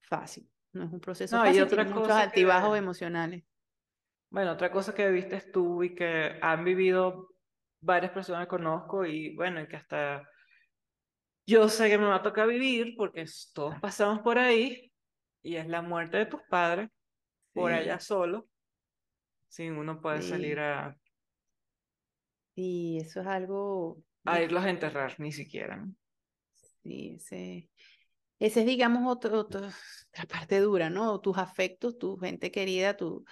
fácil. 0.00 0.48
No 0.74 0.84
es 0.84 0.92
un 0.92 1.00
proceso 1.00 1.38
fácil, 1.38 1.62
y 1.62 1.66
tiene 1.66 1.84
muchos 1.84 2.10
altibajos 2.10 2.76
emocionales. 2.76 3.44
Bueno, 4.28 4.52
otra 4.52 4.70
cosa 4.70 4.94
que 4.94 5.08
viste 5.10 5.40
tú 5.52 5.82
y 5.84 5.94
que 5.94 6.38
han 6.42 6.64
vivido 6.64 7.30
varias 7.80 8.10
personas 8.10 8.42
que 8.42 8.50
conozco 8.50 9.06
y 9.06 9.34
bueno, 9.36 9.60
y 9.60 9.68
que 9.68 9.76
hasta 9.76 10.28
yo 11.46 11.68
sé 11.68 11.88
que 11.88 11.98
me 11.98 12.06
va 12.06 12.16
a 12.16 12.22
tocar 12.22 12.48
vivir 12.48 12.94
porque 12.96 13.24
todos 13.52 13.78
pasamos 13.80 14.20
por 14.20 14.38
ahí 14.38 14.92
y 15.42 15.56
es 15.56 15.68
la 15.68 15.82
muerte 15.82 16.16
de 16.16 16.26
tus 16.26 16.40
padres 16.50 16.90
por 17.52 17.72
allá 17.72 18.00
solo, 18.00 18.48
sin 19.48 19.76
uno 19.76 20.00
poder 20.00 20.22
salir 20.22 20.58
a... 20.58 20.98
Sí, 22.56 22.98
eso 23.00 23.20
es 23.20 23.26
algo... 23.26 24.02
A 24.24 24.40
irlos 24.40 24.64
a 24.64 24.70
enterrar, 24.70 25.14
ni 25.20 25.30
siquiera. 25.30 25.86
Sí, 26.82 27.18
sí. 27.20 27.70
Ese 28.44 28.60
es, 28.60 28.66
digamos, 28.66 29.10
otro, 29.10 29.40
otra 29.40 29.72
parte 30.28 30.60
dura, 30.60 30.90
¿no? 30.90 31.18
Tus 31.20 31.38
afectos, 31.38 31.96
tu 31.96 32.18
gente 32.18 32.50
querida, 32.50 32.94
tu... 32.94 33.24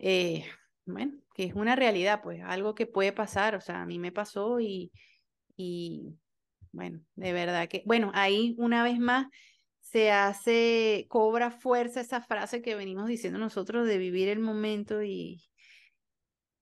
Eh, 0.00 0.44
bueno, 0.84 1.20
que 1.36 1.44
es 1.44 1.54
una 1.54 1.76
realidad, 1.76 2.22
pues, 2.24 2.42
algo 2.42 2.74
que 2.74 2.86
puede 2.86 3.12
pasar, 3.12 3.54
o 3.54 3.60
sea, 3.60 3.82
a 3.82 3.86
mí 3.86 4.00
me 4.00 4.10
pasó 4.10 4.58
y, 4.58 4.90
y 5.56 6.18
bueno, 6.72 7.04
de 7.14 7.32
verdad 7.32 7.68
que, 7.68 7.84
bueno, 7.86 8.10
ahí 8.14 8.56
una 8.58 8.82
vez 8.82 8.98
más 8.98 9.28
se 9.78 10.10
hace, 10.10 11.06
cobra 11.08 11.52
fuerza 11.52 12.00
esa 12.00 12.20
frase 12.20 12.62
que 12.62 12.74
venimos 12.74 13.06
diciendo 13.06 13.38
nosotros 13.38 13.86
de 13.86 13.96
vivir 13.96 14.28
el 14.28 14.40
momento 14.40 15.04
y 15.04 15.44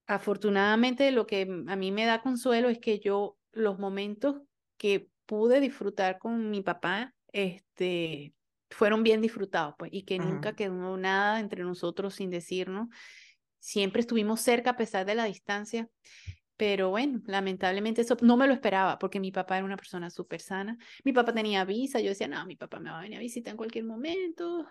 afortunadamente 0.07 1.11
lo 1.12 1.27
que 1.27 1.48
a 1.66 1.77
mí 1.77 1.92
me 1.92 2.05
da 2.05 2.20
consuelo 2.20 2.68
es 2.68 2.79
que 2.79 2.98
yo 2.98 3.38
los 3.53 3.79
momentos 3.79 4.42
que 4.77 5.09
pude 5.24 5.61
disfrutar 5.61 6.18
con 6.18 6.50
mi 6.50 6.61
papá 6.61 7.13
este, 7.35 8.33
fueron 8.70 9.03
bien 9.03 9.20
disfrutados, 9.20 9.75
pues, 9.79 9.90
y 9.92 10.05
que 10.05 10.18
nunca 10.18 10.55
quedó 10.55 10.97
nada 10.97 11.40
entre 11.40 11.64
nosotros 11.64 12.14
sin 12.14 12.31
decirnos. 12.31 12.88
Siempre 13.59 14.01
estuvimos 14.01 14.40
cerca 14.40 14.70
a 14.70 14.77
pesar 14.77 15.05
de 15.05 15.16
la 15.16 15.25
distancia, 15.25 15.88
pero 16.57 16.90
bueno, 16.90 17.20
lamentablemente 17.27 18.03
eso 18.03 18.16
no 18.23 18.37
me 18.37 18.47
lo 18.47 18.55
esperaba 18.55 18.99
porque 18.99 19.18
mi 19.18 19.33
papá 19.33 19.57
era 19.57 19.64
una 19.64 19.77
persona 19.77 20.11
súper 20.11 20.40
sana. 20.40 20.79
Mi 21.05 21.12
papá 21.12 21.35
tenía 21.35 21.64
visa, 21.64 22.01
yo 22.01 22.11
decía, 22.11 22.29
no, 22.29 22.47
mi 22.47 22.57
papá 22.57 22.79
me 22.79 22.90
va 22.90 23.01
a 23.01 23.03
venir 23.03 23.18
a 23.18 23.20
visitar 23.20 23.51
en 23.51 23.57
cualquier 23.57 23.85
momento. 23.85 24.66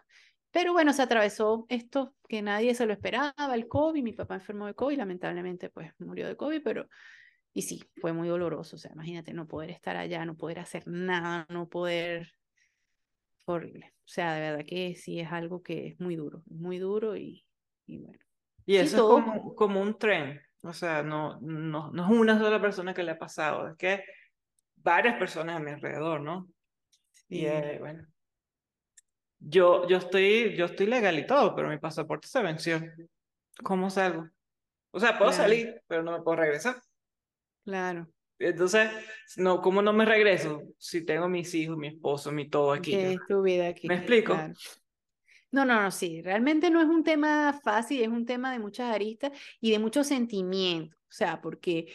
Pero 0.52 0.72
bueno, 0.72 0.94
se 0.94 1.02
atravesó 1.02 1.66
esto 1.68 2.16
que 2.30 2.42
nadie 2.42 2.76
se 2.76 2.86
lo 2.86 2.94
esperaba, 2.94 3.34
el 3.54 3.68
COVID, 3.68 4.04
mi 4.04 4.14
papá 4.14 4.36
enfermó 4.36 4.68
de 4.68 4.76
COVID, 4.76 4.98
lamentablemente 4.98 5.70
pues 5.70 5.92
murió 6.00 6.28
de 6.28 6.38
COVID, 6.38 6.62
pero 6.64 6.88
y 7.54 7.62
sí, 7.62 7.84
fue 7.98 8.14
muy 8.14 8.28
doloroso, 8.28 8.76
o 8.76 8.80
sea, 8.80 8.92
imagínate 8.94 9.34
no 9.34 9.48
poder 9.48 9.70
estar 9.70 9.96
allá, 9.96 10.26
no 10.26 10.36
poder 10.36 10.60
hacer 10.60 10.88
nada, 10.88 11.46
no 11.50 11.70
poder, 11.70 12.34
horrible, 13.46 13.94
o 13.98 14.08
sea, 14.08 14.34
de 14.34 14.42
verdad 14.42 14.66
que 14.66 14.96
sí 14.96 15.20
es 15.20 15.32
algo 15.32 15.62
que 15.62 15.88
es 15.88 16.00
muy 16.00 16.16
duro, 16.16 16.44
muy 16.48 16.80
duro 16.80 17.16
y, 17.16 17.46
y 17.86 18.00
bueno. 18.00 18.20
Y 18.66 18.78
eso 18.78 18.96
es 18.96 19.02
como, 19.02 19.56
como 19.56 19.82
un 19.82 19.98
tren, 19.98 20.42
o 20.62 20.74
sea, 20.74 21.04
no, 21.04 21.40
no, 21.42 21.92
no 21.92 22.04
es 22.06 22.10
una 22.10 22.40
sola 22.40 22.62
persona 22.62 22.94
que 22.94 23.04
le 23.04 23.12
ha 23.12 23.20
pasado, 23.20 23.68
es 23.68 23.76
que 23.78 24.04
varias 24.76 25.18
personas 25.18 25.58
a 25.58 25.60
mi 25.60 25.72
alrededor, 25.72 26.22
¿no? 26.22 26.48
Y 27.30 27.46
eh, 27.46 27.78
bueno, 27.80 28.06
yo, 29.40 29.88
yo, 29.88 29.98
estoy, 29.98 30.56
yo 30.56 30.66
estoy 30.66 30.86
legal 30.86 31.18
y 31.20 31.26
todo, 31.26 31.56
pero 31.56 31.70
mi 31.70 31.78
pasaporte 31.78 32.28
se 32.28 32.42
venció. 32.42 32.82
¿Cómo 33.64 33.90
salgo? 33.90 34.30
O 34.92 35.00
sea, 35.00 35.18
puedo 35.18 35.32
salir, 35.32 35.82
pero 35.88 36.04
no 36.04 36.12
me 36.12 36.24
puedo 36.24 36.38
regresar. 36.38 36.82
Claro. 37.66 38.08
Entonces, 38.48 38.90
no, 39.38 39.62
¿cómo 39.62 39.82
no 39.82 39.94
me 39.94 40.06
regreso 40.06 40.64
si 40.78 41.06
tengo 41.06 41.28
mis 41.30 41.54
hijos, 41.56 41.78
mi 41.78 41.88
esposo, 41.88 42.32
mi 42.32 42.50
todo 42.50 42.72
aquí? 42.72 42.94
Es 42.94 43.18
tu 43.28 43.42
vida 43.42 43.68
aquí. 43.70 43.88
¿Me 43.88 43.96
explico? 43.96 44.36
No, 45.52 45.66
no, 45.66 45.82
no, 45.84 45.92
sí, 45.92 46.22
realmente 46.22 46.72
no 46.72 46.82
es 46.82 46.88
un 46.88 47.04
tema 47.04 47.60
fácil, 47.64 48.02
es 48.02 48.08
un 48.08 48.26
tema 48.26 48.52
de 48.52 48.60
muchas 48.60 48.94
aristas 48.94 49.32
y 49.62 49.70
de 49.70 49.78
muchos 49.78 50.08
sentimientos, 50.08 50.98
o 51.00 51.12
sea, 51.12 51.42
porque 51.42 51.94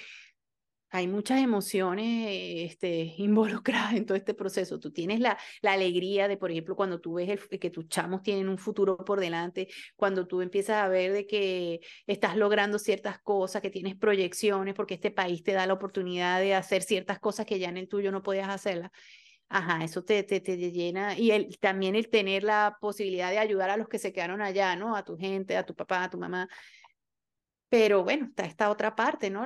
hay 0.91 1.07
muchas 1.07 1.41
emociones 1.41 2.29
este, 2.71 3.15
involucradas 3.19 3.95
en 3.95 4.07
todo 4.07 4.17
este 4.17 4.35
proceso. 4.35 4.79
Tú 4.81 4.91
tienes 4.93 5.21
la, 5.21 5.39
alegría 5.63 6.29
de, 6.29 6.37
por 6.37 6.51
ejemplo, 6.51 6.77
cuando 6.77 7.01
tú 7.01 7.15
ves 7.15 7.29
el, 7.29 7.59
que 7.59 7.71
tus 7.71 7.89
chamos 7.89 8.23
tienen 8.23 8.49
un 8.49 8.59
futuro 8.59 8.97
por 8.97 9.21
delante, 9.21 9.69
cuando 9.97 10.27
tú 10.27 10.41
empiezas 10.41 10.77
a 10.83 10.89
ver 10.89 11.13
de 11.13 11.27
que 11.27 11.81
estás 12.07 12.37
logrando 12.37 12.79
ciertas 12.79 13.19
cosas, 13.21 13.63
que 13.63 13.71
tienes 13.71 13.97
proyecciones, 13.97 14.75
porque 14.75 14.95
este 14.95 15.11
país 15.11 15.43
te 15.43 15.53
da 15.53 15.67
la 15.67 15.75
oportunidad 15.75 16.41
de 16.41 16.55
hacer 16.55 16.83
ciertas 16.83 17.19
cosas 17.19 17.47
que 17.47 17.59
ya 17.59 17.69
en 17.69 17.77
el 17.77 17.89
tuyo 17.89 18.11
no 18.13 18.23
podías 18.23 18.49
hacerlas. 18.49 18.91
Ajá, 19.51 19.83
eso 19.83 20.05
te, 20.05 20.23
te, 20.25 20.41
te 20.41 20.57
llena. 20.57 21.19
Y 21.19 21.31
el, 21.31 21.59
también 21.59 21.97
el 21.97 22.11
tener 22.11 22.45
la 22.45 22.77
posibilidad 22.81 23.31
de 23.31 23.39
ayudar 23.39 23.71
a 23.71 23.77
los 23.79 23.89
que 23.89 23.99
se 23.99 24.13
quedaron 24.13 24.43
allá, 24.43 24.77
¿no? 24.77 24.95
A 24.95 25.05
tu 25.05 25.17
gente, 25.17 25.57
a 25.57 25.65
tu 25.65 25.75
papá, 25.75 26.05
a 26.05 26.11
tu 26.11 26.19
mamá. 26.19 26.49
Pero 27.71 28.05
bueno, 28.05 28.27
está 28.27 28.45
esta 28.45 28.71
otra 28.71 28.95
parte, 28.95 29.31
¿no? 29.31 29.45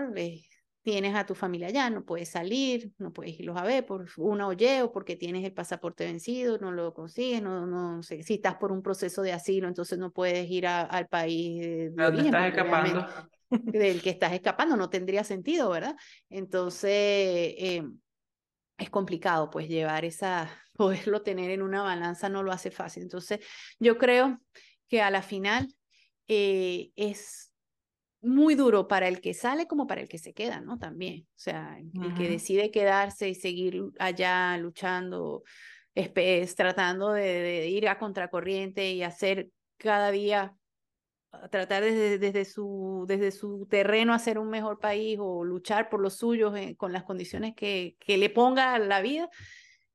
Tienes 0.82 1.14
a 1.14 1.24
tu 1.24 1.34
familia 1.34 1.68
allá, 1.68 1.88
no 1.90 2.04
puedes 2.04 2.28
salir, 2.28 2.90
no 2.98 3.12
puedes 3.12 3.38
irlos 3.38 3.56
a 3.56 3.64
ver 3.64 3.86
por 3.86 4.06
una 4.16 4.48
oye 4.48 4.82
o 4.82 4.92
porque 4.92 5.16
tienes 5.16 5.44
el 5.44 5.52
pasaporte 5.52 6.04
vencido, 6.04 6.58
no 6.58 6.72
lo 6.72 6.92
consigues, 6.92 7.40
no, 7.40 7.66
no 7.66 8.02
sé, 8.02 8.22
si 8.22 8.34
estás 8.34 8.56
por 8.56 8.72
un 8.72 8.82
proceso 8.82 9.22
de 9.22 9.32
asilo, 9.32 9.68
entonces 9.68 9.98
no 9.98 10.10
puedes 10.10 10.50
ir 10.50 10.66
al 10.66 11.06
país 11.06 11.94
de 11.94 12.04
origen. 12.04 12.26
estás 12.26 12.48
escapando? 12.48 13.06
Del 13.50 14.02
que 14.02 14.10
estás 14.10 14.32
escapando, 14.32 14.76
no 14.76 14.90
tendría 14.90 15.22
sentido, 15.22 15.70
¿verdad? 15.70 15.96
Entonces, 16.28 16.90
eh, 16.90 17.82
es 18.76 18.90
complicado, 18.90 19.50
pues 19.50 19.68
llevar 19.68 20.04
esa, 20.04 20.50
poderlo 20.74 21.22
tener 21.22 21.50
en 21.50 21.62
una 21.62 21.82
balanza 21.82 22.28
no 22.28 22.42
lo 22.42 22.50
hace 22.50 22.72
fácil. 22.72 23.04
Entonces, 23.04 23.40
yo 23.78 23.98
creo 23.98 24.40
que 24.88 25.00
a 25.00 25.10
la 25.10 25.22
final 25.22 25.72
eh, 26.26 26.90
es 26.96 27.51
muy 28.22 28.54
duro 28.54 28.86
para 28.86 29.08
el 29.08 29.20
que 29.20 29.34
sale 29.34 29.66
como 29.66 29.86
para 29.86 30.00
el 30.00 30.08
que 30.08 30.18
se 30.18 30.32
queda, 30.32 30.60
¿no? 30.60 30.78
También, 30.78 31.26
o 31.28 31.38
sea, 31.38 31.78
el 31.78 32.14
que 32.14 32.28
decide 32.28 32.70
quedarse 32.70 33.28
y 33.28 33.34
seguir 33.34 33.82
allá 33.98 34.56
luchando, 34.58 35.42
es, 35.94 36.54
tratando 36.54 37.12
de, 37.12 37.68
ir 37.68 37.88
a 37.88 37.98
contracorriente 37.98 38.92
y 38.92 39.02
hacer 39.02 39.50
cada 39.76 40.12
día, 40.12 40.56
tratar 41.50 41.82
desde, 41.82 42.18
desde, 42.18 42.44
su, 42.44 43.04
desde 43.08 43.32
su 43.32 43.66
terreno 43.68 44.14
hacer 44.14 44.38
un 44.38 44.50
mejor 44.50 44.78
país 44.78 45.18
o 45.20 45.44
luchar 45.44 45.88
por 45.88 46.00
los 46.00 46.16
suyos 46.16 46.56
eh, 46.56 46.76
con 46.76 46.92
las 46.92 47.02
condiciones 47.02 47.54
que, 47.56 47.96
que 47.98 48.18
le 48.18 48.30
ponga 48.30 48.78
la 48.78 49.02
vida, 49.02 49.28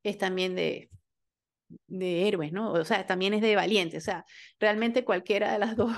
es 0.04 0.18
también 0.18 0.54
de, 0.54 0.90
de 1.88 2.28
héroes, 2.28 2.52
¿no? 2.52 2.74
O 2.74 2.84
sea, 2.84 3.06
también 3.06 3.34
es 3.34 3.42
de 3.42 3.56
valientes, 3.56 4.04
o 4.04 4.06
sea, 4.06 4.26
realmente 4.60 5.06
cualquiera 5.06 5.54
de 5.54 5.60
las 5.60 5.78
dos. 5.78 5.96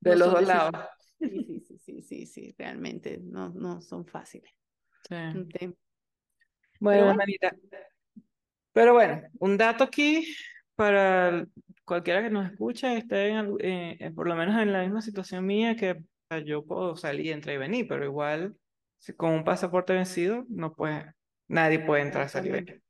De 0.00 0.16
los 0.16 0.30
dos 0.30 0.42
lados. 0.42 0.74
Sí, 1.22 1.60
sí, 1.66 1.78
sí, 1.78 2.02
sí, 2.02 2.26
sí, 2.26 2.54
realmente 2.58 3.18
no, 3.22 3.50
no 3.50 3.80
son 3.80 4.06
fáciles. 4.06 4.52
Sí. 5.08 5.74
Bueno, 6.80 7.10
hermanita. 7.10 7.54
Pero 8.72 8.94
bueno, 8.94 9.22
un 9.38 9.56
dato 9.56 9.84
aquí 9.84 10.34
para 10.74 11.46
cualquiera 11.84 12.22
que 12.22 12.30
nos 12.30 12.50
escuche, 12.50 12.96
esté 12.96 13.28
en, 13.28 13.56
eh, 13.60 14.10
por 14.14 14.26
lo 14.26 14.34
menos 14.34 14.60
en 14.60 14.72
la 14.72 14.82
misma 14.82 15.02
situación 15.02 15.46
mía, 15.46 15.76
que 15.76 16.02
yo 16.44 16.64
puedo 16.64 16.96
salir, 16.96 17.32
entrar 17.32 17.54
y 17.54 17.58
venir, 17.58 17.86
pero 17.86 18.04
igual 18.04 18.56
si 18.98 19.12
con 19.12 19.32
un 19.32 19.44
pasaporte 19.44 19.92
vencido, 19.92 20.44
no 20.48 20.72
puede, 20.72 21.12
nadie 21.48 21.80
puede 21.80 22.02
entrar, 22.02 22.28
salir. 22.28 22.82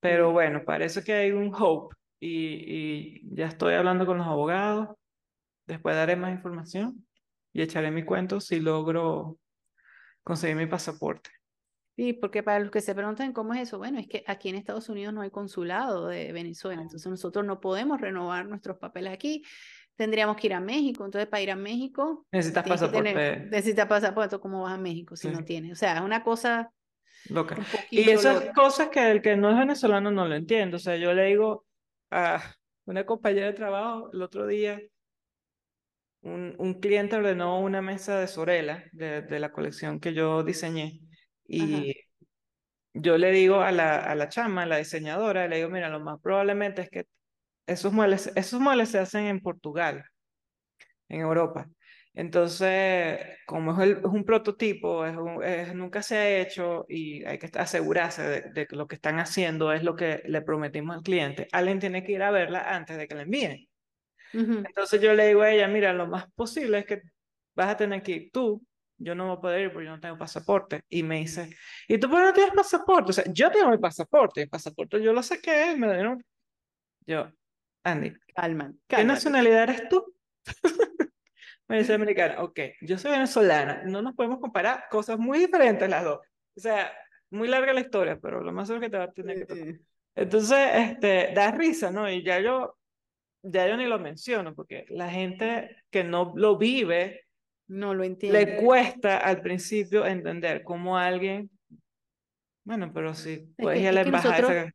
Pero 0.00 0.30
bueno, 0.32 0.64
parece 0.64 1.02
que 1.02 1.14
hay 1.14 1.32
un 1.32 1.52
hope 1.54 1.96
y, 2.20 3.22
y 3.24 3.34
ya 3.34 3.46
estoy 3.46 3.74
hablando 3.74 4.04
con 4.06 4.18
los 4.18 4.26
abogados. 4.26 4.90
Después 5.66 5.96
daré 5.96 6.14
más 6.14 6.32
información 6.32 7.05
y 7.56 7.62
echaré 7.62 7.90
mi 7.90 8.04
cuento 8.04 8.38
si 8.38 8.60
logro 8.60 9.38
conseguir 10.22 10.56
mi 10.56 10.66
pasaporte. 10.66 11.30
Sí, 11.96 12.12
porque 12.12 12.42
para 12.42 12.60
los 12.60 12.70
que 12.70 12.82
se 12.82 12.94
preguntan 12.94 13.32
cómo 13.32 13.54
es 13.54 13.62
eso, 13.62 13.78
bueno, 13.78 13.98
es 13.98 14.06
que 14.06 14.22
aquí 14.26 14.50
en 14.50 14.56
Estados 14.56 14.90
Unidos 14.90 15.14
no 15.14 15.22
hay 15.22 15.30
consulado 15.30 16.08
de 16.08 16.32
Venezuela, 16.32 16.82
entonces 16.82 17.10
nosotros 17.10 17.46
no 17.46 17.58
podemos 17.58 17.98
renovar 17.98 18.46
nuestros 18.46 18.76
papeles 18.76 19.10
aquí, 19.14 19.42
tendríamos 19.96 20.36
que 20.36 20.48
ir 20.48 20.52
a 20.52 20.60
México, 20.60 21.06
entonces 21.06 21.30
para 21.30 21.40
ir 21.40 21.50
a 21.50 21.56
México 21.56 22.26
necesitas 22.30 22.68
pasaporte. 22.68 23.14
Tener, 23.14 23.46
necesitas 23.46 23.86
pasaporte, 23.86 24.38
¿cómo 24.38 24.64
vas 24.64 24.74
a 24.74 24.78
México 24.78 25.16
si 25.16 25.28
no 25.28 25.42
tienes? 25.42 25.72
O 25.72 25.76
sea, 25.76 25.94
es 25.94 26.02
una 26.02 26.22
cosa 26.22 26.70
loca. 27.30 27.56
y 27.90 28.10
esas 28.10 28.52
cosas 28.54 28.90
que 28.90 29.10
el 29.10 29.22
que 29.22 29.34
no 29.34 29.50
es 29.50 29.56
venezolano 29.56 30.10
no 30.10 30.28
lo 30.28 30.34
entiende, 30.34 30.76
o 30.76 30.80
sea, 30.80 30.96
yo 30.98 31.14
le 31.14 31.24
digo 31.24 31.64
a 32.10 32.42
una 32.84 33.06
compañera 33.06 33.46
de 33.46 33.54
trabajo 33.54 34.10
el 34.12 34.20
otro 34.20 34.46
día, 34.46 34.78
un, 36.26 36.54
un, 36.58 36.80
cliente 36.80 37.16
ordenó 37.16 37.60
una 37.60 37.82
mesa 37.82 38.18
de 38.18 38.26
Sorela, 38.28 38.84
de, 38.92 39.22
de 39.22 39.40
la 39.40 39.52
colección 39.52 40.00
que 40.00 40.14
yo 40.14 40.42
diseñé, 40.42 41.00
y 41.48 41.94
yo 42.94 43.18
le 43.18 43.30
digo 43.30 43.60
a 43.60 43.72
la, 43.72 43.96
a 43.98 44.14
la 44.14 44.28
chama, 44.28 44.66
la 44.66 44.78
diseñadora, 44.78 45.48
le 45.48 45.56
digo, 45.56 45.68
mira, 45.68 45.88
lo 45.88 46.00
más 46.00 46.20
probablemente 46.20 46.82
es 46.82 46.90
que 46.90 47.06
esos 47.66 47.92
muebles, 47.92 48.32
esos 48.36 48.60
muebles 48.60 48.90
se 48.90 48.98
hacen 48.98 49.26
en 49.26 49.40
Portugal, 49.40 50.04
en 51.08 51.20
Europa. 51.20 51.68
Entonces, 52.14 53.20
como 53.46 53.80
es, 53.82 53.98
un 54.04 54.24
prototipo, 54.24 55.04
es, 55.04 55.74
nunca 55.74 56.02
se 56.02 56.16
ha 56.16 56.40
hecho 56.40 56.86
y 56.88 57.24
hay 57.24 57.38
que 57.38 57.50
asegurarse 57.58 58.22
de, 58.22 58.40
de, 58.52 58.66
que 58.66 58.76
lo 58.76 58.86
que 58.86 58.96
están 58.96 59.18
haciendo 59.18 59.72
es 59.72 59.82
lo 59.82 59.94
que 59.96 60.22
le 60.26 60.42
prometimos 60.42 60.96
al 60.96 61.02
cliente, 61.02 61.48
alguien 61.52 61.78
tiene 61.78 62.02
que 62.04 62.12
ir 62.12 62.22
a 62.22 62.30
verla 62.30 62.74
antes 62.74 62.96
de 62.96 63.06
que 63.06 63.14
la 63.14 63.22
envíen. 63.22 63.68
Entonces 64.36 65.00
yo 65.00 65.14
le 65.14 65.28
digo 65.28 65.42
a 65.42 65.50
ella, 65.50 65.68
mira, 65.68 65.92
lo 65.92 66.06
más 66.06 66.30
posible 66.32 66.78
es 66.78 66.86
que 66.86 67.02
vas 67.54 67.68
a 67.68 67.76
tener 67.76 68.02
que 68.02 68.12
ir 68.12 68.30
tú, 68.32 68.62
yo 68.98 69.14
no 69.14 69.26
voy 69.26 69.36
a 69.36 69.40
poder 69.40 69.60
ir 69.62 69.72
porque 69.72 69.86
yo 69.86 69.92
no 69.92 70.00
tengo 70.00 70.18
pasaporte. 70.18 70.82
Y 70.88 71.02
me 71.02 71.18
dice, 71.18 71.56
¿y 71.88 71.98
tú 71.98 72.08
por 72.08 72.20
qué 72.20 72.26
no 72.26 72.32
tienes 72.32 72.54
pasaporte? 72.54 73.10
O 73.10 73.12
sea, 73.12 73.24
yo 73.32 73.50
tengo 73.50 73.70
mi 73.70 73.78
pasaporte, 73.78 74.42
el 74.42 74.48
pasaporte 74.48 75.02
yo 75.02 75.12
lo 75.12 75.22
saqué, 75.22 75.74
me 75.76 75.92
dieron... 75.92 76.24
Yo, 77.06 77.30
Andy, 77.84 78.12
calma, 78.34 78.72
¿qué 78.88 79.04
nacionalidad 79.04 79.64
eres 79.64 79.88
tú? 79.88 80.04
me 81.68 81.78
dice 81.78 81.94
americana, 81.94 82.42
ok, 82.42 82.60
yo 82.80 82.98
soy 82.98 83.12
venezolana, 83.12 83.82
no 83.84 84.02
nos 84.02 84.14
podemos 84.14 84.40
comparar 84.40 84.86
cosas 84.90 85.18
muy 85.18 85.38
diferentes 85.38 85.88
las 85.88 86.04
dos. 86.04 86.18
O 86.56 86.60
sea, 86.60 86.92
muy 87.30 87.48
larga 87.48 87.72
la 87.72 87.80
historia, 87.80 88.18
pero 88.20 88.42
lo 88.42 88.52
más 88.52 88.68
seguro 88.68 88.86
que 88.86 88.90
te 88.90 88.98
va 88.98 89.04
a 89.04 89.12
tener 89.12 89.38
que 89.38 89.46
tocar. 89.46 89.74
Entonces, 90.14 90.58
este, 90.74 91.32
da 91.34 91.50
risa, 91.50 91.90
¿no? 91.90 92.10
Y 92.10 92.24
ya 92.24 92.40
yo 92.40 92.75
ya 93.42 93.68
yo 93.68 93.76
ni 93.76 93.86
lo 93.86 93.98
menciono, 93.98 94.54
porque 94.54 94.86
la 94.88 95.10
gente 95.10 95.76
que 95.90 96.04
no 96.04 96.32
lo 96.36 96.56
vive, 96.56 97.26
no 97.68 97.94
lo 97.94 98.04
entiende. 98.04 98.44
Le 98.44 98.56
cuesta 98.56 99.18
al 99.18 99.40
principio 99.40 100.06
entender 100.06 100.62
cómo 100.62 100.96
alguien, 100.96 101.50
bueno, 102.64 102.90
pero 102.92 103.14
sí, 103.14 103.48
pues 103.56 103.80
ya 103.80 103.92
la 103.92 104.02
embajada. 104.02 104.72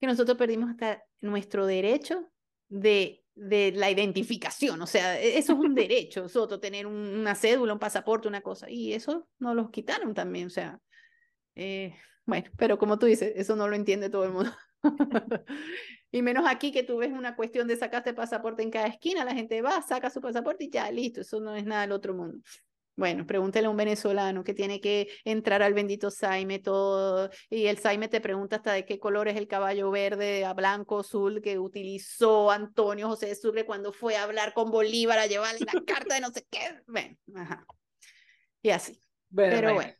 Que 0.00 0.06
nosotros, 0.08 0.36
perdimos 0.36 0.70
hasta 0.70 1.04
nuestro 1.20 1.66
derecho 1.66 2.32
de, 2.68 3.22
de 3.36 3.70
la 3.72 3.90
identificación, 3.90 4.82
o 4.82 4.86
sea, 4.88 5.20
e, 5.20 5.38
eso 5.38 5.52
es 5.52 5.58
un 5.58 5.74
derecho, 5.74 6.22
nosotros 6.22 6.60
tener 6.60 6.86
una 6.86 7.36
cédula, 7.36 7.72
un 7.72 7.78
pasaporte, 7.78 8.26
una 8.26 8.40
cosa, 8.40 8.68
y 8.68 8.92
eso 8.92 9.28
nos 9.38 9.54
lo 9.54 9.70
quitaron 9.70 10.14
también, 10.14 10.48
o 10.48 10.50
sea, 10.50 10.80
eh, 11.54 11.94
bueno, 12.26 12.50
pero 12.56 12.78
como 12.78 12.98
tú 12.98 13.06
dices, 13.06 13.32
eso 13.36 13.54
no 13.54 13.68
lo 13.68 13.76
entiende 13.76 14.10
todo 14.10 14.24
el 14.24 14.32
mundo. 14.32 14.50
y 16.12 16.22
menos 16.22 16.44
aquí 16.46 16.70
que 16.70 16.82
tú 16.82 16.98
ves 16.98 17.10
una 17.10 17.34
cuestión 17.34 17.66
de 17.66 17.76
sacaste 17.76 18.12
pasaporte 18.14 18.62
en 18.62 18.70
cada 18.70 18.86
esquina, 18.86 19.24
la 19.24 19.34
gente 19.34 19.62
va, 19.62 19.80
saca 19.82 20.10
su 20.10 20.20
pasaporte 20.20 20.64
y 20.64 20.70
ya, 20.70 20.90
listo, 20.90 21.22
eso 21.22 21.40
no 21.40 21.56
es 21.56 21.64
nada 21.64 21.82
del 21.82 21.92
otro 21.92 22.14
mundo. 22.14 22.38
Bueno, 22.94 23.26
pregúntele 23.26 23.66
a 23.66 23.70
un 23.70 23.76
venezolano 23.76 24.44
que 24.44 24.52
tiene 24.52 24.78
que 24.78 25.08
entrar 25.24 25.62
al 25.62 25.72
bendito 25.72 26.10
Saime 26.10 26.58
todo, 26.58 27.30
y 27.48 27.66
el 27.66 27.78
Saime 27.78 28.08
te 28.08 28.20
pregunta 28.20 28.56
hasta 28.56 28.74
de 28.74 28.84
qué 28.84 28.98
color 28.98 29.28
es 29.28 29.36
el 29.38 29.48
caballo 29.48 29.90
verde 29.90 30.44
a 30.44 30.52
blanco 30.52 31.00
azul 31.00 31.40
que 31.40 31.58
utilizó 31.58 32.50
Antonio 32.50 33.08
José 33.08 33.34
Sucre 33.34 33.64
cuando 33.64 33.92
fue 33.92 34.16
a 34.16 34.24
hablar 34.24 34.52
con 34.52 34.70
Bolívar 34.70 35.18
a 35.18 35.26
llevarle 35.26 35.60
la 35.72 35.82
carta 35.86 36.14
de 36.14 36.20
no 36.20 36.30
sé 36.30 36.46
qué. 36.50 36.82
Bueno, 36.86 37.16
ajá. 37.34 37.64
Y 38.60 38.70
así. 38.70 39.00
pero 39.34 39.72
bueno. 39.72 39.92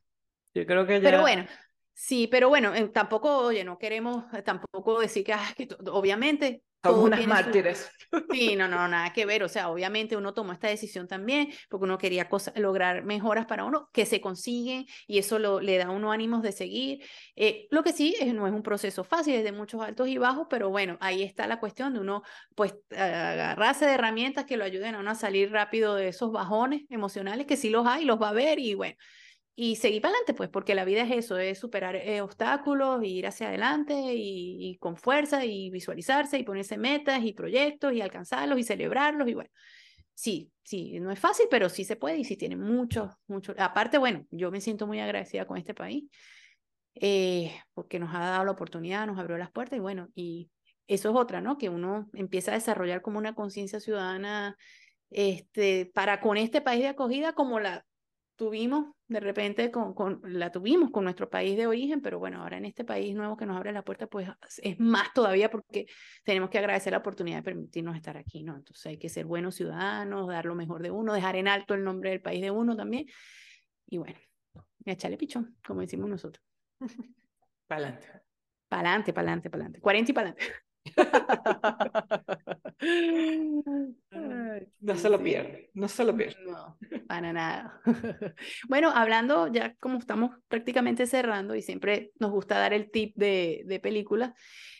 Yo 0.55 0.67
creo 0.67 0.87
que 0.87 1.01
ya... 1.01 1.11
Pero 1.11 1.23
bueno, 1.23 1.47
Sí, 1.95 2.27
pero 2.27 2.49
bueno, 2.49 2.75
eh, 2.75 2.89
tampoco, 2.89 3.39
oye, 3.39 3.65
no 3.65 3.79
queremos 3.79 4.25
eh, 4.33 4.43
tampoco 4.43 5.01
decir 5.01 5.25
que, 5.25 5.33
ah, 5.35 5.53
que 5.57 5.69
obviamente 5.91 6.63
somos 6.83 7.05
unas 7.05 7.27
mártires. 7.27 7.91
Sí, 8.31 8.57
no, 8.57 8.67
no, 8.67 8.77
nada 8.89 9.13
que 9.13 9.25
ver. 9.25 9.45
O 9.45 9.49
sea, 9.49 9.71
obviamente 9.71 10.17
uno 10.17 10.35
tomó 10.35 10.53
esta 10.53 10.69
decisión 10.69 11.07
también 11.07 11.51
porque 11.69 11.85
uno 11.85 11.99
quería 11.99 12.29
lograr 12.57 13.05
mejoras 13.05 13.47
para 13.47 13.65
uno 13.65 13.89
que 13.93 14.05
se 14.05 14.21
consiguen 14.21 14.87
y 15.07 15.19
eso 15.19 15.39
lo, 15.39 15.61
le 15.61 15.79
da 15.79 15.87
a 15.87 15.91
uno 15.91 16.11
ánimos 16.11 16.43
de 16.43 16.53
seguir. 16.53 17.05
Eh, 17.37 17.69
lo 17.71 17.83
que 17.83 17.93
sí 17.93 18.17
es, 18.19 18.35
no 18.35 18.47
es 18.47 18.53
un 18.53 18.63
proceso 18.63 19.05
fácil, 19.05 19.35
es 19.35 19.45
de 19.45 19.53
muchos 19.53 19.81
altos 19.81 20.09
y 20.09 20.19
bajos, 20.19 20.47
pero 20.51 20.71
bueno, 20.71 20.97
ahí 21.01 21.23
está 21.23 21.47
la 21.47 21.61
cuestión 21.61 21.95
de 21.95 22.01
uno, 22.01 22.23
pues, 22.57 22.75
agarrarse 22.91 23.87
de 23.87 23.93
herramientas 23.93 24.45
que 24.47 24.57
lo 24.57 24.65
ayuden 24.65 24.95
a 24.97 24.99
uno 25.01 25.11
a 25.11 25.15
salir 25.15 25.53
rápido 25.53 25.95
de 25.95 26.09
esos 26.09 26.33
bajones 26.33 26.83
emocionales 26.89 27.47
que 27.47 27.57
sí 27.57 27.71
los 27.71 27.87
hay, 27.87 28.05
los 28.05 28.21
va 28.21 28.31
a 28.31 28.33
ver 28.33 28.59
y 28.59 28.75
bueno 28.75 28.97
y 29.55 29.77
seguir 29.77 30.01
para 30.01 30.13
adelante, 30.13 30.35
pues, 30.35 30.49
porque 30.49 30.75
la 30.75 30.85
vida 30.85 31.03
es 31.03 31.11
eso, 31.11 31.39
es 31.39 31.59
superar 31.59 31.97
eh, 31.97 32.23
obstáculos, 32.23 33.05
ir 33.05 33.27
hacia 33.27 33.49
adelante 33.49 33.95
y, 33.95 34.79
con 34.79 34.97
fuerza 34.97 35.45
y 35.45 35.71
visualizarse 35.71 36.39
y 36.39 36.45
ponerse 36.45 36.79
metas 36.79 37.23
y 37.23 37.35
proyectos 37.35 37.93
y 37.93 38.01
alcanzarlos 38.01 38.59
y 38.59 38.65
celebrarlos 38.65 39.29
y 39.29 39.35
bueno, 39.35 39.51
sí, 40.15 40.51
sí, 40.63 40.99
no 41.01 41.11
es 41.11 41.19
fácil, 41.19 41.47
pero 41.51 41.69
sí 41.69 41.85
se 41.85 41.97
puede 41.97 42.17
y 42.17 42.25
sí 42.25 42.37
tiene 42.37 42.57
mucho, 42.57 43.11
mucho. 43.27 43.55
Aparte, 43.59 43.99
bueno, 43.99 44.27
yo 44.31 44.51
me 44.51 44.61
siento 44.61 44.87
muy 44.87 45.01
agradecida 45.01 45.47
con 45.47 45.59
este 45.59 45.75
país 45.75 46.05
eh, 46.95 47.53
porque 47.75 47.99
nos 47.99 48.15
ha 48.15 48.21
dado 48.21 48.45
la 48.45 48.53
oportunidad, 48.53 49.07
nos 49.07 49.19
abrió 49.19 49.37
las 49.37 49.51
puertas 49.51 49.77
y 49.77 49.81
bueno, 49.81 50.09
y 50.15 50.51
eso 50.87 51.11
es 51.11 51.17
otra, 51.17 51.43
¿no? 51.43 51.59
Que 51.59 51.69
uno 51.69 52.09
empieza 52.15 52.53
a 52.53 52.55
desarrollar 52.55 53.03
como 53.03 53.19
una 53.19 53.35
conciencia 53.35 53.81
ciudadana 53.81 54.57
este, 55.11 55.91
para 55.95 56.21
con 56.21 56.39
este 56.39 56.63
país 56.63 56.81
de 56.81 56.89
acogida 56.89 57.35
como 57.35 57.61
la 57.61 57.85
tuvimos 58.37 58.95
de 59.09 59.21
repente 59.21 59.71
con, 59.71 59.95
con, 59.95 60.21
la 60.25 60.51
tuvimos 60.51 60.91
con 60.91 61.05
nuestro 61.05 61.29
país 61.29 61.57
de 61.57 61.67
origen, 61.67 62.01
pero 62.01 62.19
bueno, 62.19 62.43
ahora 62.43 62.57
en 62.57 62.65
este 62.65 62.85
país 62.85 63.15
nuevo 63.15 63.37
que 63.37 63.47
nos 63.47 63.57
abre 63.57 63.73
la 63.73 63.83
puerta, 63.83 64.07
pues 64.07 64.29
es 64.63 64.81
más 64.81 65.13
todavía 65.13 65.51
porque 65.51 65.87
tenemos 66.25 66.51
que 66.51 66.59
agradecer 66.59 66.93
la 66.93 66.99
oportunidad 66.99 67.37
de 67.37 67.43
permitirnos 67.43 67.97
estar 67.97 68.17
aquí, 68.17 68.43
¿no? 68.43 68.57
Entonces 68.57 68.87
hay 68.87 68.99
que 68.99 69.09
ser 69.09 69.27
buenos 69.27 69.55
ciudadanos, 69.55 70.29
dar 70.29 70.47
lo 70.47 70.55
mejor 70.55 70.83
de 70.83 70.91
uno, 70.91 71.13
dejar 71.13 71.37
en 71.37 71.49
alto 71.49 71.75
el 71.75 71.85
nombre 71.85 72.11
del 72.11 72.21
país 72.21 72.41
de 72.41 72.51
uno 72.51 72.77
también. 72.77 73.07
Y 73.87 73.99
bueno, 73.99 74.19
echarle 74.85 75.17
pichón, 75.17 75.57
como 75.67 75.81
decimos 75.81 76.09
nosotros. 76.09 76.45
Para 77.67 77.87
adelante. 77.87 78.07
Para 78.69 78.89
adelante, 78.89 79.13
para 79.13 79.27
adelante, 79.27 79.51
para 79.51 79.63
adelante. 79.63 79.81
40 79.81 80.11
y 80.11 80.15
para 80.15 80.29
adelante. 80.31 80.55
no 84.81 84.97
se 84.97 85.09
lo 85.09 85.23
pierde, 85.23 85.71
no 85.75 85.89
se 85.89 86.05
lo 86.05 86.17
pierde. 86.17 86.37
No, 86.45 86.77
para 87.07 87.33
nada. 87.33 87.81
bueno, 88.69 88.91
hablando, 88.91 89.49
ya 89.49 89.75
como 89.77 89.99
estamos 89.99 90.33
prácticamente 90.49 91.07
cerrando 91.07 91.55
y 91.55 91.63
siempre 91.63 92.13
nos 92.19 92.31
gusta 92.31 92.59
dar 92.59 92.73
el 92.73 92.91
tip 92.91 93.15
de, 93.17 93.63
de 93.67 93.81
películas, 93.81 94.33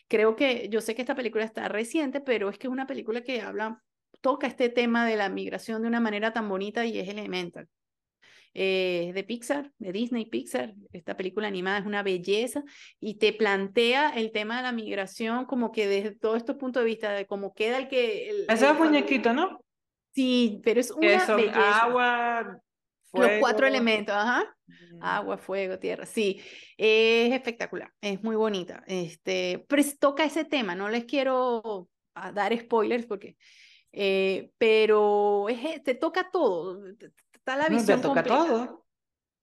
creo 0.09 0.37
que 0.37 0.69
yo 0.69 0.81
sé 0.81 0.95
que 0.95 1.03
esta 1.03 1.15
película 1.15 1.45
está 1.45 1.69
reciente, 1.69 2.21
pero 2.21 2.49
es 2.51 2.59
que 2.59 2.67
es 2.67 2.73
una 2.73 2.87
película 2.87 3.23
que 3.23 3.41
habla, 3.41 3.83
toca 4.21 4.47
este 4.47 4.69
tema 4.69 5.07
de 5.07 5.17
la 5.17 5.29
migración 5.29 5.83
de 5.83 5.89
una 5.89 6.01
manera 6.01 6.33
tan 6.33 6.49
bonita 6.49 6.85
y 6.85 6.99
es 6.99 7.09
Elemental. 7.09 7.69
Eh, 8.55 9.13
de 9.15 9.25
Pixar, 9.25 9.73
de 9.79 9.93
Disney 9.93 10.27
Pixar. 10.27 10.75
Esta 10.93 11.17
película 11.17 11.49
animada 11.49 11.79
es 11.79 11.87
una 11.87 12.03
belleza 12.03 12.63
y 13.01 13.15
te 13.15 13.33
plantea 13.33 14.11
el 14.11 14.31
tema 14.31 14.59
de 14.59 14.63
la 14.65 14.73
migración 14.73 15.47
como 15.47 15.73
que 15.73 15.87
desde 15.87 16.15
todo 16.15 16.37
estos 16.37 16.57
puntos 16.57 16.83
de 16.83 16.87
vista, 16.87 17.13
de 17.13 17.27
cómo 17.27 17.55
queda 17.55 17.79
el 17.79 17.89
que... 17.89 18.29
El, 18.29 18.47
Ese 18.49 18.69
es 18.69 18.79
muñequito, 18.79 19.33
¿no? 19.33 19.65
Sí, 20.15 20.61
pero 20.63 20.81
es 20.81 20.91
una 20.91 21.25
belleza. 21.35 21.79
agua, 21.79 22.61
Los 23.15 23.31
cuatro 23.41 23.67
elementos, 23.67 24.15
ajá. 24.15 24.45
Mm. 24.67 25.03
Agua, 25.03 25.39
fuego, 25.39 25.79
tierra. 25.79 26.05
Sí, 26.05 26.43
es 26.77 27.33
espectacular, 27.33 27.91
es 28.03 28.23
muy 28.23 28.37
bonita. 28.37 28.85
Este, 28.87 29.65
pero 29.67 29.83
toca 29.99 30.25
ese 30.25 30.45
tema, 30.45 30.75
no 30.75 30.91
les 30.91 31.07
quiero 31.07 31.89
ah, 32.15 32.33
dar 32.33 32.57
spoilers 32.59 33.07
porque... 33.07 33.37
Eh, 33.95 34.51
pero 34.57 35.51
es, 35.51 35.83
te 35.83 35.95
toca 35.95 36.31
todo, 36.31 36.83
está 37.43 37.57
la 37.57 37.69
visión 37.69 38.01
no, 38.01 38.09
toca 38.09 38.23
todo. 38.23 38.87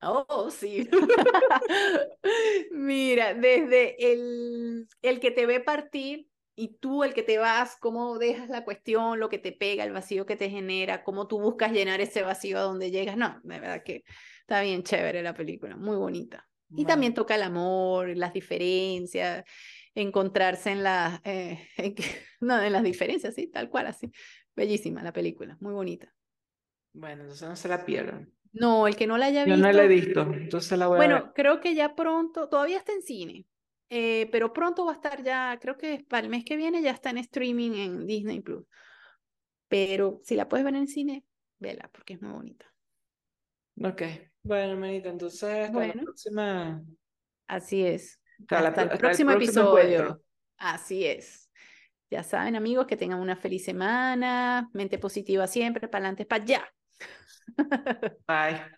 Oh, 0.02 0.50
sí. 0.50 0.90
Mira, 2.72 3.34
desde 3.34 4.14
el, 4.14 4.88
el 5.02 5.20
que 5.20 5.32
te 5.32 5.46
ve 5.46 5.60
partir 5.60 6.30
y 6.56 6.78
tú 6.78 7.04
el 7.04 7.14
que 7.14 7.24
te 7.24 7.38
vas, 7.38 7.76
cómo 7.80 8.18
dejas 8.18 8.50
la 8.50 8.64
cuestión, 8.64 9.20
lo 9.20 9.30
que 9.30 9.40
te 9.40 9.52
pega, 9.52 9.84
el 9.84 9.92
vacío 9.92 10.26
que 10.26 10.38
te 10.38 10.50
genera, 10.50 11.04
cómo 11.04 11.28
tú 11.28 11.40
buscas 11.42 11.72
llenar 11.74 12.00
ese 12.00 12.22
vacío 12.22 12.58
a 12.58 12.62
donde 12.62 12.92
llegas. 12.92 13.18
No, 13.18 13.40
de 13.44 13.60
verdad 13.60 13.84
que 13.84 14.04
está 14.42 14.62
bien 14.62 14.84
chévere 14.84 15.22
la 15.22 15.34
película, 15.34 15.76
muy 15.76 15.98
bonita. 15.98 16.48
Y 16.76 16.86
también 16.86 17.16
toca 17.16 17.34
el 17.34 17.42
amor, 17.42 18.16
las 18.16 18.32
diferencias, 18.32 19.44
encontrarse 19.96 20.70
en, 20.70 20.84
la, 20.84 21.20
eh, 21.26 21.68
no, 22.42 22.62
en 22.62 22.72
las 22.72 22.84
diferencias, 22.84 23.34
sí, 23.34 23.48
tal 23.48 23.70
cual, 23.70 23.88
así. 23.88 24.12
Bellísima 24.56 25.02
la 25.02 25.12
película, 25.12 25.58
muy 25.60 25.74
bonita. 25.74 26.14
Bueno, 26.94 27.24
entonces 27.24 27.48
no 27.48 27.56
se 27.56 27.68
la 27.68 27.86
pierdan. 27.86 28.32
No, 28.52 28.88
el 28.88 28.96
que 28.96 29.08
no 29.08 29.18
la 29.18 29.28
haya 29.28 29.46
visto. 29.46 29.58
Yo 29.58 29.64
no 29.64 29.72
la 29.72 29.84
he 29.84 29.88
visto, 29.88 30.22
entonces 30.22 30.78
la 30.78 30.88
voy 30.88 30.98
bueno, 30.98 31.16
a 31.16 31.20
Bueno, 31.20 31.34
creo 31.36 31.60
que 31.60 31.76
ya 31.76 31.96
pronto, 31.96 32.50
todavía 32.50 32.78
está 32.78 32.94
en 32.94 33.04
cine, 33.04 33.46
eh, 33.90 34.28
pero 34.32 34.54
pronto 34.54 34.86
va 34.86 34.94
a 34.94 34.96
estar 34.96 35.24
ya, 35.24 35.58
creo 35.62 35.78
que 35.78 36.06
para 36.08 36.24
el 36.24 36.30
mes 36.30 36.44
que 36.44 36.58
viene 36.58 36.82
ya 36.82 36.92
está 36.92 37.12
en 37.12 37.20
streaming 37.20 37.72
en 37.74 38.06
Disney 38.08 38.42
Plus. 38.42 38.66
Pero 39.68 40.20
si 40.24 40.36
la 40.36 40.50
puedes 40.50 40.66
ver 40.66 40.76
en 40.76 40.88
cine, 40.88 41.24
vela, 41.60 41.90
porque 41.94 42.14
es 42.14 42.22
muy 42.22 42.32
bonita. 42.32 42.66
Ok, 43.82 44.02
bueno, 44.44 44.80
Manita, 44.80 45.10
entonces 45.10 45.68
hasta 45.68 45.88
la 45.88 45.94
próxima. 45.94 46.84
Así 47.48 47.86
es. 47.86 48.20
Hasta, 48.48 48.84
el, 48.84 48.98
próximo 48.98 49.32
episodio. 49.32 50.22
Así 50.58 51.06
es. 51.06 51.50
Ya 52.10 52.24
saben, 52.24 52.56
amigos, 52.56 52.88
que 52.88 52.98
tengan 52.98 53.20
una 53.20 53.36
feliz 53.36 53.64
semana, 53.64 54.70
mente 54.74 54.98
positiva 54.98 55.46
siempre, 55.46 55.88
para 55.88 56.06
adelante, 56.06 56.26
para 56.26 56.44
allá. 56.44 56.74
Bye. 58.28 58.70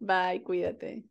Bye, 0.00 0.42
cuídate. 0.44 1.04